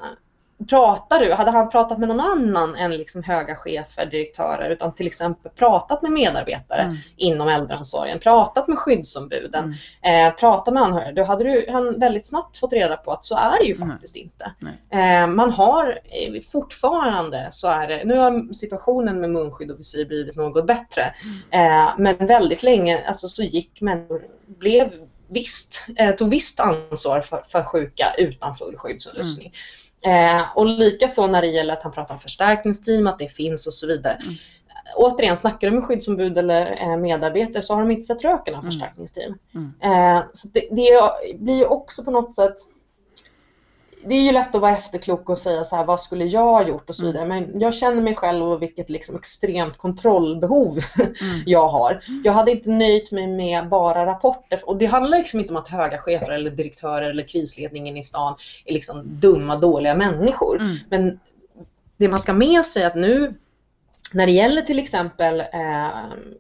pratar 0.70 1.20
du, 1.20 1.34
hade 1.34 1.52
han 1.52 1.70
pratat 1.70 1.98
med 1.98 2.10
någon 2.10 2.20
annan 2.20 2.76
än 2.76 2.92
liksom 2.92 3.24
höga 3.24 3.56
chefer, 3.56 4.06
direktörer, 4.06 4.70
utan 4.70 4.96
till 4.96 5.08
exempel 5.08 5.52
pratat 5.52 6.02
med 6.02 6.12
medarbetare 6.12 6.82
mm. 6.82 6.96
inom 7.16 7.48
äldreomsorgen, 7.48 8.20
pratat 8.20 8.68
med 8.68 8.78
skyddsombuden, 8.78 9.76
mm. 10.04 10.28
eh, 10.28 10.36
pratat 10.36 10.74
med 10.74 10.84
anhöriga, 10.84 11.12
då 11.12 11.24
hade 11.24 11.44
du 11.44 11.66
han 11.70 12.00
väldigt 12.00 12.28
snabbt 12.28 12.58
fått 12.58 12.74
reda 12.74 12.98
på 12.98 13.12
att 13.12 13.26
så 13.26 13.36
är 13.36 13.60
det 13.60 13.66
ju 13.66 13.76
faktiskt 13.76 14.16
mm. 14.16 14.26
inte. 14.26 14.52
Eh, 14.90 15.28
man 15.28 15.52
har 15.52 16.00
eh, 16.04 16.42
fortfarande 16.42 17.48
så 17.52 17.68
är 17.68 17.88
det, 17.88 18.04
nu 18.06 18.18
har 18.18 18.54
situationen 18.54 19.20
med 19.20 19.30
munskydd 19.30 19.72
och 19.72 19.80
visir 19.80 20.06
blivit 20.06 20.36
något 20.36 20.68
bättre, 20.68 21.14
mm. 21.52 21.78
eh, 21.82 21.94
men 21.98 22.28
väldigt 22.28 22.64
länge 22.64 23.08
alltså, 23.08 23.28
så 23.28 23.44
gick 23.44 23.82
människor, 23.82 24.22
blev 24.48 24.92
visst, 25.28 25.86
eh, 25.98 26.16
tog 26.16 26.30
visst 26.30 26.60
ansvar 26.60 27.22
för, 27.22 27.42
för 27.42 27.64
sjuka 27.64 28.14
utan 28.18 28.56
full 28.56 28.78
skyddsutrustning. 28.78 29.54
Eh, 30.02 30.44
och 30.56 30.66
likaså 30.66 31.28
när 31.28 31.42
det 31.42 31.48
gäller 31.48 31.74
att 31.74 31.84
han 31.84 31.92
pratar 31.92 32.14
om 32.14 32.20
förstärkningsteam, 32.20 33.08
att 33.08 33.20
det 33.20 33.28
finns 33.28 33.68
och 33.68 33.74
så 33.74 33.88
vidare. 33.88 34.14
Mm. 34.14 34.34
Återigen, 34.96 35.38
snackar 35.38 35.70
du 35.70 35.76
med 35.76 35.84
skyddsombud 35.84 36.38
eller 36.38 36.82
eh, 36.82 36.98
medarbetare 36.98 37.64
så 37.64 37.74
har 37.74 37.82
de 37.82 37.92
inte 37.92 38.04
sett 38.04 38.24
röken 38.24 38.54
av 38.54 38.60
mm. 38.60 38.72
förstärkningsteam. 38.72 39.38
Mm. 39.56 39.74
Eh, 39.82 40.24
så 40.34 40.48
det, 40.48 40.68
det, 40.72 41.00
blir 41.40 41.56
ju 41.56 41.66
också 41.66 42.04
på 42.04 42.12
något 42.12 42.34
sätt 42.34 42.56
det 44.06 44.16
är 44.16 44.22
ju 44.22 44.32
lätt 44.32 44.56
att 44.56 44.62
vara 44.62 44.78
efterklok 44.78 45.30
och 45.30 45.38
säga 45.38 45.64
så 45.64 45.76
här, 45.76 45.86
vad 45.86 46.02
skulle 46.02 46.26
jag 46.26 46.42
ha 46.42 46.68
gjort 46.68 46.90
och 46.90 46.96
så 46.96 47.04
mm. 47.04 47.14
vidare. 47.14 47.28
Men 47.28 47.60
jag 47.60 47.76
känner 47.76 48.02
mig 48.02 48.16
själv 48.16 48.44
och 48.44 48.62
vilket 48.62 48.90
liksom 48.90 49.16
extremt 49.16 49.78
kontrollbehov 49.78 50.80
mm. 51.00 51.44
jag 51.46 51.68
har. 51.68 52.04
Jag 52.24 52.34
hade 52.34 52.52
inte 52.52 52.70
nöjt 52.70 53.12
mig 53.12 53.28
med 53.28 53.70
bara 53.70 54.06
rapporter. 54.06 54.60
Och 54.64 54.78
det 54.78 54.86
handlar 54.86 55.18
liksom 55.18 55.40
inte 55.40 55.52
om 55.54 55.58
att 55.58 55.68
höga 55.68 55.98
chefer 55.98 56.32
eller 56.32 56.52
direktörer 56.52 57.10
eller 57.10 57.24
krisledningen 57.24 57.98
i 57.98 58.04
stan 58.04 58.36
är 58.66 58.74
liksom 58.74 59.02
dumma, 59.06 59.56
dåliga 59.56 59.96
människor. 59.96 60.62
Mm. 60.62 60.78
Men 60.90 61.20
det 61.98 62.10
man 62.10 62.20
ska 62.20 62.34
med 62.34 62.66
sig 62.66 62.84
är 62.84 62.88
att 62.88 62.96
nu 62.96 63.34
när 64.14 64.26
det 64.26 64.32
gäller 64.32 64.62
till 64.62 64.80
exempel 64.80 65.40
eh, 65.40 65.88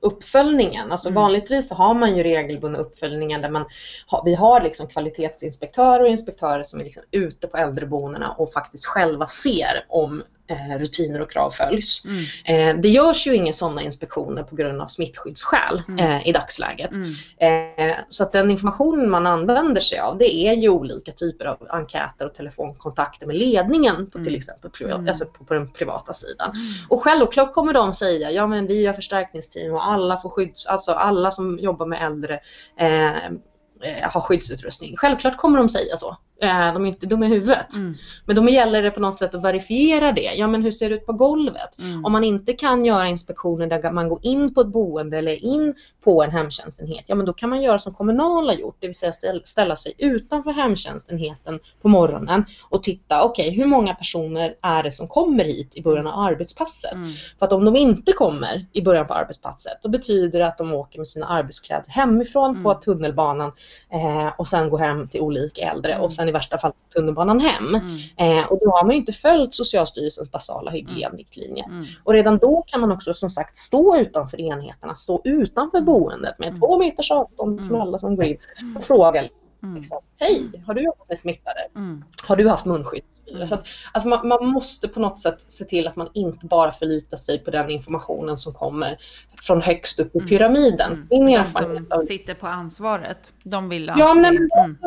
uppföljningen, 0.01 0.91
alltså 0.91 1.09
mm. 1.09 1.21
vanligtvis 1.21 1.67
så 1.67 1.75
har 1.75 1.93
man 1.93 2.17
ju 2.17 2.23
regelbundna 2.23 2.79
uppföljningar 2.79 3.41
där 3.41 3.49
man 3.49 3.65
ha, 4.07 4.23
vi 4.23 4.35
har 4.35 4.61
liksom 4.61 4.87
kvalitetsinspektörer 4.87 6.03
och 6.03 6.09
inspektörer 6.09 6.63
som 6.63 6.79
är 6.79 6.83
liksom 6.83 7.03
ute 7.11 7.47
på 7.47 7.57
äldreboendena 7.57 8.31
och 8.31 8.51
faktiskt 8.51 8.85
själva 8.85 9.27
ser 9.27 9.85
om 9.89 10.23
rutiner 10.79 11.21
och 11.21 11.31
krav 11.31 11.49
följs. 11.49 12.05
Mm. 12.05 12.23
Eh, 12.45 12.81
det 12.81 12.89
görs 12.89 13.27
ju 13.27 13.35
inga 13.35 13.53
sådana 13.53 13.81
inspektioner 13.81 14.43
på 14.43 14.55
grund 14.55 14.81
av 14.81 14.87
smittskyddsskäl 14.87 15.81
mm. 15.87 16.05
eh, 16.05 16.27
i 16.27 16.31
dagsläget. 16.31 16.91
Mm. 16.93 17.13
Eh, 17.37 17.95
så 18.07 18.23
att 18.23 18.31
den 18.31 18.51
informationen 18.51 19.09
man 19.09 19.27
använder 19.27 19.81
sig 19.81 19.99
av 19.99 20.17
det 20.17 20.35
är 20.35 20.53
ju 20.53 20.69
olika 20.69 21.11
typer 21.11 21.45
av 21.45 21.67
enkäter 21.69 22.25
och 22.25 22.33
telefonkontakter 22.33 23.27
med 23.27 23.35
ledningen 23.35 24.05
på 24.05 24.11
till 24.11 24.21
mm. 24.21 24.35
exempel 24.35 24.71
privat, 24.71 24.97
mm. 24.97 25.09
alltså 25.09 25.25
på, 25.25 25.43
på, 25.43 25.53
den 25.53 25.67
privata 25.67 26.13
sidan. 26.13 26.51
Mm. 26.51 26.67
Och 26.89 27.03
självklart 27.03 27.53
kommer 27.53 27.73
de 27.73 27.93
säga, 27.93 28.31
ja 28.31 28.47
men 28.47 28.67
vi 28.67 28.85
har 28.85 28.93
förstärkningsteam 28.93 29.73
och 29.73 29.87
alla 29.87 30.17
får 30.17 30.29
skydds, 30.29 30.65
alltså 30.65 30.91
alla 30.91 31.31
som 31.31 31.59
jobbar 31.59 31.85
med 31.85 32.05
äldre 32.05 32.39
eh, 32.77 33.31
eh, 33.81 34.11
ha 34.11 34.21
skyddsutrustning. 34.21 34.97
Självklart 34.97 35.37
kommer 35.37 35.57
de 35.57 35.69
säga 35.69 35.97
så. 35.97 36.17
Eh, 36.41 36.73
de 36.73 36.83
är 36.83 36.87
inte 36.87 37.05
dumma 37.05 37.25
i 37.25 37.29
huvudet. 37.29 37.75
Mm. 37.75 37.95
Men 38.25 38.35
då 38.35 38.49
gäller 38.49 38.81
det 38.81 38.91
på 38.91 38.99
något 38.99 39.19
sätt 39.19 39.35
att 39.35 39.43
verifiera 39.43 40.11
det. 40.11 40.33
Ja 40.35 40.47
men 40.47 40.63
hur 40.63 40.71
ser 40.71 40.89
det 40.89 40.95
ut 40.95 41.05
på 41.05 41.13
golvet? 41.13 41.79
Mm. 41.79 42.05
Om 42.05 42.11
man 42.11 42.23
inte 42.23 42.53
kan 42.53 42.85
göra 42.85 43.07
inspektioner 43.07 43.67
där 43.67 43.91
man 43.91 44.09
går 44.09 44.19
in 44.21 44.53
på 44.53 44.61
ett 44.61 44.67
boende 44.67 45.17
eller 45.17 45.45
in 45.45 45.75
på 46.03 46.23
en 46.23 46.31
hemtjänstenhet, 46.31 47.05
ja 47.07 47.15
men 47.15 47.25
då 47.25 47.33
kan 47.33 47.49
man 47.49 47.61
göra 47.61 47.79
som 47.79 47.93
Kommunal 47.93 48.47
har 48.47 48.53
gjort, 48.53 48.77
det 48.79 48.87
vill 48.87 48.95
säga 48.95 49.13
ställa 49.43 49.75
sig 49.75 49.93
utanför 49.97 50.51
hemtjänstenheten 50.51 51.59
på 51.81 51.87
morgonen 51.87 52.45
och 52.69 52.83
titta, 52.83 53.23
okej 53.23 53.47
okay, 53.47 53.57
hur 53.57 53.65
många 53.65 53.95
personer 53.95 54.55
är 54.61 54.83
det 54.83 54.91
som 54.91 55.07
kommer 55.07 55.43
hit 55.43 55.75
i 55.75 55.81
början 55.81 56.07
av 56.07 56.19
arbetspasset? 56.19 56.93
Mm. 56.93 57.09
För 57.39 57.45
att 57.45 57.51
om 57.51 57.65
de 57.65 57.75
inte 57.75 58.11
kommer 58.11 58.65
i 58.73 58.81
början 58.81 59.07
på 59.07 59.13
arbetspasset, 59.13 59.77
då 59.81 59.89
betyder 59.89 60.39
det 60.39 60.47
att 60.47 60.57
de 60.57 60.73
åker 60.73 60.99
med 60.99 61.07
sina 61.07 61.27
arbetskläder 61.27 61.89
hemifrån 61.89 62.51
mm. 62.51 62.63
på 62.63 62.73
tunnelbanan 62.73 63.51
eh, 63.89 64.27
och 64.37 64.47
sen 64.47 64.69
går 64.69 64.77
hem 64.77 65.07
till 65.07 65.21
olika 65.21 65.61
äldre 65.61 65.99
och 65.99 66.13
sen 66.13 66.29
i 66.29 66.31
värsta 66.31 66.57
fall 66.57 66.71
tunnelbanan 66.93 67.39
hem. 67.39 67.75
Mm. 67.75 67.97
Eh, 68.17 68.45
och 68.45 68.59
då 68.61 68.71
har 68.71 68.83
man 68.83 68.95
inte 68.95 69.11
följt 69.11 69.53
Socialstyrelsens 69.53 70.31
basala 70.31 70.71
hygienriktlinjer. 70.71 71.65
Mm. 71.65 71.85
Och 72.03 72.13
redan 72.13 72.37
då 72.37 72.63
kan 72.67 72.81
man 72.81 72.91
också 72.91 73.13
som 73.13 73.29
sagt 73.29 73.57
stå 73.57 73.97
utanför 73.97 74.41
enheterna, 74.41 74.95
stå 74.95 75.21
utanför 75.23 75.77
mm. 75.77 75.85
boendet 75.85 76.39
med 76.39 76.59
två 76.59 76.77
meters 76.77 77.11
avstånd 77.11 77.59
mm. 77.59 77.69
från 77.69 77.81
alla 77.81 77.97
som 77.97 78.15
går 78.15 78.25
in 78.25 78.37
och 78.75 78.83
fråga 78.83 79.23
liksom, 79.75 79.99
Hej, 80.19 80.63
har 80.65 80.73
du 80.73 80.83
jobbat 80.83 81.09
med 81.09 81.19
smittade? 81.19 81.67
Har 82.23 82.35
du 82.35 82.49
haft 82.49 82.65
munskydd? 82.65 83.03
Så 83.45 83.55
att, 83.55 83.67
alltså 83.91 84.09
man, 84.09 84.27
man, 84.27 84.47
måste 84.47 84.87
på 84.87 84.99
något 84.99 85.19
sätt 85.19 85.45
se 85.47 85.65
till 85.65 85.87
att 85.87 85.95
man 85.95 86.09
inte 86.13 86.45
bara 86.45 86.71
förlitar 86.71 87.17
sig 87.17 87.39
på 87.39 87.51
den 87.51 87.69
informationen 87.69 88.37
som 88.37 88.53
kommer 88.53 88.97
från 89.41 89.61
högst 89.61 89.99
upp 89.99 90.15
i 90.15 90.19
pyramiden. 90.19 91.07
Mm. 91.11 91.27
Erfarenhet 91.27 91.89
som 91.89 92.01
sitter 92.01 92.33
på 92.33 92.47
ansvaret, 92.47 93.33
de 93.43 93.69
vill. 93.69 93.91
Ja, 93.97 94.13
men, 94.13 94.37
mm 94.37 94.77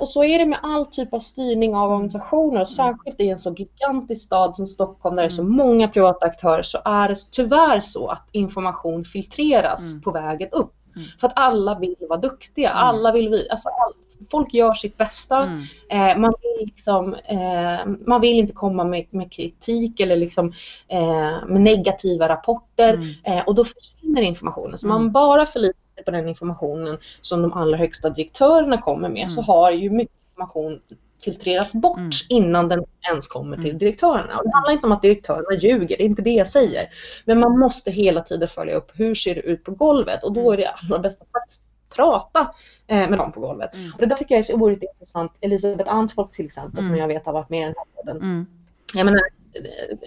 och 0.00 0.08
så 0.08 0.24
är 0.24 0.38
det 0.38 0.46
med 0.46 0.58
all 0.62 0.86
typ 0.86 1.14
av 1.14 1.18
styrning 1.18 1.74
av 1.74 1.92
organisationer, 1.92 2.60
och 2.60 2.68
särskilt 2.68 3.20
i 3.20 3.28
en 3.28 3.38
så 3.38 3.54
gigantisk 3.54 4.26
stad 4.26 4.56
som 4.56 4.66
Stockholm 4.66 5.16
där 5.16 5.22
det 5.22 5.26
är 5.26 5.30
så 5.30 5.42
mm. 5.42 5.52
många 5.52 5.88
privata 5.88 6.26
aktörer 6.26 6.62
så 6.62 6.78
är 6.84 7.08
det 7.08 7.14
tyvärr 7.32 7.80
så 7.80 8.08
att 8.08 8.28
information 8.32 9.04
filtreras 9.04 9.92
mm. 9.92 10.02
på 10.02 10.10
vägen 10.10 10.48
upp. 10.52 10.72
Mm. 10.98 11.08
För 11.20 11.26
att 11.26 11.32
alla 11.36 11.78
vill 11.78 11.96
vara 12.08 12.20
duktiga, 12.20 12.70
mm. 12.70 12.82
alla 12.82 13.12
vill 13.12 13.28
vi, 13.28 13.50
alltså 13.50 13.68
all, 13.68 13.92
folk 14.30 14.54
gör 14.54 14.72
sitt 14.72 14.96
bästa. 14.96 15.42
Mm. 15.42 15.62
Eh, 15.90 16.18
man, 16.20 16.34
vill 16.42 16.66
liksom, 16.66 17.14
eh, 17.14 17.86
man 18.06 18.20
vill 18.20 18.38
inte 18.38 18.52
komma 18.52 18.84
med, 18.84 19.06
med 19.10 19.32
kritik 19.32 20.00
eller 20.00 20.16
liksom, 20.16 20.52
eh, 20.88 21.46
med 21.46 21.60
negativa 21.60 22.28
rapporter 22.28 22.94
mm. 22.94 23.08
eh, 23.24 23.44
och 23.46 23.54
då 23.54 23.64
försvinner 23.64 24.22
informationen. 24.22 24.78
Så 24.78 24.88
man 24.88 25.12
bara 25.12 25.46
förlitar 25.46 26.02
på 26.04 26.10
den 26.10 26.28
informationen 26.28 26.98
som 27.20 27.42
de 27.42 27.52
allra 27.52 27.76
högsta 27.76 28.10
direktörerna 28.10 28.78
kommer 28.78 29.08
med 29.08 29.22
mm. 29.22 29.28
så 29.28 29.42
har 29.42 29.70
ju 29.70 29.90
mycket 29.90 30.14
information 30.30 30.80
filtrerats 31.24 31.74
bort 31.74 31.98
mm. 31.98 32.10
innan 32.28 32.68
den 32.68 32.84
ens 33.08 33.28
kommer 33.28 33.56
till 33.56 33.66
mm. 33.66 33.78
direktörerna. 33.78 34.38
Och 34.38 34.44
det 34.44 34.54
handlar 34.54 34.72
inte 34.72 34.86
om 34.86 34.92
att 34.92 35.02
direktörerna 35.02 35.58
ljuger, 35.60 35.96
det 35.96 36.02
är 36.02 36.06
inte 36.06 36.22
det 36.22 36.30
jag 36.30 36.48
säger. 36.48 36.88
Men 37.24 37.40
man 37.40 37.58
måste 37.58 37.90
hela 37.90 38.20
tiden 38.22 38.48
följa 38.48 38.74
upp 38.74 38.90
hur 38.94 39.14
ser 39.14 39.34
det 39.34 39.40
ut 39.40 39.64
på 39.64 39.70
golvet 39.70 40.24
och 40.24 40.32
då 40.32 40.40
mm. 40.40 40.52
är 40.52 40.56
det 40.56 40.68
allra 40.70 40.98
bästa 40.98 41.24
att 41.24 41.62
prata 41.96 42.54
eh, 42.86 43.08
med 43.08 43.18
dem 43.18 43.32
på 43.32 43.40
golvet. 43.40 43.74
Mm. 43.74 43.92
Och 43.92 43.98
det 43.98 44.06
där 44.06 44.16
tycker 44.16 44.34
jag 44.34 44.38
är 44.38 44.42
så 44.42 44.54
oerhört 44.54 44.82
intressant. 44.82 45.32
Elisabeth 45.40 45.94
Antfolk 45.94 46.32
till 46.32 46.46
exempel 46.46 46.84
som 46.84 46.96
jag 46.96 47.08
vet 47.08 47.26
har 47.26 47.32
varit 47.32 47.50
med 47.50 47.60
i 47.60 47.64
den 47.64 47.74
här 47.76 48.02
podden. 48.02 48.46
Jag 48.94 49.04
menar, 49.04 49.20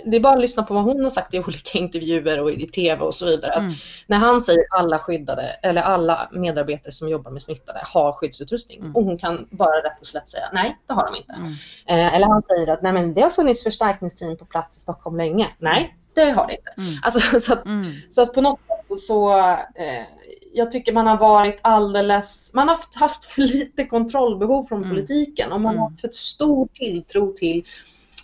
det 0.05 0.15
är 0.15 0.19
bara 0.19 0.33
att 0.33 0.41
lyssna 0.41 0.63
på 0.63 0.73
vad 0.73 0.83
hon 0.83 1.03
har 1.03 1.11
sagt 1.11 1.33
i 1.33 1.39
olika 1.39 1.77
intervjuer 1.79 2.41
och 2.41 2.51
i 2.51 2.67
tv 2.67 3.03
och 3.03 3.15
så 3.15 3.25
vidare. 3.25 3.53
Mm. 3.53 3.73
när 4.07 4.17
han 4.17 4.41
säger 4.41 4.65
alla 4.69 4.99
skyddade 4.99 5.43
eller 5.43 5.81
alla 5.81 6.29
medarbetare 6.31 6.91
som 6.91 7.09
jobbar 7.09 7.31
med 7.31 7.41
smittade 7.41 7.81
har 7.83 8.11
skyddsutrustning 8.11 8.79
mm. 8.79 8.95
och 8.95 9.03
hon 9.03 9.17
kan 9.17 9.47
bara 9.51 9.77
rätt 9.77 9.99
och 9.99 10.05
slätt 10.05 10.29
säga 10.29 10.49
nej, 10.53 10.77
det 10.87 10.93
har 10.93 11.05
de 11.05 11.15
inte. 11.15 11.33
Mm. 11.33 11.51
Eh, 11.87 12.15
eller 12.15 12.27
han 12.27 12.41
säger 12.41 12.67
att 12.67 12.81
nej, 12.81 12.93
men 12.93 13.13
det 13.13 13.21
har 13.21 13.29
funnits 13.29 13.63
förstärkningsteam 13.63 14.37
på 14.37 14.45
plats 14.45 14.77
i 14.77 14.79
Stockholm 14.79 15.17
länge. 15.17 15.47
Nej, 15.57 15.95
det 16.13 16.31
har 16.31 16.47
det 16.47 16.53
inte. 16.53 16.73
Mm. 16.77 16.93
Alltså, 17.03 17.39
så, 17.39 17.53
att, 17.53 17.65
mm. 17.65 17.85
så 18.11 18.21
att 18.21 18.33
på 18.33 18.41
något 18.41 18.59
sätt 18.67 18.99
så, 18.99 19.39
eh, 19.75 20.05
jag 20.53 20.71
tycker 20.71 20.93
man 20.93 21.07
har 21.07 21.17
varit 21.17 21.59
alldeles, 21.61 22.53
man 22.53 22.67
har 22.67 22.75
haft, 22.75 22.95
haft 22.95 23.25
för 23.25 23.41
lite 23.41 23.85
kontrollbehov 23.85 24.63
från 24.63 24.83
mm. 24.83 24.89
politiken 24.89 25.51
och 25.51 25.61
man 25.61 25.77
har 25.77 25.89
haft 25.89 26.01
för 26.01 26.09
stor 26.09 26.67
tilltro 26.73 27.33
till 27.33 27.63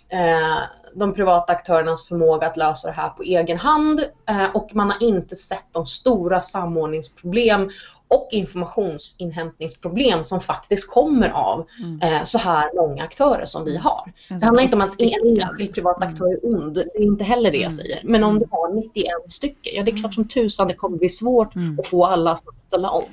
eh, 0.08 0.58
de 0.98 1.14
privata 1.14 1.52
aktörernas 1.52 2.08
förmåga 2.08 2.46
att 2.46 2.56
lösa 2.56 2.88
det 2.88 2.94
här 2.94 3.08
på 3.08 3.22
egen 3.22 3.58
hand 3.58 4.00
eh, 4.28 4.54
och 4.54 4.70
man 4.74 4.90
har 4.90 5.02
inte 5.02 5.36
sett 5.36 5.66
de 5.72 5.86
stora 5.86 6.42
samordningsproblem 6.42 7.70
och 8.08 8.28
informationsinhämtningsproblem 8.30 10.24
som 10.24 10.40
faktiskt 10.40 10.90
kommer 10.90 11.28
av 11.28 11.66
mm. 11.80 12.02
eh, 12.02 12.22
så 12.24 12.38
här 12.38 12.70
många 12.74 13.04
aktörer 13.04 13.44
som 13.44 13.64
vi 13.64 13.76
har. 13.76 14.12
Det 14.28 14.44
handlar 14.44 14.62
inte 14.62 14.76
om 14.76 14.82
att 14.82 15.02
en 15.02 15.38
enskild 15.38 15.74
privat 15.74 15.96
mm. 15.96 16.08
aktör 16.08 16.26
är 16.26 16.38
ond, 16.42 16.74
det 16.74 16.98
är 16.98 17.02
inte 17.02 17.24
heller 17.24 17.50
det 17.50 17.56
jag 17.56 17.72
mm. 17.72 17.76
säger. 17.76 18.00
Men 18.04 18.24
om 18.24 18.38
du 18.38 18.46
har 18.50 18.74
91 18.74 19.06
stycken, 19.28 19.72
ja 19.76 19.82
det 19.82 19.90
är 19.90 19.96
klart 19.96 20.14
som 20.14 20.28
tusan 20.28 20.68
det 20.68 20.74
kommer 20.74 20.98
bli 20.98 21.08
svårt 21.08 21.52
att 21.78 21.86
få 21.86 22.06
alla 22.06 22.32
att 22.32 22.42
ställa 22.66 22.90
om. 22.90 23.04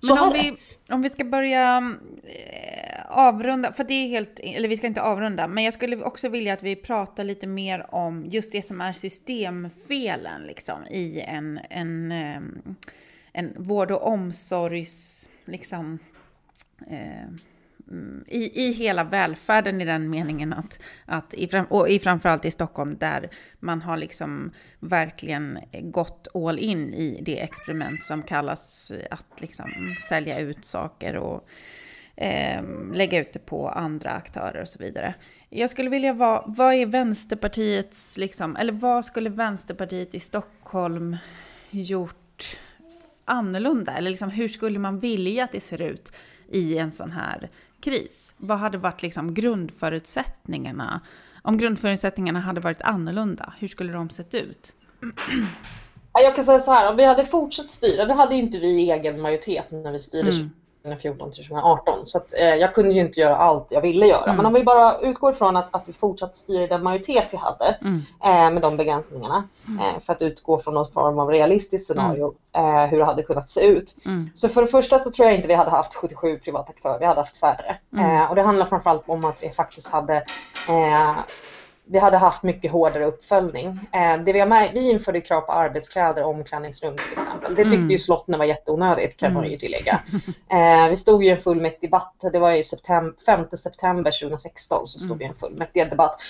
Så 0.00 0.14
Men 0.14 0.24
om 0.24 0.32
vi, 0.32 0.56
om 0.90 1.02
vi 1.02 1.10
ska 1.10 1.24
börja 1.24 1.76
eh, 1.76 2.79
avrunda, 3.10 3.72
för 3.72 3.84
det 3.84 3.94
är 3.94 4.08
helt, 4.08 4.40
eller 4.42 4.68
vi 4.68 4.76
ska 4.76 4.86
inte 4.86 5.02
avrunda, 5.02 5.48
men 5.48 5.64
jag 5.64 5.74
skulle 5.74 6.04
också 6.04 6.28
vilja 6.28 6.54
att 6.54 6.62
vi 6.62 6.76
pratar 6.76 7.24
lite 7.24 7.46
mer 7.46 7.94
om 7.94 8.26
just 8.26 8.52
det 8.52 8.62
som 8.62 8.80
är 8.80 8.92
systemfelen 8.92 10.42
liksom 10.42 10.86
i 10.86 11.20
en, 11.20 11.60
en, 11.70 12.12
ehm, 12.12 12.76
en 13.32 13.54
vård 13.58 13.90
och 13.90 14.06
omsorgs, 14.06 15.30
liksom, 15.44 15.98
eh, 16.90 17.28
i, 18.26 18.66
i 18.66 18.72
hela 18.72 19.04
välfärden 19.04 19.80
i 19.80 19.84
den 19.84 20.10
meningen 20.10 20.52
att, 20.52 20.80
att 21.04 21.34
i, 21.34 21.48
och 21.68 21.88
i, 21.88 21.98
framförallt 21.98 22.44
i 22.44 22.50
Stockholm 22.50 22.96
där 22.98 23.28
man 23.58 23.82
har 23.82 23.96
liksom 23.96 24.52
verkligen 24.80 25.58
gått 25.82 26.28
all 26.34 26.58
in 26.58 26.94
i 26.94 27.20
det 27.22 27.40
experiment 27.40 28.04
som 28.04 28.22
kallas 28.22 28.92
att 29.10 29.40
liksom 29.40 29.96
sälja 30.08 30.38
ut 30.38 30.64
saker 30.64 31.16
och 31.16 31.48
eh, 32.20 32.62
lägga 32.92 33.20
ut 33.20 33.32
det 33.32 33.38
på 33.38 33.68
andra 33.68 34.10
aktörer 34.10 34.62
och 34.62 34.68
så 34.68 34.78
vidare. 34.78 35.14
Jag 35.48 35.70
skulle 35.70 35.90
vilja 35.90 36.12
vara, 36.12 36.44
vad 36.46 36.74
är 36.74 36.86
Vänsterpartiets, 36.86 38.18
liksom, 38.18 38.56
eller 38.56 38.72
vad 38.72 39.04
skulle 39.04 39.30
Vänsterpartiet 39.30 40.14
i 40.14 40.20
Stockholm 40.20 41.16
gjort 41.70 42.58
annorlunda? 43.24 43.92
Eller 43.92 44.10
liksom, 44.10 44.30
hur 44.30 44.48
skulle 44.48 44.78
man 44.78 44.98
vilja 44.98 45.44
att 45.44 45.52
det 45.52 45.60
ser 45.60 45.82
ut 45.82 46.16
i 46.48 46.78
en 46.78 46.92
sån 46.92 47.10
här 47.10 47.48
kris? 47.80 48.34
Vad 48.36 48.58
hade 48.58 48.78
varit 48.78 49.02
liksom 49.02 49.34
grundförutsättningarna? 49.34 51.00
Om 51.42 51.58
grundförutsättningarna 51.58 52.40
hade 52.40 52.60
varit 52.60 52.82
annorlunda, 52.82 53.54
hur 53.58 53.68
skulle 53.68 53.92
de 53.92 54.10
sett 54.10 54.34
ut? 54.34 54.72
Jag 56.12 56.34
kan 56.34 56.44
säga 56.44 56.58
så 56.58 56.72
här, 56.72 56.90
om 56.90 56.96
vi 56.96 57.04
hade 57.04 57.24
fortsatt 57.24 57.70
styra, 57.70 58.04
då 58.04 58.14
hade 58.14 58.34
inte 58.34 58.58
vi 58.58 58.90
egen 58.90 59.20
majoritet 59.20 59.70
när 59.70 59.92
vi 59.92 59.98
styrde 59.98 60.30
mm. 60.30 60.50
2014 60.82 61.30
till 61.30 61.44
2018. 61.44 62.06
Så 62.06 62.18
att, 62.18 62.32
eh, 62.32 62.54
jag 62.54 62.74
kunde 62.74 62.94
ju 62.94 63.00
inte 63.00 63.20
göra 63.20 63.36
allt 63.36 63.72
jag 63.72 63.80
ville 63.80 64.06
göra. 64.06 64.24
Mm. 64.24 64.36
Men 64.36 64.46
om 64.46 64.52
vi 64.52 64.64
bara 64.64 64.98
utgår 64.98 65.32
ifrån 65.32 65.56
att, 65.56 65.68
att 65.70 65.88
vi 65.88 65.92
fortsatt 65.92 66.36
styr 66.36 66.68
den 66.68 66.82
majoritet 66.82 67.28
vi 67.30 67.36
hade 67.36 67.78
mm. 67.80 68.02
eh, 68.24 68.52
med 68.52 68.62
de 68.62 68.76
begränsningarna. 68.76 69.48
Mm. 69.68 69.80
Eh, 69.80 70.00
för 70.00 70.12
att 70.12 70.22
utgå 70.22 70.58
från 70.58 70.74
någon 70.74 70.92
form 70.92 71.18
av 71.18 71.28
realistiskt 71.28 71.86
scenario 71.86 72.34
mm. 72.52 72.76
eh, 72.76 72.86
hur 72.86 72.98
det 72.98 73.04
hade 73.04 73.22
kunnat 73.22 73.48
se 73.48 73.60
ut. 73.60 73.96
Mm. 74.06 74.30
Så 74.34 74.48
för 74.48 74.60
det 74.60 74.68
första 74.68 74.98
så 74.98 75.10
tror 75.10 75.28
jag 75.28 75.36
inte 75.36 75.48
vi 75.48 75.54
hade 75.54 75.70
haft 75.70 75.94
77 75.94 76.38
privata 76.38 76.70
aktörer. 76.70 76.98
Vi 76.98 77.06
hade 77.06 77.20
haft 77.20 77.36
färre. 77.36 77.78
Eh, 77.96 78.30
och 78.30 78.36
det 78.36 78.42
handlar 78.42 78.66
framförallt 78.66 79.02
om 79.06 79.24
att 79.24 79.42
vi 79.42 79.50
faktiskt 79.50 79.88
hade 79.88 80.16
eh, 80.68 81.16
vi 81.92 81.98
hade 81.98 82.16
haft 82.16 82.42
mycket 82.42 82.72
hårdare 82.72 83.04
uppföljning. 83.04 83.66
Eh, 83.92 84.22
det 84.24 84.32
vi, 84.32 84.40
har 84.40 84.72
vi 84.72 84.90
införde 84.90 85.20
krav 85.20 85.40
på 85.40 85.52
arbetskläder 85.52 86.24
och 86.24 86.30
omklädningsrum 86.30 86.96
till 86.96 87.22
exempel. 87.22 87.54
Det 87.54 87.62
tyckte 87.62 87.76
mm. 87.76 87.90
ju 87.90 87.98
slotten 87.98 88.38
var 88.38 88.44
jätteonödigt 88.44 89.16
kan 89.16 89.32
man 89.32 89.42
ju 89.42 89.48
mm. 89.48 89.58
tillägga. 89.58 90.00
Eh, 90.52 90.88
vi 90.88 90.96
stod 90.96 91.24
ju 91.24 91.28
i 91.28 91.32
en 91.32 91.38
fullmäktigdebatt, 91.38 92.14
det 92.32 92.38
var 92.38 92.52
i 92.52 92.64
september, 92.64 93.14
5 93.26 93.44
september 93.56 94.20
2016 94.20 94.86
så 94.86 94.98
stod 94.98 95.18
vi 95.18 95.24
i 95.24 95.28
en 95.28 95.34
fullmäktigdebatt. 95.34 96.20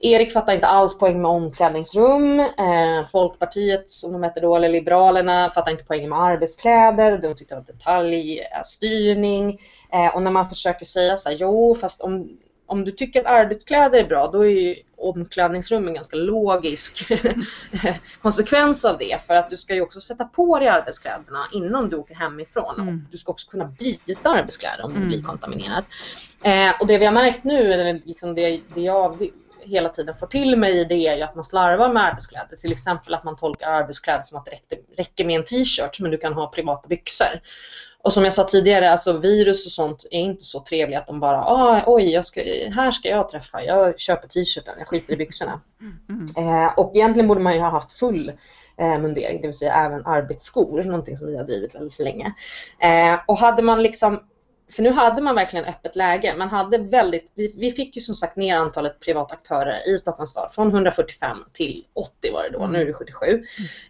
Erik 0.00 0.32
fattade 0.32 0.54
inte 0.54 0.66
alls 0.66 0.98
poäng 0.98 1.22
med 1.22 1.30
omklädningsrum. 1.30 2.40
Eh, 2.40 3.06
Folkpartiet, 3.12 3.90
som 3.90 4.12
de 4.12 4.22
hette 4.22 4.40
då, 4.40 4.56
eller 4.56 4.68
Liberalerna, 4.68 5.50
fattade 5.50 5.70
inte 5.70 5.84
poäng 5.84 6.08
med 6.08 6.18
arbetskläder. 6.18 7.18
De 7.18 7.34
tyckte 7.34 7.54
det 7.54 7.60
var 7.60 7.72
detaljstyrning. 7.72 9.58
Och 10.14 10.22
när 10.22 10.30
man 10.30 10.48
försöker 10.48 10.84
säga 10.84 11.16
så 11.16 11.28
här, 11.28 11.36
jo, 11.36 11.74
fast 11.74 12.00
om 12.00 12.38
om 12.70 12.84
du 12.84 12.92
tycker 12.92 13.20
att 13.20 13.26
arbetskläder 13.26 13.98
är 13.98 14.04
bra 14.04 14.30
då 14.30 14.46
är 14.46 14.50
ju 14.50 14.76
omklädningsrum 14.96 15.88
en 15.88 15.94
ganska 15.94 16.16
logisk 16.16 17.12
konsekvens 18.22 18.84
av 18.84 18.98
det 18.98 19.26
för 19.26 19.34
att 19.34 19.50
du 19.50 19.56
ska 19.56 19.74
ju 19.74 19.80
också 19.80 20.00
sätta 20.00 20.24
på 20.24 20.58
dig 20.58 20.68
arbetskläderna 20.68 21.46
innan 21.52 21.88
du 21.88 21.96
åker 21.96 22.14
hemifrån 22.14 22.74
mm. 22.74 22.88
och 22.88 22.94
du 23.10 23.18
ska 23.18 23.32
också 23.32 23.50
kunna 23.50 23.64
byta 23.64 24.30
arbetskläder 24.30 24.84
om 24.84 24.90
du 24.90 24.96
mm. 24.96 25.08
blir 25.08 25.22
kontaminerad. 25.22 25.84
Eh, 26.42 26.72
och 26.80 26.86
det 26.86 26.98
vi 26.98 27.04
har 27.04 27.12
märkt 27.12 27.44
nu, 27.44 27.72
eller 27.72 28.00
liksom 28.04 28.34
det, 28.34 28.60
det 28.74 28.80
jag 28.80 29.30
hela 29.60 29.88
tiden 29.88 30.14
får 30.14 30.26
till 30.26 30.56
mig 30.56 30.84
det 30.84 30.94
är 30.94 31.16
ju 31.16 31.22
att 31.22 31.34
man 31.34 31.44
slarvar 31.44 31.92
med 31.92 32.04
arbetskläder. 32.04 32.56
Till 32.56 32.72
exempel 32.72 33.14
att 33.14 33.24
man 33.24 33.36
tolkar 33.36 33.70
arbetskläder 33.70 34.22
som 34.22 34.38
att 34.38 34.44
det 34.44 34.76
räcker 34.96 35.24
med 35.24 35.36
en 35.36 35.44
t-shirt 35.44 36.00
men 36.00 36.10
du 36.10 36.18
kan 36.18 36.32
ha 36.32 36.46
privata 36.46 36.88
byxor. 36.88 37.40
Och 38.02 38.12
som 38.12 38.24
jag 38.24 38.32
sa 38.32 38.44
tidigare, 38.44 38.90
alltså 38.90 39.12
virus 39.12 39.66
och 39.66 39.72
sånt 39.72 40.06
är 40.10 40.20
inte 40.20 40.44
så 40.44 40.60
trevliga 40.60 40.98
att 40.98 41.06
de 41.06 41.20
bara 41.20 41.44
ah, 41.44 41.84
oj, 41.86 42.22
ska, 42.24 42.40
här 42.74 42.90
ska 42.90 43.08
jag 43.08 43.28
träffa, 43.28 43.64
jag 43.64 44.00
köper 44.00 44.28
t-shirten, 44.28 44.74
jag 44.78 44.88
skiter 44.88 45.12
i 45.12 45.16
byxorna. 45.16 45.60
Mm. 46.08 46.24
Eh, 46.36 46.78
och 46.78 46.92
egentligen 46.94 47.28
borde 47.28 47.40
man 47.40 47.54
ju 47.54 47.60
ha 47.60 47.68
haft 47.68 47.98
full 47.98 48.32
eh, 48.76 48.98
mundering, 48.98 49.40
det 49.40 49.46
vill 49.46 49.58
säga 49.58 49.74
även 49.74 50.06
arbetsskor, 50.06 50.84
någonting 50.84 51.16
som 51.16 51.28
vi 51.28 51.36
har 51.36 51.44
drivit 51.44 51.74
väldigt 51.74 51.98
länge. 51.98 52.34
Eh, 52.78 53.20
och 53.26 53.38
hade 53.38 53.62
man 53.62 53.82
liksom 53.82 54.20
för 54.72 54.82
nu 54.82 54.90
hade 54.90 55.22
man 55.22 55.34
verkligen 55.34 55.64
öppet 55.64 55.96
läge. 55.96 56.34
Man 56.36 56.48
hade 56.48 56.78
väldigt, 56.78 57.32
vi, 57.34 57.54
vi, 57.56 57.70
fick 57.70 57.96
ju 57.96 58.00
som 58.00 58.14
sagt 58.14 58.36
ner 58.36 58.56
antalet 58.56 59.00
privata 59.00 59.34
aktörer 59.34 59.88
i 59.94 59.98
Stockholms 59.98 60.30
stad 60.30 60.52
från 60.52 60.68
145 60.68 61.44
till 61.52 61.84
80 61.92 62.32
var 62.32 62.42
det 62.42 62.50
då, 62.50 62.58
mm. 62.58 62.72
nu 62.72 62.80
är 62.80 62.86
det 62.86 62.92
77. 62.92 63.26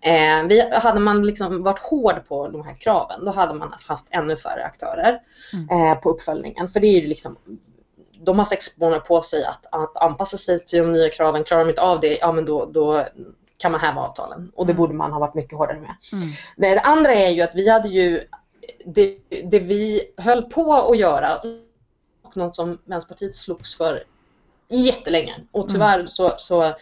Mm. 0.02 0.42
Eh, 0.42 0.48
vi, 0.48 0.70
hade 0.78 1.00
man 1.00 1.26
liksom 1.26 1.62
varit 1.62 1.78
hård 1.78 2.28
på 2.28 2.48
de 2.48 2.66
här 2.66 2.74
kraven 2.74 3.24
då 3.24 3.30
hade 3.30 3.54
man 3.54 3.74
haft 3.86 4.06
ännu 4.10 4.36
färre 4.36 4.64
aktörer 4.64 5.20
mm. 5.52 5.92
eh, 5.92 6.00
på 6.00 6.10
uppföljningen. 6.10 6.68
För 6.68 6.80
det 6.80 6.86
är 6.86 7.00
ju 7.00 7.08
liksom 7.08 7.36
de 8.22 8.38
har 8.38 8.44
sex 8.44 8.78
månader 8.78 9.00
på 9.00 9.22
sig 9.22 9.44
att, 9.44 9.66
att 9.70 9.96
anpassa 9.96 10.36
sig 10.36 10.64
till 10.64 10.78
de 10.78 10.92
nya 10.92 11.08
kraven. 11.08 11.44
Klarar 11.44 11.64
de 11.64 11.70
inte 11.70 11.82
av 11.82 12.00
det, 12.00 12.18
ja 12.18 12.32
men 12.32 12.44
då, 12.44 12.64
då 12.64 13.06
kan 13.56 13.72
man 13.72 13.80
häva 13.80 14.00
avtalen. 14.00 14.52
Och 14.54 14.66
det 14.66 14.72
mm. 14.72 14.80
borde 14.80 14.94
man 14.94 15.12
ha 15.12 15.20
varit 15.20 15.34
mycket 15.34 15.58
hårdare 15.58 15.80
med. 15.80 15.94
Mm. 16.12 16.28
Det, 16.56 16.68
det 16.68 16.80
andra 16.80 17.14
är 17.14 17.30
ju 17.30 17.42
att 17.42 17.54
vi 17.54 17.68
hade 17.68 17.88
ju 17.88 18.24
det, 18.84 19.18
det 19.44 19.58
vi 19.58 20.12
höll 20.16 20.42
på 20.42 20.74
att 20.74 20.98
göra 20.98 21.40
och 22.22 22.36
något 22.36 22.56
som 22.56 22.78
Vänsterpartiet 22.84 23.34
slogs 23.34 23.76
för 23.76 24.04
jättelänge 24.68 25.34
och 25.52 25.64
mm. 25.64 25.72
tyvärr 25.72 26.06
så, 26.06 26.34
så 26.38 26.74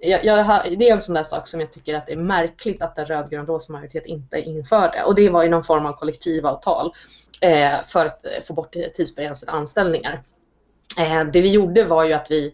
jag, 0.00 0.24
jag 0.24 0.44
har, 0.44 0.76
det 0.76 0.88
är 0.88 0.94
en 0.94 1.00
sån 1.00 1.14
där 1.14 1.22
sak 1.22 1.48
som 1.48 1.60
jag 1.60 1.72
tycker 1.72 1.94
att 1.94 2.06
det 2.06 2.12
är 2.12 2.16
märkligt 2.16 2.82
att 2.82 2.98
en 2.98 3.06
rödgrön-rosa 3.06 3.72
majoritet 3.72 4.06
inte 4.06 4.40
införde 4.40 5.04
och 5.04 5.14
det 5.14 5.28
var 5.28 5.42
ju 5.42 5.48
någon 5.48 5.62
form 5.62 5.86
av 5.86 5.92
kollektivavtal 5.92 6.92
eh, 7.40 7.84
för 7.86 8.06
att 8.06 8.26
få 8.44 8.54
bort 8.54 8.76
tidsbegränsade 8.94 9.52
anställningar. 9.52 10.22
Eh, 10.98 11.24
det 11.24 11.40
vi 11.40 11.50
gjorde 11.50 11.84
var 11.84 12.04
ju 12.04 12.12
att 12.12 12.30
vi 12.30 12.52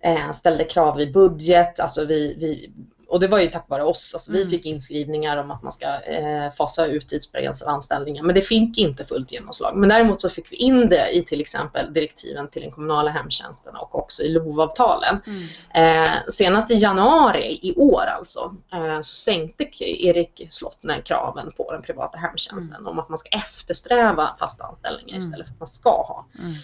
eh, 0.00 0.30
ställde 0.30 0.64
krav 0.64 1.00
i 1.00 1.12
budget, 1.12 1.80
alltså 1.80 2.04
vi, 2.04 2.36
vi 2.38 2.72
och 3.12 3.20
det 3.20 3.28
var 3.28 3.38
ju 3.38 3.46
tack 3.46 3.68
vare 3.68 3.82
oss. 3.82 4.14
Alltså, 4.14 4.30
mm. 4.30 4.42
Vi 4.42 4.50
fick 4.50 4.66
inskrivningar 4.66 5.36
om 5.36 5.50
att 5.50 5.62
man 5.62 5.72
ska 5.72 5.86
eh, 5.86 6.50
fasa 6.50 6.86
ut 6.86 7.08
tidsbegränsade 7.08 7.70
anställningar. 7.70 8.22
Men 8.22 8.34
det 8.34 8.40
fick 8.40 8.78
inte 8.78 9.04
fullt 9.04 9.32
genomslag. 9.32 9.76
Men 9.76 9.88
däremot 9.88 10.20
så 10.20 10.28
fick 10.28 10.52
vi 10.52 10.56
in 10.56 10.88
det 10.88 11.10
i 11.10 11.22
till 11.22 11.40
exempel 11.40 11.92
direktiven 11.92 12.48
till 12.48 12.62
den 12.62 12.70
kommunala 12.70 13.10
hemtjänsten 13.10 13.76
och 13.76 13.94
också 13.94 14.22
i 14.22 14.28
LOV-avtalen. 14.28 15.20
Mm. 15.26 16.06
Eh, 16.06 16.12
senast 16.30 16.70
i 16.70 16.74
januari 16.74 17.58
i 17.62 17.74
år 17.76 18.02
alltså 18.18 18.54
eh, 18.72 18.96
så 18.96 19.14
sänkte 19.14 19.64
Erik 19.80 20.46
Slottner 20.50 21.00
kraven 21.00 21.52
på 21.56 21.72
den 21.72 21.82
privata 21.82 22.18
hemtjänsten 22.18 22.76
mm. 22.76 22.88
om 22.88 22.98
att 22.98 23.08
man 23.08 23.18
ska 23.18 23.28
eftersträva 23.28 24.36
fasta 24.38 24.64
anställningar 24.64 25.08
mm. 25.08 25.18
istället 25.18 25.46
för 25.46 25.54
att 25.54 25.60
man 25.60 25.68
ska 25.68 25.90
ha. 26.02 26.26
Mm. 26.38 26.54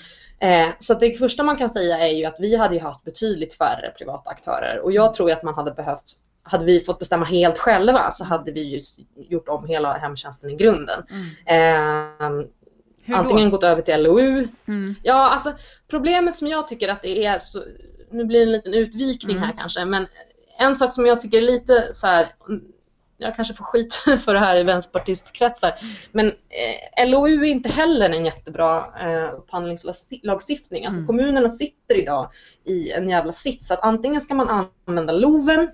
Eh, 0.40 0.74
så 0.78 0.94
det 0.94 1.18
första 1.18 1.42
man 1.42 1.56
kan 1.56 1.68
säga 1.68 1.98
är 1.98 2.12
ju 2.12 2.24
att 2.24 2.36
vi 2.38 2.56
hade 2.56 2.80
haft 2.80 3.04
betydligt 3.04 3.54
färre 3.54 3.90
privata 3.98 4.30
aktörer 4.30 4.78
och 4.78 4.92
jag 4.92 5.04
mm. 5.04 5.14
tror 5.14 5.30
att 5.30 5.42
man 5.42 5.54
hade 5.54 5.70
behövt 5.70 6.12
hade 6.42 6.64
vi 6.64 6.80
fått 6.80 6.98
bestämma 6.98 7.24
helt 7.24 7.58
själva 7.58 8.10
så 8.10 8.24
hade 8.24 8.52
vi 8.52 8.60
ju 8.60 8.80
gjort 9.16 9.48
om 9.48 9.66
hela 9.66 9.92
hemtjänsten 9.92 10.50
i 10.50 10.56
grunden. 10.56 11.02
Mm. 11.46 12.06
Eh, 13.08 13.16
antingen 13.16 13.50
gått 13.50 13.64
över 13.64 13.82
till 13.82 14.02
LOU. 14.02 14.48
Mm. 14.68 14.94
Ja, 15.02 15.30
alltså 15.30 15.52
problemet 15.88 16.36
som 16.36 16.48
jag 16.48 16.68
tycker 16.68 16.88
att 16.88 17.02
det 17.02 17.24
är, 17.24 17.38
så, 17.38 17.62
nu 18.10 18.24
blir 18.24 18.38
det 18.38 18.46
en 18.46 18.52
liten 18.52 18.74
utvikning 18.74 19.36
mm. 19.36 19.48
här 19.48 19.54
kanske, 19.58 19.84
men 19.84 20.06
en 20.58 20.76
sak 20.76 20.92
som 20.92 21.06
jag 21.06 21.20
tycker 21.20 21.38
är 21.38 21.42
lite 21.42 21.94
så 21.94 22.06
här, 22.06 22.28
jag 23.18 23.36
kanske 23.36 23.54
får 23.54 23.64
skit 23.64 23.94
för 24.24 24.34
det 24.34 24.40
här 24.40 24.56
i 24.56 24.62
vänsterpartistkretsar, 24.62 25.74
men 26.12 26.26
eh, 26.96 27.08
LOU 27.08 27.42
är 27.42 27.44
inte 27.44 27.68
heller 27.68 28.10
en 28.10 28.24
jättebra 28.24 28.86
eh, 29.00 29.34
upphandlingslagstiftning. 29.34 30.84
Alltså 30.84 30.98
mm. 30.98 31.06
kommunerna 31.06 31.48
sitter 31.48 31.94
idag 31.94 32.30
i 32.64 32.90
en 32.90 33.08
jävla 33.08 33.32
sits 33.32 33.70
att 33.70 33.80
antingen 33.80 34.20
ska 34.20 34.34
man 34.34 34.66
använda 34.86 35.12
LOVen 35.12 35.68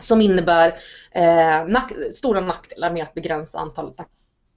som 0.00 0.20
innebär 0.20 0.68
eh, 1.10 1.66
nack 1.66 1.92
stora 2.12 2.40
nackdelar 2.40 2.90
med 2.90 3.02
att 3.02 3.14
begränsa 3.14 3.58
antalet 3.58 3.94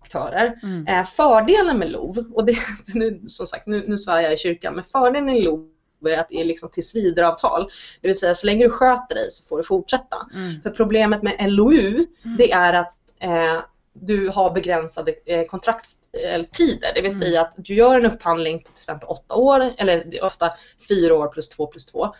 aktörer. 0.07 0.59
Mm. 0.63 0.87
Eh, 0.87 1.05
fördelen 1.05 1.77
med 1.77 1.91
LOV, 1.91 2.17
och 2.33 2.45
det, 2.45 2.57
nu, 2.93 3.21
som 3.27 3.47
sagt 3.47 3.67
nu, 3.67 3.85
nu 3.87 3.97
svär 3.97 4.21
jag 4.21 4.33
i 4.33 4.37
kyrkan, 4.37 4.75
men 4.75 4.83
fördelen 4.83 5.29
i 5.29 5.41
LOV 5.41 5.67
är 6.05 6.17
att 6.17 6.29
det 6.29 6.41
är 6.41 6.45
liksom 6.45 6.69
tillsvidareavtal. 6.69 7.69
Det 8.01 8.07
vill 8.07 8.19
säga 8.19 8.35
så 8.35 8.45
länge 8.45 8.63
du 8.63 8.69
sköter 8.69 9.15
dig 9.15 9.31
så 9.31 9.47
får 9.47 9.57
du 9.57 9.63
fortsätta. 9.63 10.17
Mm. 10.33 10.61
För 10.61 10.69
problemet 10.69 11.23
med 11.23 11.35
LOU 11.39 12.05
mm. 12.25 12.37
det 12.37 12.51
är 12.51 12.73
att 12.73 12.97
eh, 13.19 13.61
du 13.93 14.29
har 14.29 14.51
begränsade 14.51 15.13
eh, 15.25 15.45
kontraktstider. 15.45 16.93
Det 16.95 17.01
vill 17.01 17.11
mm. 17.11 17.19
säga 17.19 17.41
att 17.41 17.53
du 17.57 17.75
gör 17.75 17.99
en 17.99 18.05
upphandling 18.05 18.59
på 18.59 18.71
till 18.71 18.81
exempel 18.81 19.09
åtta 19.09 19.35
år 19.35 19.73
eller 19.77 20.23
ofta 20.23 20.51
fyra 20.89 21.15
år 21.15 21.27
plus 21.27 21.49
två 21.49 21.67
plus 21.67 21.85
två. 21.85 22.13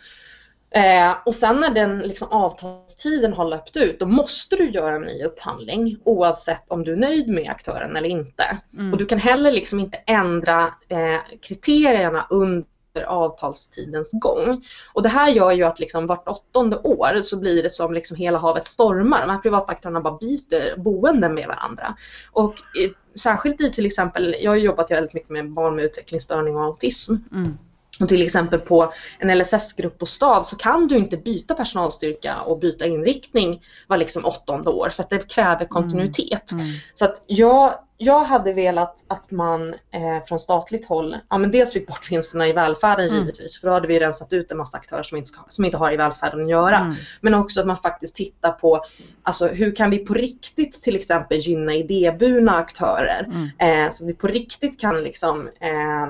Eh, 0.70 1.16
och 1.24 1.34
sen 1.34 1.60
när 1.60 1.70
den 1.70 1.98
liksom, 1.98 2.28
avtalstiden 2.30 3.32
har 3.32 3.44
löpt 3.44 3.76
ut, 3.76 3.98
då 3.98 4.06
måste 4.06 4.56
du 4.56 4.70
göra 4.70 4.96
en 4.96 5.02
ny 5.02 5.24
upphandling 5.24 5.98
oavsett 6.04 6.64
om 6.68 6.84
du 6.84 6.92
är 6.92 6.96
nöjd 6.96 7.28
med 7.28 7.50
aktören 7.50 7.96
eller 7.96 8.08
inte. 8.08 8.58
Mm. 8.74 8.92
Och 8.92 8.98
du 8.98 9.06
kan 9.06 9.18
heller 9.18 9.52
liksom 9.52 9.80
inte 9.80 9.96
ändra 9.96 10.74
eh, 10.88 11.38
kriterierna 11.42 12.26
under 12.30 12.64
avtalstidens 13.06 14.10
gång. 14.12 14.64
Och 14.92 15.02
det 15.02 15.08
här 15.08 15.28
gör 15.28 15.52
ju 15.52 15.62
att 15.62 15.80
liksom 15.80 16.06
vart 16.06 16.28
åttonde 16.28 16.76
år 16.76 17.22
så 17.22 17.40
blir 17.40 17.62
det 17.62 17.70
som 17.70 17.94
liksom 17.94 18.16
hela 18.16 18.38
havet 18.38 18.66
stormar. 18.66 19.20
De 19.20 19.30
här 19.30 19.38
privata 19.38 19.72
aktörerna 19.72 20.00
bara 20.00 20.18
byter 20.18 20.78
boenden 20.78 21.34
med 21.34 21.48
varandra. 21.48 21.96
Och 22.32 22.54
eh, 22.54 22.90
särskilt 23.18 23.60
i 23.60 23.70
till 23.70 23.86
exempel, 23.86 24.36
jag 24.40 24.50
har 24.50 24.56
jobbat 24.56 24.90
väldigt 24.90 25.14
mycket 25.14 25.30
med 25.30 25.50
barn 25.50 25.76
med 25.76 25.84
utvecklingsstörning 25.84 26.56
och 26.56 26.62
autism. 26.62 27.14
Mm. 27.32 27.58
Och 28.00 28.08
till 28.08 28.22
exempel 28.22 28.60
på 28.60 28.92
en 29.18 29.38
LSS-grupp 29.38 29.98
på 29.98 30.06
stad 30.06 30.46
så 30.46 30.56
kan 30.56 30.88
du 30.88 30.96
inte 30.96 31.16
byta 31.16 31.54
personalstyrka 31.54 32.40
och 32.40 32.58
byta 32.58 32.86
inriktning 32.86 33.62
var 33.86 33.96
liksom 33.96 34.24
åttonde 34.24 34.70
år 34.70 34.88
för 34.88 35.02
att 35.02 35.10
det 35.10 35.28
kräver 35.28 35.64
kontinuitet. 35.64 36.52
Mm. 36.52 36.64
Mm. 36.64 36.76
Så 36.94 37.04
att 37.04 37.22
jag, 37.26 37.74
jag 37.96 38.24
hade 38.24 38.52
velat 38.52 39.04
att 39.08 39.30
man 39.30 39.74
eh, 39.74 40.24
från 40.26 40.40
statligt 40.40 40.86
håll, 40.86 41.16
ja 41.28 41.38
men 41.38 41.50
dels 41.50 41.72
fick 41.72 41.86
bort 41.86 42.10
vinsterna 42.10 42.48
i 42.48 42.52
välfärden 42.52 43.06
mm. 43.06 43.18
givetvis 43.18 43.60
för 43.60 43.68
då 43.68 43.74
hade 43.74 43.88
vi 43.88 44.00
rensat 44.00 44.32
ut 44.32 44.50
en 44.50 44.56
massa 44.56 44.76
aktörer 44.76 45.02
som 45.02 45.18
inte, 45.18 45.28
ska, 45.28 45.40
som 45.48 45.64
inte 45.64 45.76
har 45.76 45.92
i 45.92 45.96
välfärden 45.96 46.42
att 46.42 46.50
göra. 46.50 46.78
Mm. 46.78 46.94
Men 47.20 47.34
också 47.34 47.60
att 47.60 47.66
man 47.66 47.76
faktiskt 47.76 48.16
tittar 48.16 48.50
på 48.50 48.84
alltså, 49.22 49.46
hur 49.46 49.74
kan 49.74 49.90
vi 49.90 49.98
på 49.98 50.14
riktigt 50.14 50.82
till 50.82 50.96
exempel 50.96 51.38
gynna 51.38 51.74
idéburna 51.74 52.56
aktörer. 52.56 53.24
Mm. 53.24 53.84
Eh, 53.86 53.90
så 53.90 54.06
vi 54.06 54.14
på 54.14 54.26
riktigt 54.26 54.80
kan 54.80 55.02
liksom 55.02 55.48
eh, 55.60 56.08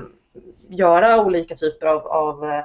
göra 0.69 1.25
olika 1.25 1.55
typer 1.55 1.87
av, 1.87 2.07
av 2.07 2.45
eh, 2.45 2.63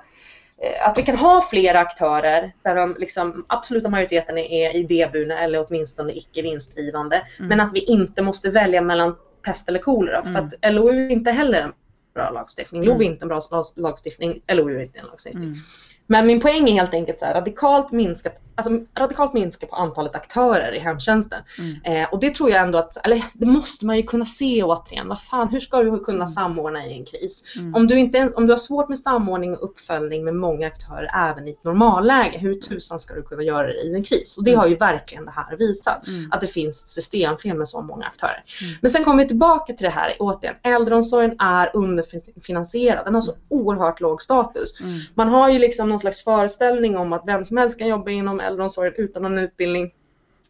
att 0.88 0.98
vi 0.98 1.02
kan 1.02 1.16
ha 1.16 1.40
flera 1.40 1.78
aktörer 1.78 2.52
där 2.62 2.74
de 2.74 2.96
liksom, 2.98 3.44
absoluta 3.48 3.88
majoriteten 3.88 4.38
är 4.38 4.76
idéburna 4.76 5.40
eller 5.40 5.66
åtminstone 5.68 6.12
icke 6.12 6.42
vinstdrivande. 6.42 7.22
Mm. 7.38 7.48
Men 7.48 7.61
att 7.61 7.72
vi 7.72 7.80
inte 7.80 8.22
måste 8.22 8.50
välja 8.50 8.80
mellan 8.80 9.16
pest 9.42 9.68
eller 9.68 9.78
kolera. 9.78 10.20
Mm. 10.20 10.32
För 10.32 10.40
att 10.40 10.74
LOU 10.74 11.07
är 11.07 11.11
inte 11.11 11.30
heller 11.30 11.61
en 11.61 11.72
bra 12.14 12.30
lagstiftning. 12.30 12.82
Mm. 12.82 12.92
LOV 12.92 13.02
är 13.02 13.07
inte 13.07 13.24
en 13.24 13.28
bra 13.28 13.40
lagstiftning, 13.76 14.40
LOU 14.48 14.76
är 14.76 14.82
inte 14.82 14.98
en 14.98 15.07
lagstiftning. 15.07 15.44
Mm. 15.44 15.59
Men 16.07 16.26
min 16.26 16.40
poäng 16.40 16.68
är 16.68 16.72
helt 16.72 16.94
enkelt 16.94 17.20
så 17.20 17.26
här, 17.26 17.34
radikalt, 17.34 17.92
minska, 17.92 18.30
alltså, 18.55 18.80
radikalt 18.98 19.32
minska 19.32 19.66
på 19.66 19.76
antalet 19.76 20.14
aktörer 20.14 20.72
i 20.74 20.78
hemtjänsten. 20.78 21.42
Mm. 21.59 22.02
Eh, 22.02 22.12
och 22.12 22.20
det 22.20 22.34
tror 22.34 22.50
jag 22.50 22.62
ändå 22.62 22.78
att, 22.78 23.07
eller 23.07 23.24
det 23.34 23.46
måste 23.46 23.86
man 23.86 23.96
ju 23.96 24.02
kunna 24.02 24.26
se 24.26 24.62
återigen. 24.62 25.09
Vad 25.09 25.20
fan, 25.20 25.48
hur 25.48 25.61
ska 25.61 25.82
du 25.82 25.98
kunna 25.98 26.16
mm. 26.16 26.26
samordna 26.26 26.86
i 26.86 26.98
en 26.98 27.05
kris? 27.05 27.44
Mm. 27.57 27.74
Om, 27.74 27.86
du 27.86 27.98
inte, 27.98 28.32
om 28.36 28.46
du 28.46 28.52
har 28.52 28.59
svårt 28.59 28.88
med 28.88 28.98
samordning 28.98 29.57
och 29.57 29.64
uppföljning 29.64 30.24
med 30.24 30.34
många 30.34 30.66
aktörer 30.66 31.11
även 31.30 31.48
i 31.48 31.50
ett 31.50 31.64
normalläge, 31.64 32.38
hur 32.38 32.55
tusan 32.55 33.00
ska 33.00 33.14
du 33.14 33.22
kunna 33.22 33.42
göra 33.42 33.66
det 33.66 33.82
i 33.82 33.94
en 33.94 34.05
kris? 34.05 34.38
Och 34.38 34.44
det 34.44 34.50
mm. 34.50 34.61
har 34.61 34.66
ju 34.66 34.76
verkligen 34.76 35.24
det 35.24 35.30
här 35.30 35.57
visat, 35.57 36.07
mm. 36.07 36.32
att 36.32 36.40
det 36.40 36.46
finns 36.46 36.80
ett 36.80 36.88
systemfel 36.88 37.57
med 37.57 37.68
så 37.68 37.82
många 37.82 38.07
aktörer. 38.07 38.44
Mm. 38.62 38.74
Men 38.80 38.90
sen 38.90 39.05
kommer 39.05 39.22
vi 39.22 39.28
tillbaka 39.28 39.72
till 39.72 39.84
det 39.84 39.90
här 39.90 40.16
återigen, 40.18 40.57
äldreomsorgen 40.62 41.36
är 41.38 41.70
underfinansierad, 41.74 43.05
den 43.05 43.14
har 43.14 43.22
så 43.22 43.32
oerhört 43.48 44.00
låg 44.00 44.22
status. 44.22 44.78
Man 45.14 45.28
har 45.28 45.48
ju 45.48 45.59
liksom 45.59 45.93
någon 45.95 45.99
slags 45.99 46.24
föreställning 46.24 46.97
om 46.97 47.12
att 47.12 47.22
vem 47.26 47.45
som 47.45 47.57
helst 47.57 47.78
kan 47.78 47.88
jobba 47.88 48.11
inom 48.11 48.40
äldreomsorgen 48.40 48.95
utan 48.97 49.22
någon 49.22 49.38
utbildning 49.38 49.92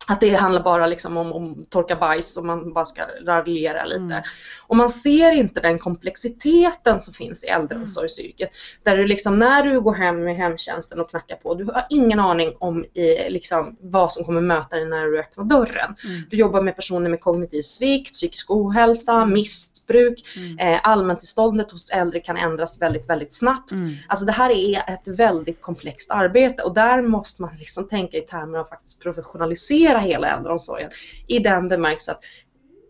att 0.07 0.21
det 0.21 0.35
handlar 0.35 0.63
bara 0.63 0.87
liksom 0.87 1.17
om, 1.17 1.33
om 1.33 1.65
torka 1.71 1.97
bajs 1.97 2.37
och 2.37 2.45
man 2.45 2.73
bara 2.73 2.85
ska 2.85 3.03
raljera 3.27 3.85
lite. 3.85 4.01
Mm. 4.01 4.23
Och 4.67 4.77
man 4.77 4.89
ser 4.89 5.31
inte 5.31 5.61
den 5.61 5.79
komplexiteten 5.79 7.01
som 7.01 7.15
finns 7.15 7.45
i 7.45 7.47
äldreomsorgsyrket. 7.47 8.51
Där 8.83 8.97
du 8.97 9.07
liksom 9.07 9.39
när 9.39 9.63
du 9.63 9.81
går 9.81 9.95
hem 9.95 10.25
med 10.25 10.37
hemtjänsten 10.37 11.01
och 11.01 11.11
knackar 11.11 11.37
på, 11.37 11.55
du 11.55 11.65
har 11.65 11.87
ingen 11.91 12.21
aning 12.21 12.57
om 12.59 12.85
i, 12.85 13.31
liksom, 13.31 13.77
vad 13.81 14.13
som 14.13 14.25
kommer 14.25 14.41
möta 14.41 14.77
dig 14.77 14.87
när 14.87 15.05
du 15.05 15.21
öppnar 15.21 15.45
dörren. 15.45 15.97
Mm. 16.05 16.23
Du 16.31 16.37
jobbar 16.37 16.63
med 16.63 16.77
personer 16.77 17.11
med 17.11 17.21
kognitiv 17.21 17.63
svikt, 17.63 18.13
psykisk 18.13 18.51
ohälsa, 18.51 19.27
missbruk, 19.27 20.25
mm. 20.37 20.59
eh, 20.59 20.81
allmäntillståndet 20.83 21.71
hos 21.73 21.91
äldre 21.91 22.21
kan 22.21 22.37
ändras 22.37 22.83
väldigt, 22.83 23.09
väldigt 23.09 23.35
snabbt. 23.35 23.71
Mm. 23.73 23.95
Alltså 24.09 24.27
det 24.27 24.33
här 24.33 24.51
är 24.51 24.95
ett 24.95 25.09
väldigt 25.09 25.61
komplext 25.61 26.11
arbete 26.11 26.63
och 26.63 26.75
där 26.75 27.03
måste 27.03 27.43
man 27.43 27.51
liksom 27.59 27.89
tänka 27.89 28.17
i 28.17 28.21
termer 28.21 28.59
av 28.59 28.65
faktiskt 28.65 29.03
professionalisera 29.03 29.94
finansiera 29.95 29.99
hela 29.99 30.37
äldreomsorgen 30.37 30.91
i 31.27 31.39
den 31.39 31.69
bemärkelsen 31.69 32.15
att 32.15 32.25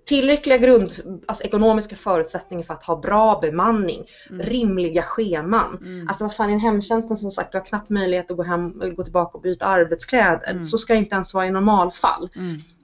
tillräckliga 0.06 0.58
grund, 0.58 0.90
alltså 1.26 1.44
ekonomiska 1.44 1.96
förutsättningar 1.96 2.64
för 2.64 2.74
att 2.74 2.84
ha 2.84 3.00
bra 3.00 3.38
bemanning, 3.40 4.04
mm. 4.30 4.46
rimliga 4.46 5.02
scheman. 5.02 5.78
Mm. 5.82 6.08
Alltså 6.08 6.24
vad 6.24 6.34
fan 6.34 6.50
i 6.50 6.58
hemtjänsten 6.58 7.16
som 7.16 7.30
sagt, 7.30 7.52
du 7.52 7.58
har 7.58 7.64
knappt 7.64 7.90
möjlighet 7.90 8.30
att 8.30 8.36
gå 8.36 8.42
hem 8.42 8.94
gå 8.96 9.04
tillbaka 9.04 9.38
och 9.38 9.42
byta 9.42 9.66
arbetskläder. 9.66 10.50
Mm. 10.50 10.62
Så 10.62 10.78
ska 10.78 10.92
det 10.92 10.98
inte 10.98 11.14
ens 11.14 11.34
vara 11.34 11.46
i 11.46 11.50
normalfall. 11.50 12.28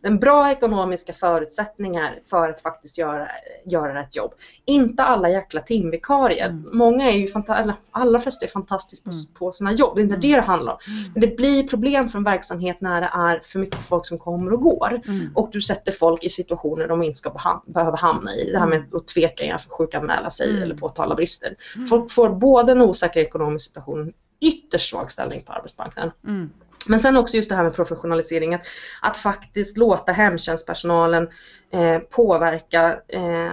Mm 0.04 0.10
en 0.12 0.18
bra 0.18 0.50
ekonomiska 0.50 1.12
förutsättningar 1.12 2.20
för 2.30 2.48
att 2.48 2.60
faktiskt 2.60 2.98
göra, 2.98 3.28
göra 3.64 3.94
rätt 3.94 4.16
jobb. 4.16 4.34
Inte 4.64 5.02
alla 5.02 5.30
jäkla 5.30 5.60
timvikarier. 5.60 6.46
Mm. 6.46 6.78
Många 6.78 7.10
är 7.10 7.16
ju 7.16 7.28
fantastiska, 7.28 7.76
allra 7.90 8.20
flesta 8.20 8.46
är 8.46 8.50
fantastiska 8.50 9.10
mm. 9.10 9.34
på, 9.38 9.52
sina 9.52 9.72
jobb, 9.72 9.94
det 9.94 10.00
är 10.00 10.02
inte 10.02 10.14
mm. 10.14 10.30
det 10.30 10.36
det 10.36 10.42
handlar 10.42 10.72
om. 10.72 10.78
Mm. 10.86 11.12
Men 11.12 11.20
det 11.20 11.36
blir 11.36 11.68
problem 11.68 12.08
för 12.08 12.18
en 12.18 12.24
verksamhet 12.24 12.80
när 12.80 13.00
det 13.00 13.10
är 13.12 13.40
för 13.44 13.58
mycket 13.58 13.80
folk 13.80 14.06
som 14.06 14.18
kommer 14.18 14.52
och 14.52 14.60
går 14.60 15.00
mm. 15.06 15.32
och 15.34 15.50
du 15.52 15.62
sätter 15.62 15.92
folk 15.92 16.24
i 16.24 16.28
situationer 16.28 16.88
de 16.88 17.02
inte 17.02 17.18
ska 17.18 17.60
behöva 17.66 17.96
hamna 17.96 18.36
i. 18.36 18.50
Det 18.52 18.58
här 18.58 18.66
med 18.66 18.78
mm. 18.78 18.96
att 18.96 19.08
tveka 19.08 19.44
inför 19.44 19.56
att 19.56 19.72
sjukanmäla 19.72 20.30
sig 20.30 20.62
eller 20.62 20.74
påtala 20.74 21.14
brister. 21.14 21.56
Folk 21.88 22.10
får 22.10 22.28
både 22.28 22.72
en 22.72 22.80
osäker 22.80 23.20
ekonomisk 23.20 23.66
situation, 23.66 24.12
ytterst 24.40 24.90
svag 24.90 25.12
ställning 25.12 25.42
på 25.42 25.52
arbetsmarknaden. 25.52 26.12
Men 26.86 27.00
sen 27.00 27.16
också 27.16 27.36
just 27.36 27.50
det 27.50 27.56
här 27.56 27.64
med 27.64 27.74
professionalisering, 27.74 28.54
att, 28.54 28.66
att 29.02 29.18
faktiskt 29.18 29.76
låta 29.76 30.12
hemtjänstpersonalen 30.12 31.28
eh, 31.72 31.98
påverka 31.98 33.00
eh, 33.08 33.50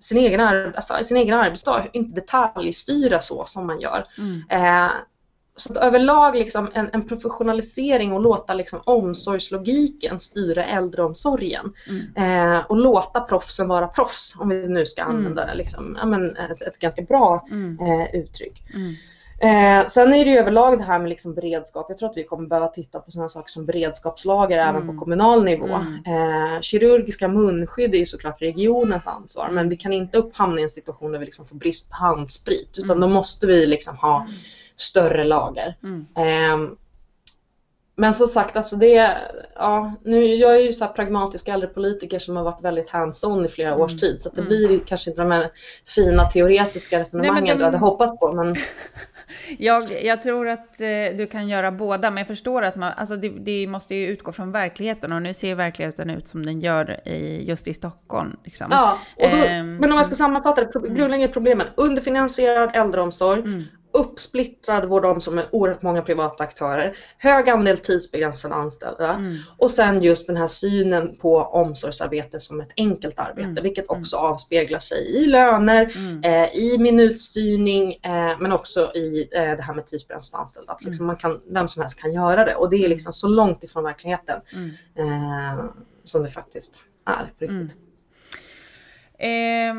sin, 0.00 0.18
egen 0.18 0.40
alltså, 0.40 1.04
sin 1.04 1.16
egen 1.16 1.34
arbetsdag, 1.34 1.86
inte 1.92 2.20
detaljstyra 2.20 3.20
så 3.20 3.44
som 3.44 3.66
man 3.66 3.80
gör. 3.80 4.06
Mm. 4.18 4.42
Eh, 4.50 4.90
så 5.56 5.72
att 5.72 5.78
överlag 5.78 6.36
liksom 6.36 6.70
en, 6.74 6.90
en, 6.92 7.08
professionalisering 7.08 8.12
och 8.12 8.20
låta 8.20 8.54
liksom 8.54 8.80
omsorgslogiken 8.84 10.20
styra 10.20 10.64
äldreomsorgen. 10.64 11.72
Mm. 11.88 12.54
Eh, 12.56 12.64
och 12.66 12.76
låta 12.76 13.20
proffsen 13.20 13.68
vara 13.68 13.88
proffs, 13.88 14.36
om 14.40 14.48
vi 14.48 14.68
nu 14.68 14.86
ska 14.86 15.02
mm. 15.02 15.16
använda 15.16 15.44
mm. 15.44 15.56
liksom, 15.56 15.98
ja, 16.00 16.06
men 16.06 16.36
ett, 16.36 16.62
ett 16.62 16.78
ganska 16.78 17.02
bra 17.02 17.46
mm. 17.50 17.78
eh, 17.80 18.20
uttryck. 18.20 18.62
Eh, 19.40 19.86
sen 19.86 20.12
är 20.12 20.24
det 20.24 20.30
ju 20.30 20.38
överlag 20.38 20.78
det 20.78 20.84
här 20.84 20.98
med 20.98 21.08
liksom 21.08 21.34
beredskap. 21.34 21.86
Jag 21.88 21.98
tror 21.98 22.10
att 22.10 22.16
vi 22.16 22.24
kommer 22.24 22.48
behöva 22.48 22.68
titta 22.68 23.00
på 23.00 23.10
sådana 23.10 23.28
saker 23.28 23.50
som 23.50 23.66
beredskapslager 23.66 24.58
mm. 24.58 24.68
även 24.68 24.80
på 24.80 24.92
mm. 24.92 24.98
kommunal 24.98 25.44
nivå. 25.44 25.66
Mm. 25.66 26.54
Eh, 26.54 26.60
kirurgiska 26.60 27.28
munskydd 27.28 27.94
är 27.94 27.98
ju 27.98 28.06
såklart 28.06 28.42
regionens 28.42 29.06
ansvar 29.06 29.48
men 29.52 29.68
vi 29.68 29.76
kan 29.76 29.92
inte 29.92 30.18
upphamna 30.18 30.60
i 30.60 30.62
en 30.62 30.68
situation 30.68 31.12
där 31.12 31.18
vi 31.18 31.24
liksom 31.24 31.46
får 31.46 31.56
brist 31.56 31.90
på 31.90 31.96
handsprit 31.96 32.78
utan 32.78 32.96
mm. 32.96 33.00
då 33.00 33.08
måste 33.14 33.46
vi 33.46 33.66
liksom 33.66 33.96
ha 33.96 34.20
mm. 34.20 34.32
större 34.76 35.24
lager. 35.24 35.76
Eh, 36.16 36.70
men 37.96 38.14
som 38.14 38.26
sagt, 38.26 38.56
alltså 38.56 38.76
det, 38.76 39.16
ja, 39.54 39.94
nu, 40.04 40.24
jag 40.24 40.54
är 40.54 40.60
ju 40.60 40.72
så 40.72 40.84
här 40.84 40.92
pragmatisk 40.92 41.48
äldrepolitiker 41.48 42.18
som 42.18 42.36
har 42.36 42.44
varit 42.44 42.64
väldigt 42.64 42.88
hands-on 42.88 43.44
i 43.44 43.48
flera 43.48 43.68
mm. 43.68 43.80
års 43.80 43.96
tid 43.96 44.20
så 44.20 44.28
det 44.28 44.40
mm. 44.40 44.48
blir 44.48 44.78
kanske 44.78 45.10
inte 45.10 45.22
de 45.22 45.30
här 45.30 45.50
fina 45.86 46.24
teoretiska 46.24 46.98
resonemangen 46.98 47.44
Nej, 47.44 47.52
de... 47.52 47.58
du 47.58 47.64
hade 47.64 47.78
hoppats 47.78 48.18
på. 48.18 48.32
Men... 48.32 48.56
jag, 49.58 50.04
jag 50.04 50.22
tror 50.22 50.48
att 50.48 50.80
eh, 50.80 51.16
du 51.16 51.26
kan 51.26 51.48
göra 51.48 51.72
båda, 51.72 52.10
men 52.10 52.18
jag 52.18 52.26
förstår 52.26 52.62
att 52.62 52.76
man, 52.76 52.92
alltså 52.96 53.16
det, 53.16 53.28
det, 53.28 53.66
måste 53.66 53.94
ju 53.94 54.06
utgå 54.06 54.32
från 54.32 54.52
verkligheten 54.52 55.12
och 55.12 55.22
nu 55.22 55.34
ser 55.34 55.54
verkligheten 55.54 56.10
ut 56.10 56.28
som 56.28 56.46
den 56.46 56.60
gör 56.60 57.08
i, 57.08 57.44
just 57.48 57.68
i 57.68 57.74
Stockholm. 57.74 58.36
Liksom. 58.44 58.66
Ja, 58.70 58.98
då, 59.16 59.24
eh, 59.24 59.64
men 59.64 59.84
om 59.84 59.96
jag 59.96 60.06
ska 60.06 60.14
sammanfatta 60.14 60.64
det, 60.64 60.78
mm. 60.78 60.94
grundläggande 60.94 61.32
problemen, 61.32 61.66
underfinansierad 61.76 62.70
äldreomsorg, 62.74 63.40
mm 63.40 63.64
uppsplittrad 63.92 64.88
vård 64.88 65.04
och 65.04 65.10
omsorg 65.10 65.36
med 65.36 65.46
oerhört 65.52 65.82
många 65.82 66.02
privata 66.02 66.44
aktörer, 66.44 66.96
hög 67.18 67.48
andel 67.48 67.78
tidsbegränsade 67.78 68.54
anställda 68.54 69.14
mm. 69.14 69.36
och 69.56 69.70
sen 69.70 70.02
just 70.02 70.26
den 70.26 70.36
här 70.36 70.46
synen 70.46 71.16
på 71.16 71.36
omsorgsarbete 71.36 72.40
som 72.40 72.60
ett 72.60 72.72
enkelt 72.76 73.18
arbete 73.18 73.48
mm. 73.48 73.62
vilket 73.62 73.90
också 73.90 74.16
mm. 74.16 74.30
avspeglar 74.30 74.78
sig 74.78 75.16
i 75.16 75.26
löner, 75.26 75.92
mm. 75.96 76.24
eh, 76.24 76.58
i 76.58 76.78
minutstyrning 76.78 77.92
eh, 77.92 78.38
men 78.40 78.52
också 78.52 78.92
i 78.94 79.28
eh, 79.32 79.56
det 79.56 79.62
här 79.62 79.74
med 79.74 79.86
tidsbegränsade 79.86 80.40
anställda. 80.40 80.72
Att 80.72 80.84
liksom 80.84 81.04
mm. 81.04 81.06
man 81.06 81.16
kan, 81.16 81.40
vem 81.54 81.68
som 81.68 81.82
helst 81.82 82.00
kan 82.00 82.12
göra 82.12 82.44
det 82.44 82.54
och 82.54 82.70
det 82.70 82.76
är 82.76 82.78
mm. 82.78 82.90
liksom 82.90 83.12
så 83.12 83.28
långt 83.28 83.64
ifrån 83.64 83.84
verkligheten 83.84 84.40
eh, 84.94 85.64
som 86.04 86.22
det 86.22 86.30
faktiskt 86.30 86.84
är 87.04 87.32
på 87.38 87.44
riktigt. 87.44 87.87
Eh, 89.18 89.74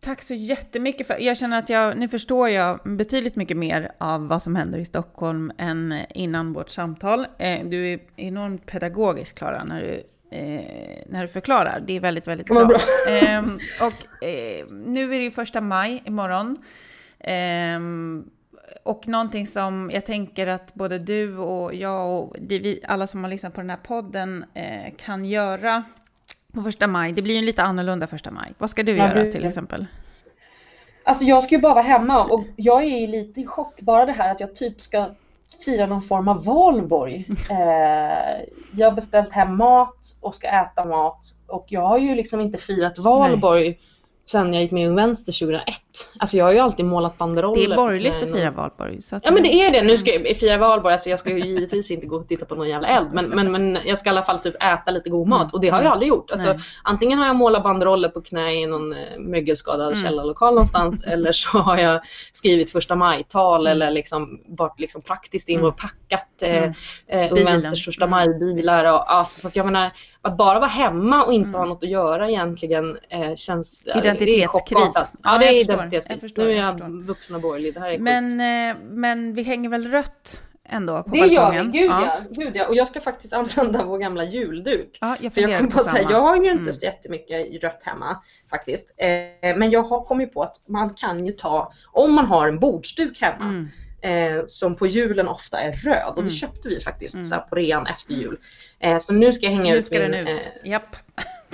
tack 0.00 0.22
så 0.22 0.34
jättemycket 0.34 1.06
för... 1.06 1.20
Jag 1.20 1.36
känner 1.36 1.58
att 1.58 1.68
jag, 1.68 1.96
nu 1.98 2.08
förstår 2.08 2.48
jag 2.48 2.80
betydligt 2.84 3.36
mycket 3.36 3.56
mer 3.56 3.92
av 3.98 4.28
vad 4.28 4.42
som 4.42 4.56
händer 4.56 4.78
i 4.78 4.84
Stockholm 4.84 5.52
än 5.58 5.94
innan 6.14 6.52
vårt 6.52 6.70
samtal. 6.70 7.26
Eh, 7.38 7.64
du 7.64 7.92
är 7.92 8.00
enormt 8.16 8.66
pedagogisk, 8.66 9.38
Klara, 9.38 9.64
när 9.64 9.80
du, 9.80 9.94
eh, 10.36 11.04
när 11.06 11.22
du 11.22 11.28
förklarar. 11.28 11.82
Det 11.86 11.96
är 11.96 12.00
väldigt, 12.00 12.28
väldigt 12.28 12.46
bra. 12.46 12.64
bra. 12.64 12.78
Ehm, 13.10 13.58
och 13.80 14.24
eh, 14.24 14.66
nu 14.70 15.14
är 15.14 15.18
det 15.18 15.24
ju 15.24 15.30
första 15.30 15.60
maj 15.60 16.02
imorgon. 16.06 16.56
Ehm, 17.20 18.30
och 18.82 19.08
någonting 19.08 19.46
som 19.46 19.90
jag 19.94 20.06
tänker 20.06 20.46
att 20.46 20.74
både 20.74 20.98
du 20.98 21.36
och 21.36 21.74
jag 21.74 22.22
och 22.22 22.36
alla 22.84 23.06
som 23.06 23.24
har 23.24 23.30
lyssnat 23.30 23.54
på 23.54 23.60
den 23.60 23.70
här 23.70 23.76
podden 23.76 24.44
eh, 24.54 24.94
kan 24.96 25.24
göra 25.24 25.84
på 26.52 26.62
första 26.62 26.86
maj. 26.86 27.12
Det 27.12 27.22
blir 27.22 27.34
ju 27.34 27.38
en 27.38 27.46
lite 27.46 27.62
annorlunda 27.62 28.06
första 28.06 28.30
maj. 28.30 28.54
Vad 28.58 28.70
ska 28.70 28.82
du 28.82 28.92
ja, 28.96 29.08
göra 29.08 29.26
till 29.26 29.44
exempel? 29.44 29.86
Alltså 31.04 31.24
jag 31.24 31.42
ska 31.42 31.54
ju 31.54 31.60
bara 31.60 31.74
vara 31.74 31.84
hemma 31.84 32.24
och 32.24 32.44
jag 32.56 32.84
är 32.84 33.06
lite 33.06 33.40
i 33.40 33.46
chock. 33.46 33.80
Bara 33.80 34.06
det 34.06 34.12
här 34.12 34.30
att 34.30 34.40
jag 34.40 34.54
typ 34.54 34.80
ska 34.80 35.10
fira 35.64 35.86
någon 35.86 36.02
form 36.02 36.28
av 36.28 36.44
valborg. 36.44 37.26
Eh, 37.50 38.44
jag 38.72 38.90
har 38.90 38.92
beställt 38.94 39.32
hem 39.32 39.56
mat 39.56 40.16
och 40.20 40.34
ska 40.34 40.48
äta 40.48 40.84
mat 40.84 41.20
och 41.46 41.66
jag 41.68 41.86
har 41.86 41.98
ju 41.98 42.14
liksom 42.14 42.40
inte 42.40 42.58
firat 42.58 42.98
valborg 42.98 43.68
Nej 43.68 43.78
sen 44.24 44.54
jag 44.54 44.62
gick 44.62 44.72
med 44.72 44.82
i 44.82 44.86
Ung 44.86 44.96
Vänster 44.96 45.32
2001. 45.32 45.66
Alltså 46.18 46.36
jag 46.36 46.44
har 46.44 46.52
ju 46.52 46.58
alltid 46.58 46.84
målat 46.84 47.18
banderoller. 47.18 47.68
Det 47.68 47.72
är 47.72 47.76
borgerligt 47.76 48.22
att 48.22 48.32
fira 48.32 48.50
valborg. 48.50 49.02
Så 49.02 49.16
att 49.16 49.22
ja 49.24 49.30
men 49.30 49.42
det 49.42 49.54
är 49.54 49.70
det. 49.70 49.82
Nu 49.82 49.98
ska 49.98 50.12
jag 50.12 50.36
fira 50.36 50.58
valborg, 50.58 50.92
alltså 50.92 51.10
jag 51.10 51.18
ska 51.18 51.30
ju 51.30 51.40
givetvis 51.40 51.90
inte 51.90 52.06
gå 52.06 52.16
och 52.16 52.28
titta 52.28 52.44
på 52.44 52.54
någon 52.54 52.68
jävla 52.68 52.88
eld. 52.88 53.08
Men, 53.12 53.28
men, 53.28 53.52
men 53.52 53.78
jag 53.84 53.98
ska 53.98 54.08
i 54.08 54.10
alla 54.10 54.22
fall 54.22 54.38
typ 54.38 54.62
äta 54.62 54.90
lite 54.90 55.10
god 55.10 55.28
mat 55.28 55.54
och 55.54 55.60
det 55.60 55.68
har 55.68 55.82
jag 55.82 55.92
aldrig 55.92 56.08
gjort. 56.08 56.30
Alltså, 56.30 56.58
antingen 56.82 57.18
har 57.18 57.26
jag 57.26 57.36
målat 57.36 57.62
banderoller 57.62 58.08
på 58.08 58.20
knä 58.20 58.52
i 58.54 58.66
någon 58.66 58.92
eh, 58.92 59.18
mögelskadad 59.18 59.92
mm. 59.92 60.04
källarlokal 60.04 60.54
någonstans 60.54 61.02
eller 61.06 61.32
så 61.32 61.58
har 61.58 61.78
jag 61.78 62.00
skrivit 62.32 62.70
första 62.70 62.96
maj-tal 62.96 63.66
mm. 63.66 63.72
eller 63.72 63.90
liksom 63.90 64.40
varit 64.46 64.80
liksom 64.80 65.02
praktiskt 65.02 65.48
in 65.48 65.60
och 65.60 65.64
mm. 65.64 65.76
packat 65.76 66.42
eh, 66.42 66.56
mm. 66.56 66.72
eh, 67.06 67.32
Ung 67.32 67.44
Vänsters 67.44 67.84
första 67.84 68.04
mm. 68.04 68.10
maj-bilar. 68.10 68.92
Och, 68.92 69.12
alltså, 69.12 69.40
så 69.40 69.48
att 69.48 69.56
jag 69.56 69.66
menar, 69.66 69.90
att 70.22 70.36
bara 70.36 70.58
vara 70.58 70.70
hemma 70.70 71.24
och 71.24 71.32
inte 71.32 71.48
mm. 71.48 71.60
ha 71.60 71.66
något 71.66 71.82
att 71.82 71.90
göra 71.90 72.30
egentligen 72.30 72.98
eh, 73.08 73.34
känns... 73.34 73.86
Identitetskris. 73.86 75.12
Ja, 75.22 75.38
det 75.38 75.46
är 75.46 75.64
identitetskris. 75.86 76.22
Förstår, 76.22 76.44
nu 76.44 76.50
är 76.50 76.56
jag, 76.56 76.80
jag 76.80 77.04
vuxen 77.04 77.36
och 77.36 77.42
borgerlig. 77.42 77.74
Det 77.74 77.80
här 77.80 77.90
är 77.90 77.98
men, 77.98 78.40
eh, 78.40 78.76
men 78.90 79.34
vi 79.34 79.42
hänger 79.42 79.68
väl 79.68 79.86
rött 79.86 80.42
ändå 80.68 81.02
på 81.02 81.10
Det 81.10 81.20
balkongen. 81.20 81.54
gör 81.54 81.64
vi, 81.64 81.78
gud 81.78 81.90
ja. 81.90 82.24
ja. 82.30 82.44
gud 82.44 82.56
ja. 82.56 82.68
Och 82.68 82.74
jag 82.76 82.88
ska 82.88 83.00
faktiskt 83.00 83.32
använda 83.32 83.84
vår 83.84 83.98
gamla 83.98 84.24
julduk. 84.24 84.98
Ja, 85.00 85.16
jag, 85.20 85.34
För 85.34 85.40
jag, 85.40 85.58
kan 85.58 85.68
bara 85.68 85.78
säga, 85.78 86.10
jag 86.10 86.20
har 86.20 86.36
ju 86.36 86.50
inte 86.50 86.60
mm. 86.60 86.72
så 86.72 86.86
jättemycket 86.86 87.64
rött 87.64 87.82
hemma 87.82 88.22
faktiskt. 88.50 88.94
Eh, 88.96 89.56
men 89.56 89.70
jag 89.70 89.82
har 89.82 90.04
kommit 90.04 90.34
på 90.34 90.42
att 90.42 90.60
man 90.68 90.90
kan 90.90 91.26
ju 91.26 91.32
ta, 91.32 91.72
om 91.92 92.14
man 92.14 92.26
har 92.26 92.48
en 92.48 92.58
bordsduk 92.58 93.20
hemma, 93.20 93.44
mm 93.44 93.68
eh, 94.02 94.42
som 94.46 94.74
på 94.74 94.86
julen 94.86 95.28
ofta 95.28 95.60
är 95.60 95.72
röd 95.72 96.08
och 96.08 96.14
det 96.14 96.20
mm. 96.20 96.32
köpte 96.32 96.68
vi 96.68 96.80
faktiskt 96.80 97.14
mm. 97.14 97.24
så 97.24 97.40
på 97.40 97.54
rean 97.54 97.86
efter 97.86 98.14
jul. 98.14 98.38
Eh, 98.80 98.98
så 98.98 99.12
nu 99.12 99.32
ska 99.32 99.46
jag 99.46 99.52
hänga 99.52 99.72
nu 99.72 99.78
ut 99.78 99.84
ska 99.84 99.98
min, 99.98 100.10
den 100.10 100.28
ut, 100.28 100.50
eh, 100.64 100.70
japp. 100.70 100.96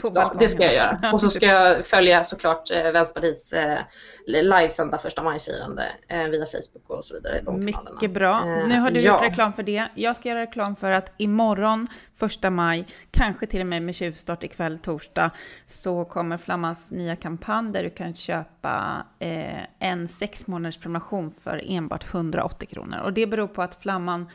Ja, 0.03 0.35
det 0.39 0.49
ska 0.49 0.65
jag 0.65 0.75
göra. 0.75 1.13
Och 1.13 1.21
så 1.21 1.31
ska 1.31 1.47
jag 1.47 1.87
följa 1.87 2.25
såklart 2.25 2.71
eh, 2.71 2.93
Vänsterpartiets 2.93 3.53
eh, 3.53 3.79
livesända 4.27 4.99
första 4.99 5.23
maj-firande 5.23 5.87
eh, 6.09 6.25
via 6.25 6.47
Facebook 6.47 6.91
och 6.91 7.05
så 7.05 7.15
vidare. 7.15 7.43
Mycket 7.53 8.11
bra. 8.11 8.39
Eh, 8.39 8.69
nu 8.69 8.79
har 8.79 8.91
du 8.91 9.01
ja. 9.01 9.13
gjort 9.13 9.23
reklam 9.23 9.53
för 9.53 9.63
det. 9.63 9.89
Jag 9.95 10.17
ska 10.17 10.29
göra 10.29 10.41
reklam 10.41 10.77
för 10.77 10.93
att 10.93 11.13
imorgon, 11.17 11.89
första 12.17 12.51
maj, 12.51 12.87
kanske 13.11 13.47
till 13.47 13.61
och 13.61 13.67
med 13.67 13.83
med 13.83 13.95
tjuvstart 13.95 14.45
ikväll, 14.45 14.79
torsdag, 14.79 15.31
så 15.67 16.05
kommer 16.05 16.37
Flammans 16.37 16.91
nya 16.91 17.17
kampanj 17.17 17.73
där 17.73 17.83
du 17.83 17.91
kan 17.91 18.15
köpa 18.15 19.07
en 19.79 20.09
sex 20.09 20.47
månaders 20.47 20.79
prenumeration 20.79 21.35
för 21.43 21.63
enbart 21.67 22.15
180 22.15 22.69
kronor. 22.69 22.99
Och 22.99 23.13
det 23.13 23.27
beror 23.27 23.47
på 23.47 23.63
att 23.63 23.75
Flamman 23.83 24.27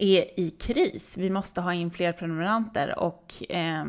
är 0.00 0.40
i 0.40 0.50
kris. 0.50 1.16
Vi 1.18 1.30
måste 1.30 1.60
ha 1.60 1.74
in 1.74 1.90
fler 1.90 2.12
prenumeranter 2.12 2.98
och 2.98 3.34
eh, 3.48 3.84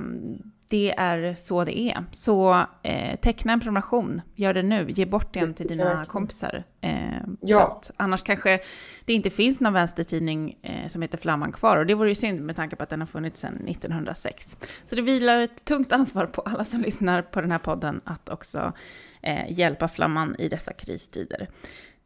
det 0.71 0.93
är 0.97 1.35
så 1.35 1.63
det 1.63 1.79
är. 1.79 2.05
Så 2.11 2.65
eh, 2.83 3.15
teckna 3.19 3.53
en 3.53 3.59
prenumeration, 3.59 4.21
gör 4.35 4.53
det 4.53 4.63
nu, 4.63 4.85
ge 4.89 5.05
bort 5.05 5.33
den 5.33 5.53
till 5.53 5.67
dina 5.67 6.05
kompisar. 6.05 6.63
Eh, 6.81 6.93
ja. 7.41 7.81
annars 7.97 8.23
kanske 8.23 8.59
det 9.05 9.13
inte 9.13 9.29
finns 9.29 9.59
någon 9.59 9.73
vänstertidning 9.73 10.57
eh, 10.61 10.87
som 10.87 11.01
heter 11.01 11.17
Flamman 11.17 11.51
kvar 11.51 11.77
och 11.77 11.85
det 11.85 11.93
vore 11.93 12.09
ju 12.09 12.15
synd 12.15 12.41
med 12.41 12.55
tanke 12.55 12.75
på 12.75 12.83
att 12.83 12.89
den 12.89 12.99
har 12.99 13.07
funnits 13.07 13.41
sedan 13.41 13.67
1906. 13.67 14.57
Så 14.85 14.95
det 14.95 15.01
vilar 15.01 15.41
ett 15.41 15.65
tungt 15.65 15.91
ansvar 15.91 16.25
på 16.25 16.41
alla 16.41 16.65
som 16.65 16.81
lyssnar 16.81 17.21
på 17.21 17.41
den 17.41 17.51
här 17.51 17.59
podden 17.59 18.01
att 18.03 18.29
också 18.29 18.73
eh, 19.21 19.51
hjälpa 19.59 19.87
Flamman 19.87 20.35
i 20.39 20.49
dessa 20.49 20.73
kristider. 20.73 21.47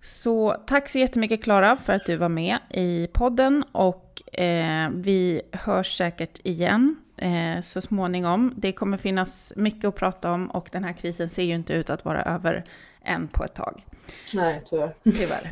Så 0.01 0.55
tack 0.67 0.89
så 0.89 0.99
jättemycket 0.99 1.43
Klara 1.43 1.77
för 1.77 1.93
att 1.93 2.05
du 2.05 2.17
var 2.17 2.29
med 2.29 2.57
i 2.69 3.07
podden 3.13 3.63
och 3.71 4.39
eh, 4.39 4.89
vi 4.93 5.41
hörs 5.51 5.97
säkert 5.97 6.39
igen 6.43 6.95
eh, 7.17 7.61
så 7.61 7.81
småningom. 7.81 8.53
Det 8.57 8.71
kommer 8.71 8.97
finnas 8.97 9.53
mycket 9.55 9.85
att 9.85 9.95
prata 9.95 10.31
om 10.31 10.51
och 10.51 10.69
den 10.71 10.83
här 10.83 10.93
krisen 10.93 11.29
ser 11.29 11.43
ju 11.43 11.55
inte 11.55 11.73
ut 11.73 11.89
att 11.89 12.05
vara 12.05 12.23
över 12.23 12.63
än 13.03 13.27
på 13.27 13.43
ett 13.43 13.55
tag. 13.55 13.85
Nej, 14.33 14.61
tyvärr. 14.65 14.93
tyvärr. 15.03 15.51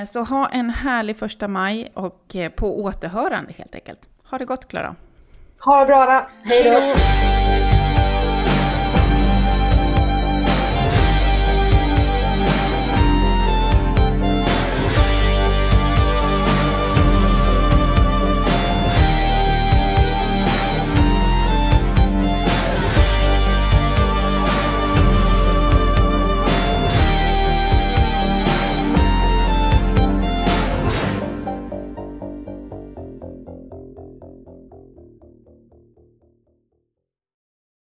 Eh, 0.00 0.04
så 0.04 0.22
ha 0.22 0.48
en 0.48 0.70
härlig 0.70 1.16
första 1.16 1.48
maj 1.48 1.92
och 1.94 2.36
eh, 2.36 2.50
på 2.50 2.82
återhörande 2.82 3.52
helt 3.52 3.74
enkelt. 3.74 4.08
Ha 4.24 4.38
det 4.38 4.44
gott 4.44 4.68
Klara. 4.68 4.96
Ha 5.58 5.80
det 5.80 5.86
bra. 5.86 6.30
Hej 6.42 6.70
då. 6.70 7.35